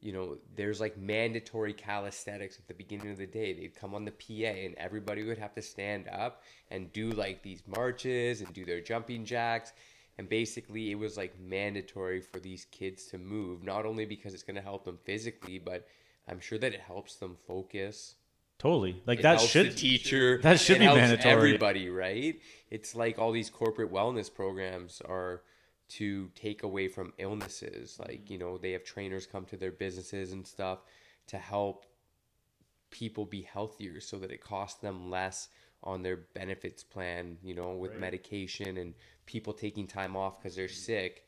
you 0.00 0.12
know 0.12 0.38
there's 0.56 0.80
like 0.80 0.96
mandatory 0.96 1.72
calisthenics 1.72 2.58
at 2.58 2.66
the 2.68 2.74
beginning 2.74 3.10
of 3.10 3.18
the 3.18 3.26
day. 3.26 3.52
They'd 3.52 3.74
come 3.74 3.94
on 3.94 4.04
the 4.04 4.12
PA 4.12 4.48
and 4.48 4.74
everybody 4.76 5.24
would 5.24 5.38
have 5.38 5.54
to 5.54 5.62
stand 5.62 6.08
up 6.08 6.42
and 6.70 6.92
do 6.92 7.10
like 7.10 7.42
these 7.42 7.62
marches 7.66 8.40
and 8.40 8.52
do 8.52 8.64
their 8.64 8.80
jumping 8.80 9.24
jacks. 9.24 9.72
And 10.16 10.28
basically, 10.28 10.90
it 10.90 10.98
was 10.98 11.16
like 11.16 11.38
mandatory 11.38 12.20
for 12.20 12.40
these 12.40 12.64
kids 12.72 13.06
to 13.06 13.18
move, 13.18 13.62
not 13.62 13.86
only 13.86 14.04
because 14.04 14.34
it's 14.34 14.42
going 14.42 14.56
to 14.56 14.62
help 14.62 14.84
them 14.84 14.98
physically, 15.04 15.60
but 15.60 15.86
I'm 16.26 16.40
sure 16.40 16.58
that 16.58 16.74
it 16.74 16.80
helps 16.80 17.16
them 17.16 17.36
focus 17.46 18.16
Totally, 18.58 19.00
like 19.06 19.20
it 19.20 19.22
that 19.22 19.40
should 19.40 19.76
teacher. 19.76 20.38
that 20.42 20.58
should 20.58 20.80
be 20.80 20.86
mandatory. 20.86 21.32
Everybody, 21.32 21.88
right? 21.88 22.40
It's 22.70 22.96
like 22.96 23.18
all 23.18 23.30
these 23.30 23.50
corporate 23.50 23.92
wellness 23.92 24.32
programs 24.32 25.00
are 25.08 25.42
to 25.88 26.30
take 26.34 26.62
away 26.62 26.88
from 26.88 27.12
illnesses. 27.18 27.98
Like 27.98 28.30
you 28.30 28.38
mm-hmm. 28.38 28.46
know, 28.46 28.58
they 28.58 28.72
have 28.72 28.84
trainers 28.84 29.26
come 29.26 29.44
to 29.46 29.56
their 29.56 29.72
businesses 29.72 30.32
and 30.32 30.46
stuff 30.46 30.80
to 31.28 31.38
help 31.38 31.86
people 32.90 33.26
be 33.26 33.42
healthier, 33.42 34.00
so 34.00 34.18
that 34.18 34.30
it 34.30 34.42
costs 34.42 34.80
them 34.80 35.10
less 35.10 35.48
on 35.82 36.02
their 36.02 36.16
benefits 36.16 36.82
plan. 36.82 37.38
You 37.42 37.54
know, 37.54 37.72
with 37.72 37.92
Right. 37.92 38.00
medication 38.00 38.78
and 38.78 38.94
people 39.26 39.52
taking 39.52 39.86
time 39.86 40.16
off 40.16 40.40
because 40.40 40.56
they're 40.56 40.66
mm-hmm. 40.66 40.74
sick. 40.74 41.24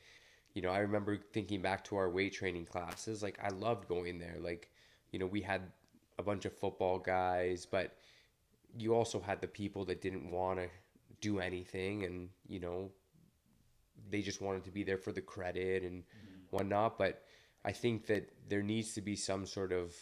You 0.55 0.63
know, 0.63 0.71
I 0.71 0.79
remember 0.79 1.17
thinking 1.17 1.63
back 1.63 1.85
to 1.85 1.97
our 1.97 2.11
weight 2.11 2.33
training 2.33 2.67
classes. 2.67 3.23
Like 3.23 3.39
I 3.43 3.49
loved 3.49 3.89
going 3.89 4.19
there. 4.19 4.37
Like 4.41 4.71
you 5.13 5.19
know, 5.19 5.27
we 5.27 5.43
had 5.43 5.63
a 6.19 6.23
bunch 6.23 6.45
of 6.45 6.57
football 6.57 6.99
guys, 6.99 7.67
but 7.67 7.97
you 8.79 8.95
also 8.95 9.21
had 9.21 9.41
the 9.41 9.49
people 9.49 9.85
that 9.87 10.01
didn't 10.01 10.31
want 10.31 10.59
to 10.59 10.69
do 11.21 11.41
anything 11.41 12.05
and, 12.05 12.29
you 12.49 12.61
know, 12.61 12.91
they 14.11 14.23
just 14.23 14.41
wanted 14.41 14.65
to 14.65 14.71
be 14.71 14.83
there 14.83 14.99
for 14.99 15.13
the 15.13 15.21
credit 15.21 15.83
and 15.83 16.03
whatnot. 16.51 16.99
But 16.99 17.23
I 17.65 17.73
think 17.73 18.07
that 18.07 18.33
there 18.49 18.63
needs 18.63 18.95
to 18.95 19.01
be 19.01 19.17
some 19.17 19.47
sort 19.47 19.73
of 19.73 19.95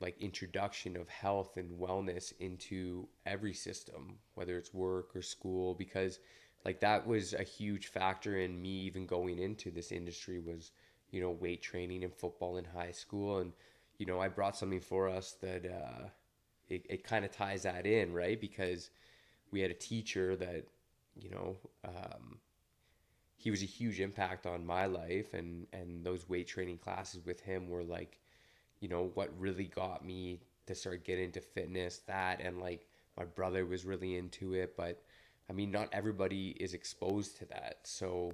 like 0.00 0.16
introduction 0.20 0.96
of 0.96 1.08
health 1.08 1.56
and 1.56 1.78
wellness 1.78 2.32
into 2.38 3.08
every 3.26 3.52
system, 3.52 4.18
whether 4.34 4.56
it's 4.56 4.72
work 4.72 5.14
or 5.16 5.22
school, 5.22 5.74
because 5.74 6.20
like 6.64 6.80
that 6.80 7.06
was 7.06 7.34
a 7.34 7.42
huge 7.42 7.88
factor 7.88 8.38
in 8.38 8.60
me 8.60 8.70
even 8.70 9.06
going 9.06 9.38
into 9.38 9.70
this 9.70 9.90
industry 9.92 10.38
was, 10.38 10.70
you 11.10 11.20
know, 11.20 11.30
weight 11.30 11.62
training 11.62 12.04
and 12.04 12.14
football 12.14 12.56
in 12.56 12.64
high 12.64 12.92
school. 12.92 13.38
And, 13.38 13.52
you 13.98 14.06
know, 14.06 14.20
I 14.20 14.28
brought 14.28 14.56
something 14.56 14.80
for 14.80 15.08
us 15.08 15.36
that 15.40 15.66
uh, 15.66 16.08
it, 16.68 16.86
it 16.88 17.04
kind 17.04 17.24
of 17.24 17.32
ties 17.32 17.62
that 17.62 17.86
in, 17.86 18.12
right? 18.12 18.40
Because 18.40 18.90
we 19.50 19.60
had 19.60 19.70
a 19.70 19.74
teacher 19.74 20.36
that, 20.36 20.66
you 21.20 21.30
know, 21.30 21.56
um, 21.84 22.38
he 23.36 23.50
was 23.50 23.62
a 23.62 23.66
huge 23.66 24.00
impact 24.00 24.46
on 24.46 24.66
my 24.66 24.86
life 24.86 25.34
and, 25.34 25.66
and 25.72 26.04
those 26.04 26.28
weight 26.28 26.46
training 26.48 26.78
classes 26.78 27.24
with 27.24 27.40
him 27.40 27.68
were 27.68 27.84
like, 27.84 28.18
you 28.80 28.88
know 28.88 29.10
what 29.14 29.30
really 29.38 29.64
got 29.64 30.04
me 30.04 30.40
to 30.66 30.74
start 30.74 31.04
getting 31.04 31.24
into 31.24 31.40
fitness 31.40 32.02
that 32.06 32.40
and 32.40 32.60
like 32.60 32.86
my 33.16 33.24
brother 33.24 33.66
was 33.66 33.84
really 33.84 34.16
into 34.16 34.54
it 34.54 34.76
but 34.76 35.02
i 35.50 35.52
mean 35.52 35.70
not 35.70 35.88
everybody 35.92 36.50
is 36.60 36.74
exposed 36.74 37.36
to 37.36 37.44
that 37.46 37.78
so 37.82 38.32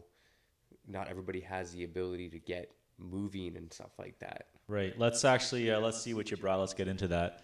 not 0.87 1.09
everybody 1.09 1.41
has 1.41 1.73
the 1.73 1.85
ability 1.85 2.29
to 2.29 2.39
get 2.39 2.71
moving 2.99 3.57
and 3.57 3.73
stuff 3.73 3.93
like 3.99 4.19
that 4.19 4.49
Right. 4.67 4.99
Let's 4.99 5.25
actually 5.25 5.71
uh, 5.71 5.81
let's 5.81 6.01
see 6.01 6.15
what 6.15 6.31
you 6.31 6.37
brought. 6.37 6.59
Let's 6.59 6.75
get 6.75 6.89
into 6.89 7.09
that. 7.09 7.44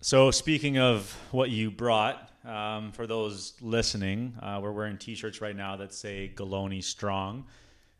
So 0.00 0.30
speaking 0.30 0.78
of 0.78 1.16
what 1.30 1.50
you 1.50 1.70
brought, 1.70 2.30
um, 2.44 2.92
for 2.92 3.06
those 3.06 3.54
listening, 3.62 4.34
uh, 4.42 4.60
we're 4.62 4.72
wearing 4.72 4.98
T-shirts 4.98 5.40
right 5.40 5.56
now 5.56 5.76
that 5.76 5.94
say 5.94 6.30
"Galoni 6.34 6.82
Strong," 6.82 7.46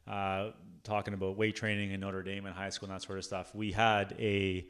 uh, 0.07 0.51
talking 0.83 1.15
about 1.15 1.37
weight 1.37 1.57
training 1.57 1.93
in 1.93 2.01
Notre 2.01 2.23
Dame 2.23 2.45
and 2.45 2.55
high 2.55 2.69
school 2.69 2.91
and 2.91 2.95
that 2.95 3.03
sort 3.03 3.19
of 3.19 3.25
stuff. 3.25 3.55
We 3.55 3.73
had 3.73 4.15
a 4.19 4.67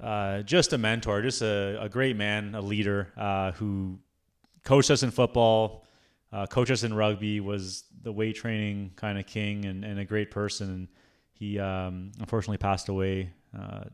uh, 0.00 0.42
just 0.42 0.72
a 0.72 0.78
mentor, 0.78 1.22
just 1.22 1.42
a, 1.42 1.78
a 1.80 1.88
great 1.88 2.16
man, 2.16 2.54
a 2.54 2.60
leader 2.60 3.12
uh, 3.16 3.52
who 3.52 3.98
coached 4.64 4.90
us 4.90 5.02
in 5.02 5.10
football, 5.10 5.84
uh, 6.32 6.46
coached 6.46 6.70
us 6.70 6.84
in 6.84 6.94
rugby, 6.94 7.40
was 7.40 7.84
the 8.02 8.12
weight 8.12 8.36
training 8.36 8.92
kind 8.96 9.18
of 9.18 9.26
king 9.26 9.64
and, 9.64 9.84
and 9.84 9.98
a 9.98 10.04
great 10.04 10.30
person. 10.30 10.68
And 10.70 10.88
he 11.32 11.58
um, 11.58 12.12
unfortunately 12.20 12.58
passed 12.58 12.88
away 12.88 13.30
uh, 13.58 13.84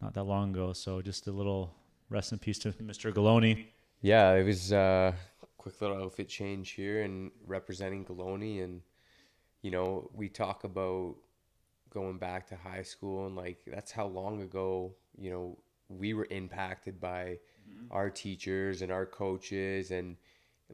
not 0.00 0.14
that 0.14 0.24
long 0.24 0.50
ago. 0.50 0.72
So 0.72 1.00
just 1.02 1.26
a 1.26 1.32
little 1.32 1.74
rest 2.12 2.32
in 2.32 2.38
peace 2.38 2.58
to 2.58 2.72
Mr. 2.72 3.12
Galoni. 3.12 3.66
yeah 4.00 4.32
it 4.32 4.44
was 4.44 4.72
uh 4.72 5.12
quick 5.56 5.80
little 5.80 6.02
outfit 6.02 6.28
change 6.28 6.70
here 6.70 7.02
and 7.02 7.30
representing 7.46 8.04
Galoni 8.04 8.62
and 8.62 8.82
you 9.62 9.70
know 9.70 10.10
we 10.14 10.28
talk 10.28 10.64
about 10.64 11.14
going 11.90 12.18
back 12.18 12.46
to 12.48 12.56
high 12.56 12.82
school 12.82 13.26
and 13.26 13.36
like 13.36 13.58
that's 13.66 13.92
how 13.92 14.06
long 14.06 14.42
ago 14.42 14.92
you 15.18 15.30
know 15.30 15.58
we 15.88 16.14
were 16.14 16.26
impacted 16.30 17.00
by 17.00 17.38
our 17.90 18.10
teachers 18.10 18.82
and 18.82 18.90
our 18.90 19.06
coaches 19.06 19.90
and 19.90 20.16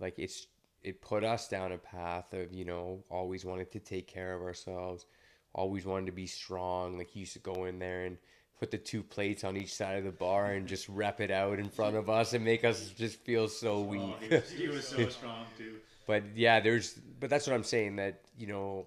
like 0.01 0.19
it's 0.19 0.47
it 0.83 1.01
put 1.01 1.25
us 1.25 1.49
down 1.49 1.73
a 1.73 1.79
path 1.79 2.33
of 2.33 2.53
you 2.53 2.65
know 2.65 3.03
always 3.11 3.45
wanting 3.45 3.67
to 3.73 3.81
take 3.81 4.07
care 4.07 4.35
of 4.35 4.43
ourselves, 4.43 5.07
always 5.53 5.85
wanting 5.85 6.07
to 6.07 6.13
be 6.13 6.27
strong. 6.27 6.97
Like 6.97 7.09
he 7.09 7.21
used 7.21 7.33
to 7.35 7.41
go 7.41 7.65
in 7.65 7.79
there 7.79 8.05
and 8.05 8.19
put 8.59 8.71
the 8.71 8.79
two 8.79 9.03
plates 9.03 9.45
on 9.45 9.57
each 9.57 9.73
side 9.75 9.99
of 9.99 10.05
the 10.05 10.11
bar 10.11 10.53
and 10.53 10.67
just 10.67 10.89
rep 10.89 11.21
it 11.21 11.31
out 11.31 11.59
in 11.59 11.69
front 11.69 11.97
of 11.97 12.11
us 12.11 12.33
and 12.33 12.45
make 12.45 12.65
us 12.65 12.91
just 12.91 13.21
feel 13.21 13.49
so 13.49 13.81
weak. 13.81 14.01
Oh, 14.03 14.17
he, 14.21 14.35
was, 14.35 14.51
he 14.51 14.69
was 14.69 14.89
so 14.89 15.09
strong 15.19 15.47
too. 15.57 15.77
but 16.07 16.25
yeah, 16.35 16.61
there's 16.61 16.95
but 17.21 17.31
that's 17.31 17.47
what 17.47 17.55
I'm 17.55 17.65
saying 17.65 17.97
that 17.97 18.23
you 18.37 18.47
know 18.47 18.87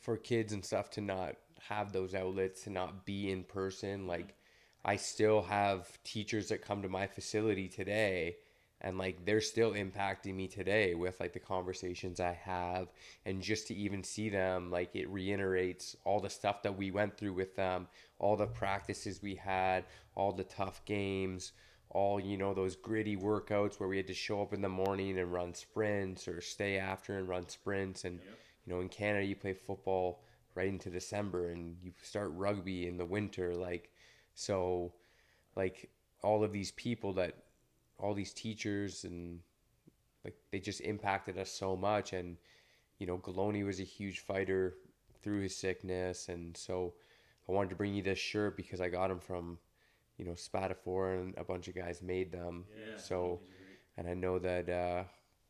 for 0.00 0.16
kids 0.16 0.52
and 0.52 0.64
stuff 0.64 0.90
to 0.90 1.00
not 1.00 1.34
have 1.68 1.92
those 1.92 2.14
outlets 2.14 2.64
to 2.64 2.70
not 2.70 3.06
be 3.06 3.30
in 3.30 3.44
person 3.44 4.06
like 4.06 4.34
I 4.84 4.96
still 4.96 5.42
have 5.42 5.86
teachers 6.02 6.48
that 6.48 6.62
come 6.62 6.82
to 6.82 6.88
my 6.88 7.06
facility 7.06 7.68
today 7.68 8.36
and 8.80 8.98
like 8.98 9.24
they're 9.24 9.40
still 9.40 9.72
impacting 9.72 10.34
me 10.34 10.48
today 10.48 10.94
with 10.94 11.20
like 11.20 11.32
the 11.32 11.38
conversations 11.38 12.18
I 12.18 12.32
have 12.32 12.88
and 13.24 13.40
just 13.40 13.68
to 13.68 13.74
even 13.74 14.02
see 14.02 14.28
them 14.28 14.72
like 14.72 14.96
it 14.96 15.08
reiterates 15.08 15.96
all 16.04 16.18
the 16.18 16.28
stuff 16.28 16.62
that 16.64 16.76
we 16.76 16.90
went 16.90 17.16
through 17.16 17.34
with 17.34 17.54
them 17.54 17.86
all 18.22 18.36
the 18.36 18.46
practices 18.46 19.20
we 19.22 19.34
had 19.34 19.84
all 20.14 20.32
the 20.32 20.44
tough 20.44 20.82
games 20.84 21.52
all 21.92 22.18
you 22.18 22.38
know 22.38 22.54
those 22.54 22.74
gritty 22.74 23.16
workouts 23.16 23.78
where 23.78 23.88
we 23.88 23.98
had 23.98 24.06
to 24.06 24.14
show 24.14 24.40
up 24.40 24.54
in 24.54 24.62
the 24.62 24.68
morning 24.68 25.18
and 25.18 25.32
run 25.32 25.54
sprints 25.54 26.26
or 26.26 26.40
stay 26.40 26.78
after 26.78 27.18
and 27.18 27.28
run 27.28 27.46
sprints. 27.48 28.04
And 28.04 28.18
you 28.64 28.72
know 28.72 28.80
in 28.80 28.88
Canada 28.88 29.24
you 29.24 29.36
play 29.36 29.52
football 29.52 30.24
right 30.54 30.68
into 30.68 30.90
December 30.90 31.50
and 31.50 31.76
you 31.82 31.92
start 32.02 32.32
rugby 32.34 32.86
in 32.86 32.96
the 32.96 33.04
winter 33.04 33.54
like 33.54 33.90
so 34.34 34.92
like 35.54 35.90
all 36.22 36.42
of 36.42 36.52
these 36.52 36.72
people 36.72 37.12
that 37.14 37.34
all 37.98 38.14
these 38.14 38.32
teachers 38.32 39.04
and 39.04 39.40
like 40.24 40.34
they 40.50 40.60
just 40.60 40.80
impacted 40.80 41.36
us 41.36 41.50
so 41.50 41.76
much. 41.76 42.14
And 42.14 42.38
you 42.98 43.06
know 43.06 43.18
Galoni 43.18 43.66
was 43.66 43.80
a 43.80 43.84
huge 43.84 44.20
fighter 44.20 44.76
through 45.22 45.42
his 45.42 45.54
sickness. 45.54 46.30
And 46.30 46.56
so 46.56 46.94
I 47.52 47.54
wanted 47.54 47.70
to 47.70 47.76
bring 47.76 47.94
you 47.94 48.02
this 48.02 48.18
shirt 48.18 48.56
because 48.56 48.80
I 48.80 48.88
got 48.88 49.08
them 49.08 49.20
from 49.20 49.58
you 50.16 50.24
know 50.24 50.32
Spatafor 50.32 51.20
and 51.20 51.34
a 51.36 51.44
bunch 51.44 51.68
of 51.68 51.74
guys 51.74 52.00
made 52.02 52.32
them 52.32 52.64
Yeah, 52.70 52.98
so 52.98 53.40
and 53.96 54.08
I 54.08 54.14
know 54.14 54.38
that 54.38 54.68
uh 54.68 55.04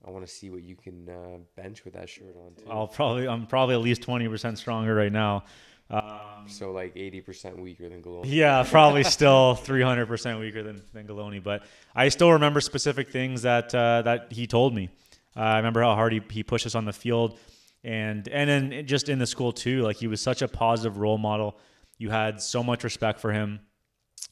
I 0.05 0.11
want 0.11 0.26
to 0.26 0.32
see 0.32 0.50
what 0.50 0.64
you 0.64 0.74
can 0.74 1.09
uh, 1.09 1.38
bench 1.55 1.84
with 1.84 1.94
that 1.94 2.09
shirt 2.09 2.34
on 2.36 2.55
too. 2.57 2.68
I'll 2.68 2.88
probably 2.88 3.28
I'm 3.28 3.46
probably 3.46 3.76
at 3.76 3.80
least 3.82 4.03
twenty 4.03 4.26
percent 4.28 4.59
stronger 4.59 4.94
right 4.96 5.12
now. 5.12 5.44
Um, 5.90 6.46
So 6.48 6.72
like 6.72 6.96
eighty 6.96 7.20
percent 7.20 7.57
weaker 7.61 7.88
than 7.88 8.03
Galoni. 8.03 8.24
yeah, 8.26 8.64
probably 8.68 9.05
still 9.05 9.55
three 9.55 9.82
hundred 9.82 10.07
percent 10.07 10.40
weaker 10.40 10.62
than 10.64 10.82
than 10.92 11.07
Galoni, 11.07 11.40
but 11.40 11.62
I 11.94 12.09
still 12.09 12.32
remember 12.32 12.61
specific 12.61 13.11
things 13.11 13.42
that 13.42 13.72
uh, 13.74 14.03
that 14.03 14.32
he 14.32 14.48
told 14.48 14.74
me. 14.74 14.88
Uh, 15.36 15.40
I 15.40 15.57
remember 15.59 15.82
how 15.82 15.94
hard 15.94 16.12
he, 16.12 16.20
he 16.30 16.42
pushed 16.42 16.66
us 16.66 16.74
on 16.74 16.84
the 16.84 16.92
field, 16.92 17.38
and 17.84 18.26
and 18.28 18.50
then 18.50 18.86
just 18.86 19.09
in 19.09 19.18
the 19.20 19.26
school 19.26 19.53
too. 19.53 19.82
Like 19.82 19.96
he 19.96 20.09
was 20.09 20.20
such 20.20 20.42
a 20.42 20.48
positive 20.48 20.98
role 20.98 21.18
model. 21.18 21.59
You 22.03 22.11
had 22.11 22.40
so 22.42 22.62
much 22.62 22.82
respect 22.84 23.20
for 23.20 23.32
him. 23.32 23.61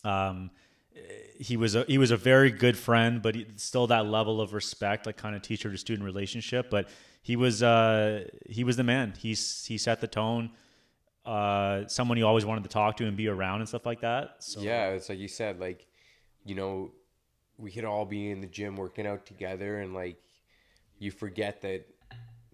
Um, 0.04 0.50
he 1.38 1.56
was 1.56 1.74
a, 1.74 1.84
he 1.84 1.98
was 1.98 2.10
a 2.10 2.16
very 2.16 2.50
good 2.50 2.76
friend, 2.76 3.22
but 3.22 3.34
he, 3.34 3.46
still 3.56 3.86
that 3.86 4.06
level 4.06 4.40
of 4.40 4.52
respect, 4.52 5.06
like 5.06 5.16
kind 5.16 5.34
of 5.36 5.42
teacher 5.42 5.70
to 5.70 5.78
student 5.78 6.04
relationship. 6.04 6.68
But 6.68 6.88
he 7.22 7.36
was 7.36 7.62
uh, 7.62 8.24
he 8.48 8.64
was 8.64 8.76
the 8.76 8.84
man. 8.84 9.14
He 9.16 9.30
he 9.30 9.78
set 9.78 10.00
the 10.00 10.08
tone. 10.08 10.50
Uh, 11.24 11.86
someone 11.86 12.18
you 12.18 12.26
always 12.26 12.44
wanted 12.44 12.64
to 12.64 12.70
talk 12.70 12.96
to 12.96 13.06
and 13.06 13.16
be 13.16 13.28
around 13.28 13.60
and 13.60 13.68
stuff 13.68 13.86
like 13.86 14.00
that. 14.00 14.36
So 14.40 14.60
Yeah, 14.60 14.88
it's 14.88 15.08
like 15.08 15.18
you 15.18 15.28
said, 15.28 15.60
like, 15.60 15.86
you 16.44 16.54
know, 16.54 16.92
we 17.58 17.70
could 17.70 17.84
all 17.84 18.06
be 18.06 18.30
in 18.30 18.40
the 18.40 18.46
gym 18.46 18.76
working 18.76 19.06
out 19.06 19.26
together, 19.26 19.78
and 19.78 19.94
like, 19.94 20.16
you 20.98 21.10
forget 21.10 21.60
that 21.62 21.86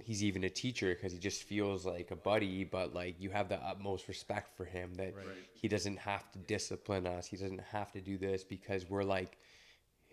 he's 0.06 0.22
even 0.22 0.44
a 0.44 0.48
teacher 0.48 0.94
because 0.94 1.12
he 1.12 1.18
just 1.18 1.42
feels 1.42 1.84
like 1.84 2.12
a 2.12 2.16
buddy, 2.16 2.62
but 2.62 2.94
like, 2.94 3.16
you 3.18 3.28
have 3.30 3.48
the 3.48 3.56
utmost 3.56 4.06
respect 4.06 4.56
for 4.56 4.64
him 4.64 4.94
that 4.94 5.12
he 5.60 5.66
doesn't 5.66 5.98
have 5.98 6.30
to 6.30 6.38
discipline 6.38 7.08
us, 7.08 7.26
he 7.26 7.36
doesn't 7.36 7.60
have 7.72 7.90
to 7.90 8.00
do 8.00 8.16
this 8.16 8.44
because 8.44 8.88
we're 8.88 9.02
like, 9.02 9.36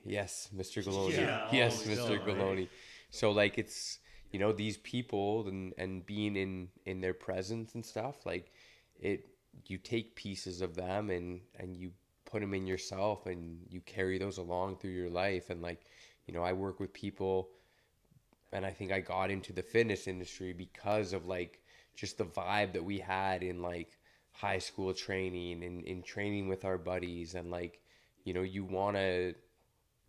yes, 0.04 0.50
Mr. 0.56 0.84
Galoni, 0.84 1.18
Yeah, 1.18 1.48
yes, 1.54 1.84
Mr. 1.84 1.96
so, 1.96 2.10
right? 2.10 2.26
Galoni. 2.26 2.70
So, 3.12 3.30
like, 3.30 3.60
it's, 3.60 4.00
you 4.32 4.40
know, 4.40 4.52
these 4.52 4.78
people 4.78 5.48
and, 5.48 5.76
and 5.78 6.04
being 6.08 6.36
in, 6.36 6.70
in 6.88 7.00
their 7.00 7.14
presence 7.14 7.76
and 7.76 7.86
stuff, 7.86 8.26
like, 8.26 8.52
it 9.00 9.28
you 9.68 9.78
take 9.78 10.16
pieces 10.16 10.62
of 10.62 10.74
them 10.76 11.12
and 11.12 11.40
and 11.60 11.78
you 11.78 11.92
put 12.26 12.42
them 12.42 12.56
in 12.56 12.66
yourself 12.66 13.28
and 13.28 13.60
you 13.70 13.80
carry 13.82 14.18
those 14.18 14.40
along 14.40 14.76
through 14.78 14.90
your 14.90 15.12
life 15.12 15.52
and 15.52 15.62
like 15.62 15.86
you 16.26 16.34
know 16.34 16.42
I 16.42 16.54
work 16.54 16.80
with 16.80 16.92
people 16.92 17.50
and 18.54 18.66
I 18.66 18.72
think 18.72 18.92
I 18.92 19.00
got 19.00 19.32
into 19.32 19.52
the 19.52 19.64
fitness 19.64 20.08
industry 20.08 20.54
because 20.54 21.12
of 21.12 21.26
like 21.26 21.62
just 21.96 22.18
the 22.18 22.26
vibe 22.26 22.74
that 22.74 22.84
we 22.84 23.00
had 23.00 23.44
in 23.44 23.62
like 23.62 23.98
high 24.32 24.60
school 24.60 24.94
training 24.94 25.64
and 25.64 25.84
in 25.84 26.02
training 26.04 26.48
with 26.48 26.64
our 26.66 26.78
buddies 26.78 27.36
and 27.36 27.52
like 27.52 27.82
you 28.24 28.34
know 28.34 28.42
you 28.42 28.64
want 28.64 28.96
to 28.96 29.34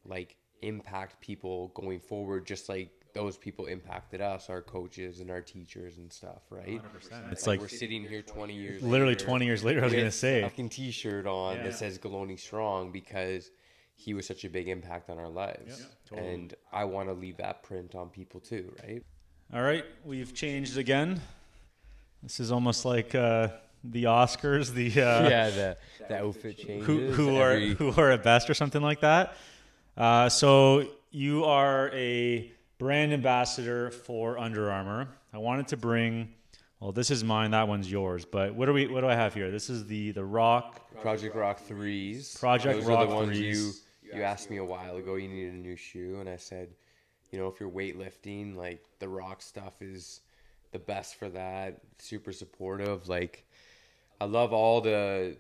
like 0.05 0.36
impact 0.62 1.20
people 1.20 1.68
going 1.74 2.01
forward 2.01 2.47
just 2.47 2.68
like 2.68 2.90
those 3.12 3.36
people 3.36 3.66
impacted 3.66 4.20
us 4.20 4.51
our 4.51 4.61
coaches 4.62 5.20
and 5.20 5.30
our 5.30 5.40
teachers 5.40 5.99
and 5.99 6.12
stuff 6.12 6.42
right 6.51 6.80
It's 7.30 7.47
like, 7.47 7.59
like 7.59 7.61
we're 7.61 7.68
sitting 7.68 8.03
here 8.03 8.22
20 8.22 8.55
years 8.55 8.82
literally 8.82 9.14
later 9.14 9.24
20 9.26 9.45
years 9.47 9.62
later. 9.64 9.80
I 9.80 9.84
was 9.84 9.92
gonna 9.92 10.07
a 10.07 10.11
say, 10.11 10.42
fucking 10.42 10.70
t-shirt 10.70 11.26
on 11.26 11.57
Yeah. 11.57 11.62
that 11.64 11.74
says 11.74 11.99
Galoni 11.99 12.38
Strong 12.38 12.92
because 12.92 13.51
he 13.95 14.12
was 14.14 14.26
such 14.26 14.45
a 14.45 14.49
big 14.51 14.68
impact 14.68 15.09
on 15.11 15.18
our 15.18 15.28
lives. 15.28 15.86
totally. 16.09 16.34
And 16.34 16.55
I 16.72 16.84
want 16.84 17.09
to 17.09 17.14
leave 17.14 17.36
that 17.38 17.62
print 17.62 17.95
on 17.95 18.09
people 18.11 18.40
too, 18.40 18.72
right? 18.86 19.03
all 19.55 19.62
right, 19.62 19.84
we've 20.05 20.34
changed 20.34 20.78
again. 20.78 21.20
This 22.22 22.40
is 22.40 22.51
almost 22.51 22.84
like 22.84 23.14
uh, 23.14 23.49
the 23.84 24.05
Oscars, 24.05 24.72
the 24.72 24.88
uh, 25.03 25.28
yeah, 25.28 25.51
the, 25.51 25.76
the 26.09 26.18
outfit 26.18 26.59
changes. 26.59 26.86
who 26.86 27.11
who 27.12 27.36
are 27.36 27.53
every- 27.53 27.74
who 27.74 27.92
are 27.92 28.11
at 28.11 28.22
best 28.22 28.49
or 28.51 28.55
something 28.55 28.82
like 28.82 29.01
that. 29.01 29.36
Uh, 29.97 30.28
so 30.28 30.88
you 31.11 31.45
are 31.45 31.90
a 31.92 32.51
brand 32.78 33.12
ambassador 33.12 33.90
for 33.90 34.38
Under 34.38 34.70
Armour. 34.72 35.09
I 35.32 35.38
wanted 35.38 35.68
to 35.68 35.76
bring. 35.76 36.32
Well, 36.80 36.92
this 36.92 37.11
is 37.11 37.22
mine. 37.22 37.53
That 37.53 37.68
one's 37.68 37.90
yours. 37.90 38.24
But 38.24 38.55
what 38.55 38.66
do 38.66 38.72
we? 38.72 38.86
What 38.88 39.03
do 39.03 39.07
I 39.09 39.14
have 39.14 39.34
here? 39.34 39.51
This 39.51 39.68
is 39.70 39.86
the 39.86 40.11
the 40.12 40.24
Rock. 40.24 40.80
Project 41.01 41.34
Rock 41.36 41.61
threes. 41.61 42.36
Project 42.38 42.80
Those 42.80 42.86
Rock 42.88 42.99
are 43.01 43.07
the 43.07 43.14
ones 43.14 43.28
threes. 43.38 43.66
you 43.66 43.72
you 44.15 44.23
asked 44.23 44.51
me 44.51 44.59
a 44.59 44.65
while 44.65 44.97
ago. 44.97 45.17
You 45.17 45.29
needed 45.29 45.55
a 45.55 45.57
new 45.57 45.77
shoe, 45.77 46.19
and 46.21 46.29
I 46.29 46.37
said, 46.37 46.69
you 47.31 47.39
know, 47.39 47.49
if 47.49 47.61
you're 47.61 47.71
weightlifting, 47.71 48.57
like 48.57 48.85
the 48.99 49.09
Rock 49.09 49.43
stuff 49.43 49.81
is 49.81 50.21
the 50.73 50.79
best 50.79 51.17
for 51.17 51.29
that. 51.31 51.81
Super 51.99 52.33
supportive. 52.33 53.09
Like, 53.09 53.47
I 54.21 54.27
love 54.27 54.53
all 54.53 54.81
the 54.81 55.37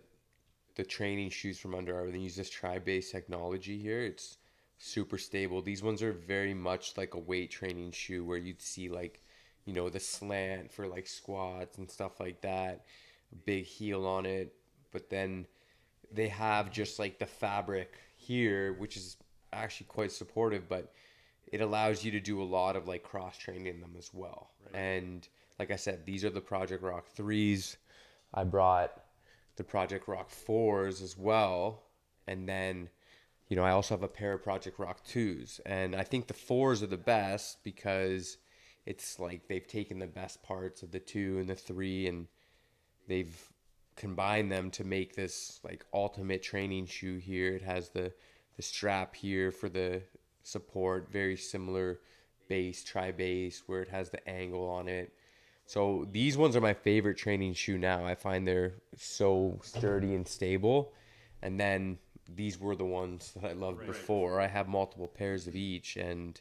the 0.76 0.84
training 0.84 1.30
shoes 1.30 1.58
from 1.58 1.74
Under 1.74 1.96
Armour. 1.96 2.10
They 2.10 2.18
use 2.18 2.36
this 2.36 2.50
tri-base 2.50 3.12
technology 3.12 3.78
here. 3.78 4.00
It's 4.00 4.38
super 4.78 5.18
stable. 5.18 5.62
These 5.62 5.82
ones 5.82 6.02
are 6.02 6.12
very 6.12 6.54
much 6.54 6.96
like 6.96 7.14
a 7.14 7.18
weight 7.18 7.50
training 7.50 7.92
shoe 7.92 8.24
where 8.24 8.38
you'd 8.38 8.60
see 8.60 8.88
like, 8.88 9.20
you 9.64 9.72
know, 9.72 9.88
the 9.88 10.00
slant 10.00 10.72
for 10.72 10.86
like 10.86 11.06
squats 11.06 11.78
and 11.78 11.88
stuff 11.88 12.18
like 12.18 12.40
that. 12.40 12.84
A 13.32 13.36
big 13.36 13.64
heel 13.64 14.04
on 14.06 14.26
it, 14.26 14.54
but 14.90 15.10
then 15.10 15.46
they 16.12 16.28
have 16.28 16.70
just 16.70 16.98
like 16.98 17.18
the 17.18 17.26
fabric 17.26 17.92
here, 18.24 18.72
which 18.74 18.96
is 18.96 19.16
actually 19.52 19.86
quite 19.86 20.12
supportive, 20.12 20.68
but 20.68 20.92
it 21.52 21.60
allows 21.60 22.04
you 22.04 22.10
to 22.10 22.20
do 22.20 22.42
a 22.42 22.44
lot 22.44 22.76
of 22.76 22.88
like 22.88 23.02
cross 23.02 23.36
training 23.38 23.80
them 23.80 23.94
as 23.96 24.10
well. 24.12 24.50
And 24.72 25.26
like 25.58 25.70
I 25.70 25.76
said, 25.76 26.04
these 26.04 26.24
are 26.24 26.30
the 26.30 26.40
Project 26.40 26.82
Rock 26.82 27.06
threes. 27.14 27.76
I 28.32 28.44
brought 28.44 28.92
the 29.56 29.64
Project 29.64 30.08
Rock 30.08 30.30
fours 30.30 31.00
as 31.00 31.16
well. 31.16 31.82
And 32.26 32.48
then, 32.48 32.88
you 33.48 33.56
know, 33.56 33.62
I 33.62 33.70
also 33.70 33.94
have 33.94 34.02
a 34.02 34.08
pair 34.08 34.32
of 34.32 34.42
Project 34.42 34.78
Rock 34.78 35.04
twos. 35.04 35.60
And 35.64 35.94
I 35.94 36.02
think 36.02 36.26
the 36.26 36.34
fours 36.34 36.82
are 36.82 36.88
the 36.88 36.96
best 36.96 37.62
because 37.62 38.38
it's 38.86 39.18
like 39.18 39.46
they've 39.48 39.66
taken 39.66 39.98
the 39.98 40.06
best 40.06 40.42
parts 40.42 40.82
of 40.82 40.90
the 40.90 40.98
two 40.98 41.38
and 41.38 41.48
the 41.48 41.54
three 41.54 42.06
and 42.06 42.26
they've 43.06 43.52
combined 43.96 44.50
them 44.50 44.70
to 44.72 44.84
make 44.84 45.14
this 45.14 45.60
like 45.64 45.84
ultimate 45.92 46.42
training 46.42 46.86
shoe 46.86 47.18
here. 47.18 47.54
It 47.54 47.62
has 47.62 47.90
the 47.90 48.12
the 48.56 48.62
strap 48.62 49.16
here 49.16 49.50
for 49.50 49.68
the 49.68 50.02
support, 50.42 51.10
very 51.10 51.36
similar 51.36 52.00
base, 52.48 52.84
tri 52.84 53.10
base, 53.10 53.62
where 53.66 53.82
it 53.82 53.88
has 53.88 54.10
the 54.10 54.28
angle 54.28 54.68
on 54.68 54.88
it. 54.88 55.12
So 55.66 56.06
these 56.12 56.36
ones 56.36 56.54
are 56.56 56.60
my 56.60 56.74
favorite 56.74 57.16
training 57.16 57.54
shoe 57.54 57.78
now. 57.78 58.04
I 58.04 58.14
find 58.14 58.46
they're 58.46 58.74
so 58.96 59.58
sturdy 59.62 60.14
and 60.14 60.28
stable. 60.28 60.92
And 61.42 61.58
then 61.58 61.98
these 62.28 62.60
were 62.60 62.76
the 62.76 62.84
ones 62.84 63.32
that 63.34 63.50
I 63.50 63.52
loved 63.54 63.86
before. 63.86 64.40
I 64.40 64.46
have 64.46 64.68
multiple 64.68 65.08
pairs 65.08 65.46
of 65.46 65.56
each 65.56 65.96
and 65.96 66.40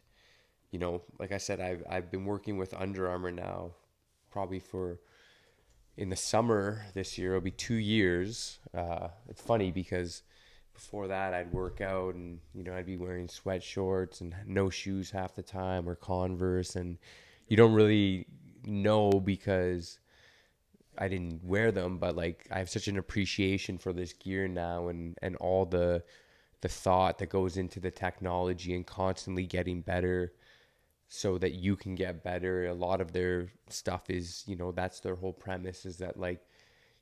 you 0.71 0.79
know, 0.79 1.03
like 1.19 1.31
I 1.31 1.37
said, 1.37 1.61
I've 1.61 1.83
I've 1.89 2.11
been 2.11 2.25
working 2.25 2.57
with 2.57 2.73
Under 2.73 3.07
Armour 3.07 3.31
now 3.31 3.71
probably 4.33 4.59
for 4.59 4.99
in 5.97 6.09
the 6.09 6.15
summer 6.15 6.85
this 6.93 7.17
year. 7.17 7.31
It'll 7.31 7.41
be 7.41 7.51
two 7.51 7.75
years. 7.75 8.59
Uh, 8.73 9.09
it's 9.29 9.41
funny 9.41 9.71
because 9.71 10.23
before 10.73 11.07
that 11.07 11.33
I'd 11.33 11.53
work 11.53 11.81
out 11.81 12.15
and 12.15 12.39
you 12.53 12.63
know 12.63 12.73
I'd 12.73 12.85
be 12.85 12.97
wearing 12.97 13.27
sweat 13.27 13.63
shorts 13.63 14.21
and 14.21 14.35
no 14.47 14.69
shoes 14.69 15.11
half 15.11 15.35
the 15.35 15.43
time 15.43 15.87
or 15.87 15.95
Converse 15.95 16.75
and 16.75 16.97
you 17.47 17.55
don't 17.55 17.73
really 17.73 18.25
know 18.65 19.11
because 19.11 19.99
I 20.97 21.07
didn't 21.07 21.43
wear 21.43 21.71
them 21.71 21.99
but 21.99 22.15
like 22.15 22.47
I 22.51 22.57
have 22.57 22.69
such 22.69 22.87
an 22.87 22.97
appreciation 22.97 23.77
for 23.77 23.93
this 23.93 24.13
gear 24.13 24.47
now 24.47 24.87
and 24.87 25.17
and 25.21 25.35
all 25.35 25.65
the 25.65 26.03
the 26.61 26.69
thought 26.69 27.19
that 27.19 27.29
goes 27.29 27.57
into 27.57 27.79
the 27.79 27.91
technology 27.91 28.73
and 28.73 28.85
constantly 28.85 29.45
getting 29.45 29.81
better 29.81 30.33
so 31.15 31.37
that 31.37 31.53
you 31.53 31.75
can 31.75 31.93
get 31.93 32.23
better 32.23 32.65
a 32.65 32.73
lot 32.73 32.99
of 32.99 33.11
their 33.11 33.47
stuff 33.69 34.09
is 34.09 34.43
you 34.47 34.55
know 34.55 34.71
that's 34.71 34.99
their 34.99 35.13
whole 35.13 35.31
premise 35.31 35.85
is 35.85 35.97
that 35.97 36.17
like 36.17 36.41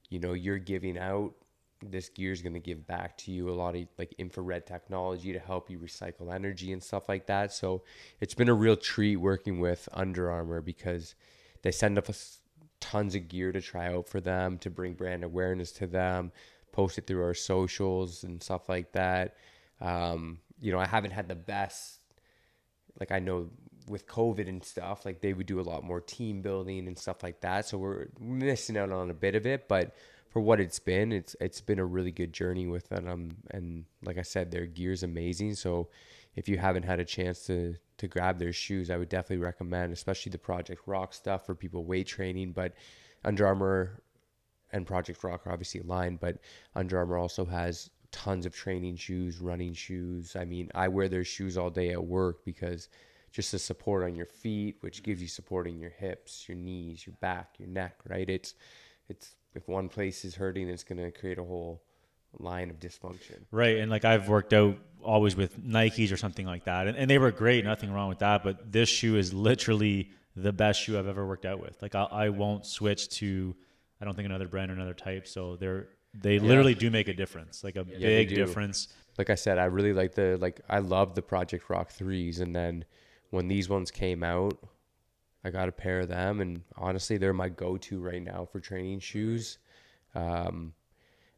you 0.09 0.19
know 0.19 0.33
you're 0.33 0.57
giving 0.57 0.97
out 0.97 1.33
this 1.81 2.09
gear 2.09 2.33
is 2.33 2.41
going 2.41 2.53
to 2.53 2.59
give 2.59 2.85
back 2.85 3.17
to 3.17 3.31
you 3.31 3.49
a 3.49 3.55
lot 3.55 3.73
of 3.73 3.87
like 3.97 4.13
infrared 4.17 4.67
technology 4.67 5.31
to 5.31 5.39
help 5.39 5.69
you 5.69 5.79
recycle 5.79 6.33
energy 6.33 6.73
and 6.73 6.83
stuff 6.83 7.09
like 7.09 7.25
that. 7.25 7.51
So 7.51 7.81
it's 8.19 8.35
been 8.35 8.49
a 8.49 8.53
real 8.53 8.75
treat 8.75 9.15
working 9.15 9.59
with 9.59 9.89
Under 9.91 10.29
Armour 10.29 10.61
because 10.61 11.15
they 11.63 11.71
send 11.71 11.97
us 11.97 12.39
tons 12.81 13.15
of 13.15 13.27
gear 13.29 13.51
to 13.51 13.61
try 13.61 13.91
out 13.91 14.07
for 14.07 14.21
them 14.21 14.59
to 14.59 14.69
bring 14.69 14.93
brand 14.93 15.23
awareness 15.23 15.71
to 15.71 15.87
them, 15.87 16.31
post 16.71 16.99
it 16.99 17.07
through 17.07 17.23
our 17.23 17.33
socials 17.33 18.23
and 18.23 18.43
stuff 18.43 18.69
like 18.69 18.91
that. 18.91 19.37
Um, 19.79 20.37
you 20.59 20.71
know, 20.71 20.79
I 20.79 20.85
haven't 20.85 21.11
had 21.11 21.27
the 21.27 21.35
best, 21.35 21.99
like 22.99 23.11
I 23.11 23.17
know 23.17 23.49
with 23.87 24.07
COVID 24.07 24.47
and 24.47 24.63
stuff, 24.63 25.05
like 25.05 25.21
they 25.21 25.33
would 25.33 25.45
do 25.45 25.59
a 25.59 25.61
lot 25.61 25.83
more 25.83 26.01
team 26.01 26.41
building 26.41 26.87
and 26.87 26.97
stuff 26.97 27.23
like 27.23 27.41
that. 27.41 27.65
So 27.65 27.77
we're 27.77 28.07
missing 28.19 28.77
out 28.77 28.91
on 28.91 29.09
a 29.09 29.13
bit 29.13 29.35
of 29.35 29.45
it, 29.45 29.67
but 29.67 29.95
for 30.29 30.39
what 30.39 30.59
it's 30.61 30.79
been, 30.79 31.11
it's 31.11 31.35
it's 31.41 31.61
been 31.61 31.79
a 31.79 31.85
really 31.85 32.11
good 32.11 32.33
journey 32.33 32.65
with 32.65 32.87
them. 32.89 33.07
Um, 33.07 33.31
and 33.51 33.85
like 34.03 34.17
I 34.17 34.21
said, 34.21 34.49
their 34.49 34.65
gear's 34.65 35.03
amazing. 35.03 35.55
So 35.55 35.89
if 36.35 36.47
you 36.47 36.57
haven't 36.57 36.83
had 36.83 36.99
a 36.99 37.05
chance 37.05 37.45
to 37.47 37.75
to 37.97 38.07
grab 38.07 38.39
their 38.39 38.53
shoes, 38.53 38.89
I 38.89 38.97
would 38.97 39.09
definitely 39.09 39.43
recommend, 39.43 39.91
especially 39.93 40.31
the 40.31 40.37
Project 40.37 40.81
Rock 40.87 41.13
stuff 41.13 41.45
for 41.45 41.53
people 41.53 41.83
weight 41.83 42.07
training. 42.07 42.53
But 42.53 42.73
Under 43.25 43.45
Armour 43.45 44.01
and 44.71 44.87
Project 44.87 45.23
Rock 45.23 45.45
are 45.45 45.51
obviously 45.51 45.81
aligned, 45.81 46.21
but 46.21 46.37
Under 46.75 46.97
Armour 46.97 47.17
also 47.17 47.45
has 47.45 47.89
tons 48.11 48.45
of 48.45 48.55
training 48.55 48.95
shoes, 48.95 49.39
running 49.39 49.73
shoes. 49.73 50.35
I 50.35 50.45
mean, 50.45 50.71
I 50.73 50.87
wear 50.87 51.09
their 51.09 51.23
shoes 51.23 51.57
all 51.57 51.69
day 51.69 51.91
at 51.91 52.03
work 52.03 52.45
because 52.45 52.87
just 53.31 53.51
the 53.51 53.59
support 53.59 54.03
on 54.03 54.15
your 54.15 54.25
feet, 54.25 54.77
which 54.81 55.03
gives 55.03 55.21
you 55.21 55.27
support 55.27 55.67
in 55.67 55.79
your 55.79 55.91
hips, 55.91 56.47
your 56.47 56.57
knees, 56.57 57.05
your 57.05 57.15
back, 57.21 57.55
your 57.57 57.67
neck, 57.67 57.95
right? 58.07 58.29
It's 58.29 58.55
it's 59.09 59.35
if 59.53 59.67
one 59.67 59.89
place 59.89 60.23
is 60.25 60.35
hurting, 60.35 60.69
it's 60.69 60.83
going 60.83 60.97
to 60.97 61.11
create 61.11 61.37
a 61.37 61.43
whole 61.43 61.81
line 62.39 62.69
of 62.69 62.79
dysfunction. 62.79 63.39
Right. 63.51 63.77
And 63.77 63.91
like 63.91 64.05
I've 64.05 64.29
worked 64.29 64.53
out 64.53 64.77
always 65.03 65.35
with 65.35 65.59
Nikes 65.61 66.13
or 66.13 66.17
something 66.17 66.45
like 66.45 66.65
that. 66.65 66.87
And, 66.87 66.97
and 66.97 67.09
they 67.09 67.17
were 67.17 67.31
great, 67.31 67.65
nothing 67.65 67.91
wrong 67.91 68.07
with 68.07 68.19
that. 68.19 68.43
But 68.43 68.71
this 68.71 68.87
shoe 68.87 69.17
is 69.17 69.33
literally 69.33 70.11
the 70.35 70.53
best 70.53 70.81
shoe 70.81 70.97
I've 70.97 71.07
ever 71.07 71.27
worked 71.27 71.45
out 71.45 71.59
with. 71.59 71.81
Like 71.81 71.95
I, 71.95 72.03
I 72.03 72.29
won't 72.29 72.65
switch 72.65 73.09
to, 73.17 73.53
I 73.99 74.05
don't 74.05 74.15
think 74.15 74.27
another 74.27 74.47
brand 74.47 74.71
or 74.71 74.75
another 74.75 74.93
type. 74.93 75.27
So 75.27 75.57
they're, 75.57 75.89
they 76.13 76.35
yeah. 76.35 76.41
literally 76.41 76.75
do 76.75 76.89
make 76.89 77.09
a 77.09 77.13
difference, 77.13 77.63
like 77.63 77.75
a 77.75 77.85
yeah, 77.89 77.97
big 77.99 78.29
difference. 78.29 78.87
Like 79.17 79.29
I 79.29 79.35
said, 79.35 79.57
I 79.57 79.65
really 79.65 79.91
like 79.91 80.15
the, 80.15 80.37
like, 80.39 80.61
I 80.69 80.79
love 80.79 81.15
the 81.15 81.21
Project 81.21 81.69
Rock 81.69 81.91
threes. 81.91 82.39
And 82.39 82.55
then 82.55 82.85
when 83.31 83.47
these 83.47 83.67
ones 83.67 83.89
came 83.89 84.23
out, 84.23 84.57
I 85.43 85.49
got 85.49 85.67
a 85.67 85.71
pair 85.71 86.01
of 86.01 86.07
them, 86.07 86.39
and 86.39 86.61
honestly, 86.77 87.17
they're 87.17 87.33
my 87.33 87.49
go-to 87.49 87.99
right 87.99 88.21
now 88.21 88.47
for 88.51 88.59
training 88.59 88.99
shoes. 88.99 89.57
Um, 90.13 90.73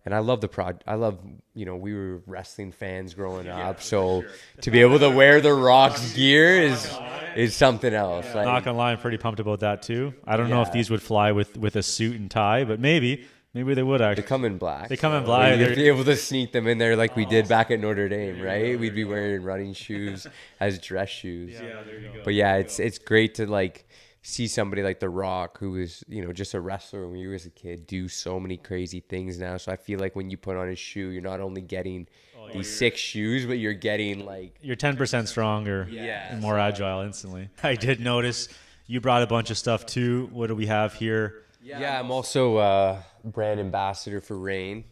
and 0.05 0.13
I 0.13 0.19
love 0.19 0.41
the 0.41 0.49
prod. 0.49 0.83
I 0.85 0.95
love, 0.95 1.19
you 1.53 1.65
know, 1.65 1.77
we 1.77 1.93
were 1.93 2.21
wrestling 2.25 2.73
fans 2.73 3.13
growing 3.13 3.45
yeah, 3.45 3.69
up, 3.69 3.81
so 3.81 4.21
sure. 4.21 4.29
to 4.61 4.71
be 4.71 4.81
able 4.81 4.99
to 4.99 5.09
wear 5.09 5.39
the 5.39 5.53
Rocks 5.53 6.13
gear 6.15 6.61
is 6.61 6.91
is 7.37 7.55
something 7.55 7.93
else. 7.93 8.25
Yeah. 8.25 8.35
Like, 8.35 8.45
Not 8.45 8.65
gonna 8.65 8.77
lie, 8.77 8.91
I'm 8.91 8.97
pretty 8.97 9.17
pumped 9.17 9.39
about 9.39 9.61
that 9.61 9.81
too. 9.81 10.13
I 10.25 10.35
don't 10.35 10.49
yeah. 10.49 10.55
know 10.55 10.61
if 10.61 10.73
these 10.73 10.89
would 10.89 11.01
fly 11.01 11.31
with 11.31 11.57
with 11.57 11.77
a 11.77 11.83
suit 11.83 12.19
and 12.19 12.29
tie, 12.29 12.65
but 12.65 12.79
maybe. 12.79 13.25
Maybe 13.53 13.75
they 13.75 13.83
would 13.83 14.01
actually. 14.01 14.23
They 14.23 14.27
come 14.27 14.45
in 14.45 14.57
black. 14.57 14.89
They 14.89 14.97
come 14.97 15.13
in 15.13 15.23
black. 15.23 15.59
You'd 15.59 15.75
be 15.75 15.87
able 15.87 16.03
to 16.05 16.15
sneak 16.15 16.51
them 16.51 16.67
in 16.67 16.79
there 16.79 16.95
like 16.95 17.15
we 17.15 17.25
did 17.25 17.47
back 17.47 17.69
at 17.69 17.79
Notre 17.79 18.09
Dame, 18.09 18.41
right? 18.41 18.79
We'd 18.79 18.95
be 18.95 19.03
wearing 19.03 19.43
running 19.43 19.73
shoes 19.73 20.25
as 20.59 20.79
dress 20.79 21.09
shoes. 21.09 21.53
Yeah, 21.53 21.83
there 21.83 21.99
you 21.99 22.09
go. 22.09 22.21
But 22.23 22.33
yeah, 22.33 22.55
it's 22.55 22.79
it's 22.79 22.97
great 22.97 23.35
to 23.35 23.45
like 23.45 23.87
see 24.23 24.47
somebody 24.47 24.81
like 24.81 24.99
The 24.99 25.09
Rock, 25.09 25.59
who 25.59 25.75
is 25.75 26.03
you 26.07 26.25
know 26.25 26.33
just 26.33 26.55
a 26.55 26.61
wrestler 26.61 27.07
when 27.07 27.19
you 27.19 27.29
was 27.29 27.45
a 27.45 27.51
kid, 27.51 27.85
do 27.85 28.07
so 28.07 28.39
many 28.39 28.57
crazy 28.57 29.01
things 29.01 29.37
now. 29.37 29.57
So 29.57 29.71
I 29.71 29.75
feel 29.75 29.99
like 29.99 30.15
when 30.15 30.31
you 30.31 30.37
put 30.37 30.57
on 30.57 30.67
his 30.67 30.79
shoe, 30.79 31.09
you're 31.09 31.21
not 31.21 31.39
only 31.39 31.61
getting 31.61 32.07
oh, 32.35 32.51
these 32.51 32.75
six 32.75 32.99
shoes, 32.99 33.45
but 33.45 33.59
you're 33.59 33.73
getting 33.73 34.25
like 34.25 34.55
you're 34.63 34.75
ten 34.75 34.97
percent 34.97 35.29
stronger, 35.29 35.87
yeah, 35.91 36.33
and 36.33 36.41
more 36.41 36.55
so 36.55 36.61
agile 36.61 37.01
instantly. 37.01 37.49
I 37.61 37.75
did 37.75 37.99
notice 37.99 38.49
you 38.87 38.99
brought 38.99 39.21
a 39.21 39.27
bunch 39.27 39.51
of 39.51 39.59
stuff 39.59 39.85
too. 39.85 40.27
What 40.31 40.47
do 40.47 40.55
we 40.55 40.65
have 40.65 40.95
here? 40.95 41.43
Yeah, 41.61 41.79
yeah 41.79 41.99
I'm 41.99 42.11
also 42.11 42.57
uh, 42.57 43.01
brand 43.23 43.59
ambassador 43.59 44.21
for 44.21 44.37
Reign. 44.37 44.85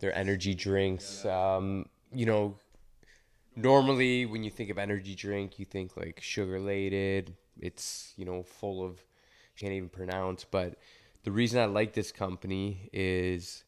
Their 0.00 0.14
energy 0.14 0.54
drinks. 0.54 1.24
Um, 1.24 1.86
you 2.12 2.26
know, 2.26 2.56
normally 3.56 4.26
when 4.26 4.44
you 4.44 4.50
think 4.50 4.70
of 4.70 4.78
energy 4.78 5.14
drink, 5.14 5.58
you 5.58 5.64
think 5.64 5.96
like 5.96 6.20
sugar 6.20 6.60
laden, 6.60 7.34
it's 7.58 8.12
you 8.16 8.24
know 8.24 8.42
full 8.42 8.84
of 8.84 9.00
can't 9.58 9.72
even 9.72 9.88
pronounce. 9.88 10.44
But 10.44 10.78
the 11.24 11.32
reason 11.32 11.60
I 11.60 11.64
like 11.64 11.94
this 11.94 12.12
company 12.12 12.90
is 12.92 13.64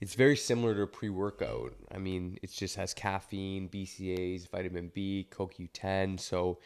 it's 0.00 0.14
very 0.14 0.36
similar 0.36 0.74
to 0.74 0.82
a 0.82 0.86
pre-workout. 0.86 1.74
I 1.92 1.98
mean, 1.98 2.38
it 2.42 2.50
just 2.50 2.76
has 2.76 2.94
caffeine, 2.94 3.68
BCAAs, 3.68 4.50
vitamin 4.50 4.90
B, 4.94 5.28
CoQ10. 5.30 6.18
So 6.18 6.58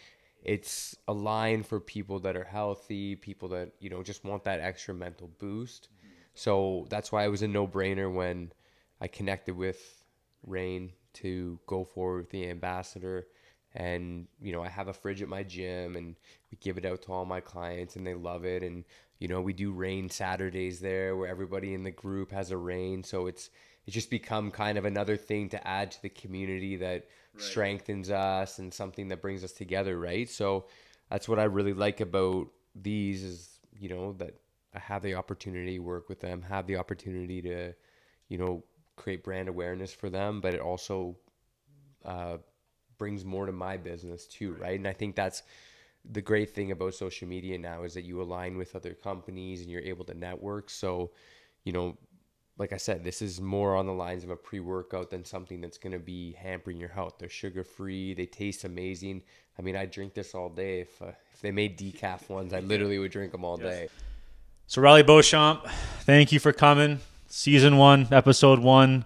it's 0.42 0.96
a 1.08 1.12
line 1.12 1.62
for 1.62 1.80
people 1.80 2.18
that 2.20 2.36
are 2.36 2.44
healthy, 2.44 3.16
people 3.16 3.48
that 3.48 3.72
you 3.80 3.90
know 3.90 4.02
just 4.02 4.24
want 4.24 4.44
that 4.44 4.60
extra 4.60 4.94
mental 4.94 5.30
boost. 5.38 5.88
So 6.36 6.86
that's 6.90 7.10
why 7.10 7.24
it 7.24 7.30
was 7.30 7.42
a 7.42 7.48
no-brainer 7.48 8.12
when 8.12 8.52
I 9.00 9.08
connected 9.08 9.56
with 9.56 10.04
Reign 10.46 10.92
to 11.14 11.58
go 11.66 11.82
forward 11.82 12.18
with 12.18 12.30
the 12.30 12.48
ambassador 12.48 13.26
and 13.76 14.26
you 14.40 14.52
know 14.52 14.62
i 14.62 14.68
have 14.68 14.88
a 14.88 14.92
fridge 14.92 15.22
at 15.22 15.28
my 15.28 15.42
gym 15.42 15.96
and 15.96 16.16
we 16.50 16.58
give 16.60 16.78
it 16.78 16.84
out 16.84 17.02
to 17.02 17.12
all 17.12 17.24
my 17.24 17.40
clients 17.40 17.96
and 17.96 18.06
they 18.06 18.14
love 18.14 18.44
it 18.44 18.62
and 18.62 18.84
you 19.18 19.28
know 19.28 19.40
we 19.40 19.52
do 19.52 19.70
Reign 19.70 20.08
saturdays 20.10 20.80
there 20.80 21.16
where 21.16 21.28
everybody 21.28 21.74
in 21.74 21.84
the 21.84 21.90
group 21.90 22.32
has 22.32 22.50
a 22.50 22.56
Reign. 22.56 23.04
so 23.04 23.26
it's 23.26 23.50
it's 23.86 23.94
just 23.94 24.10
become 24.10 24.50
kind 24.50 24.78
of 24.78 24.84
another 24.84 25.16
thing 25.16 25.48
to 25.50 25.66
add 25.66 25.90
to 25.92 26.02
the 26.02 26.08
community 26.08 26.76
that 26.76 27.06
right. 27.34 27.42
strengthens 27.42 28.10
us 28.10 28.58
and 28.58 28.72
something 28.72 29.08
that 29.08 29.22
brings 29.22 29.44
us 29.44 29.52
together 29.52 29.98
right 29.98 30.28
so 30.28 30.64
that's 31.10 31.28
what 31.28 31.38
i 31.38 31.44
really 31.44 31.74
like 31.74 32.00
about 32.00 32.48
these 32.74 33.22
is 33.22 33.58
you 33.78 33.88
know 33.88 34.12
that 34.14 34.34
have 34.78 35.02
the 35.02 35.14
opportunity 35.14 35.76
to 35.76 35.80
work 35.80 36.08
with 36.08 36.20
them 36.20 36.42
have 36.42 36.66
the 36.66 36.76
opportunity 36.76 37.40
to 37.42 37.72
you 38.28 38.38
know 38.38 38.62
create 38.96 39.22
brand 39.22 39.48
awareness 39.48 39.92
for 39.92 40.08
them 40.08 40.40
but 40.40 40.54
it 40.54 40.60
also 40.60 41.16
uh, 42.04 42.38
brings 42.98 43.24
more 43.24 43.46
to 43.46 43.52
my 43.52 43.76
business 43.76 44.26
too, 44.26 44.54
right? 44.54 44.78
And 44.78 44.88
I 44.88 44.92
think 44.92 45.16
that's 45.16 45.42
the 46.10 46.22
great 46.22 46.50
thing 46.54 46.70
about 46.70 46.94
social 46.94 47.28
media 47.28 47.58
now 47.58 47.82
is 47.82 47.94
that 47.94 48.04
you 48.04 48.22
align 48.22 48.56
with 48.56 48.76
other 48.76 48.94
companies 48.94 49.60
and 49.60 49.70
you're 49.70 49.82
able 49.82 50.04
to 50.04 50.14
network. 50.14 50.70
So, 50.70 51.10
you 51.64 51.72
know, 51.72 51.96
like 52.58 52.72
I 52.72 52.78
said, 52.78 53.04
this 53.04 53.20
is 53.20 53.40
more 53.40 53.76
on 53.76 53.86
the 53.86 53.92
lines 53.92 54.24
of 54.24 54.30
a 54.30 54.36
pre 54.36 54.60
workout 54.60 55.10
than 55.10 55.24
something 55.24 55.60
that's 55.60 55.76
going 55.76 55.92
to 55.92 55.98
be 55.98 56.32
hampering 56.32 56.78
your 56.78 56.88
health. 56.88 57.16
They're 57.18 57.28
sugar 57.28 57.64
free, 57.64 58.14
they 58.14 58.26
taste 58.26 58.64
amazing. 58.64 59.22
I 59.58 59.62
mean, 59.62 59.76
I 59.76 59.84
drink 59.84 60.14
this 60.14 60.34
all 60.34 60.48
day. 60.48 60.80
If, 60.80 61.02
uh, 61.02 61.12
if 61.32 61.40
they 61.40 61.50
made 61.50 61.78
decaf 61.78 62.28
ones, 62.30 62.52
I 62.54 62.60
literally 62.72 62.98
would 62.98 63.10
drink 63.10 63.32
them 63.32 63.44
all 63.44 63.58
yes. 63.60 63.74
day. 63.74 63.88
So, 64.68 64.82
Riley 64.82 65.04
Beauchamp, 65.04 65.64
thank 66.00 66.32
you 66.32 66.40
for 66.40 66.52
coming. 66.52 66.98
Season 67.28 67.76
one, 67.76 68.08
episode 68.10 68.58
one, 68.58 69.04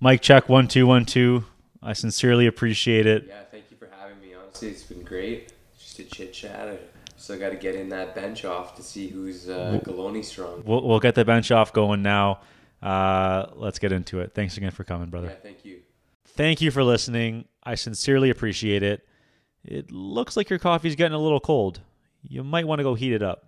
mic 0.00 0.20
check 0.20 0.48
one, 0.48 0.68
two, 0.68 0.86
one, 0.86 1.04
two. 1.04 1.44
I 1.82 1.94
sincerely 1.94 2.46
appreciate 2.46 3.06
it. 3.06 3.24
Yeah, 3.26 3.40
thank 3.50 3.64
you 3.72 3.76
for 3.76 3.88
having 3.98 4.20
me. 4.20 4.34
Honestly, 4.40 4.68
it's 4.68 4.84
been 4.84 5.02
great. 5.02 5.52
Just 5.76 5.98
a 5.98 6.04
chit 6.04 6.32
chat. 6.32 6.80
So, 7.16 7.34
I 7.34 7.38
got 7.38 7.50
to 7.50 7.56
get 7.56 7.74
in 7.74 7.88
that 7.88 8.14
bench 8.14 8.44
off 8.44 8.76
to 8.76 8.84
see 8.84 9.08
who's 9.08 9.48
uh, 9.48 9.80
Galoni 9.84 10.24
strong. 10.24 10.62
We'll, 10.64 10.86
we'll 10.86 11.00
get 11.00 11.16
the 11.16 11.24
bench 11.24 11.50
off 11.50 11.72
going 11.72 12.02
now. 12.02 12.40
Uh, 12.80 13.46
let's 13.56 13.80
get 13.80 13.90
into 13.90 14.20
it. 14.20 14.32
Thanks 14.32 14.56
again 14.56 14.70
for 14.70 14.84
coming, 14.84 15.10
brother. 15.10 15.26
Yeah, 15.26 15.34
thank 15.42 15.64
you. 15.64 15.80
Thank 16.24 16.60
you 16.60 16.70
for 16.70 16.84
listening. 16.84 17.46
I 17.64 17.74
sincerely 17.74 18.30
appreciate 18.30 18.84
it. 18.84 19.06
It 19.64 19.90
looks 19.90 20.36
like 20.36 20.48
your 20.48 20.60
coffee's 20.60 20.94
getting 20.94 21.14
a 21.14 21.18
little 21.18 21.40
cold. 21.40 21.80
You 22.22 22.44
might 22.44 22.66
want 22.66 22.78
to 22.78 22.84
go 22.84 22.94
heat 22.94 23.12
it 23.12 23.22
up. 23.22 23.44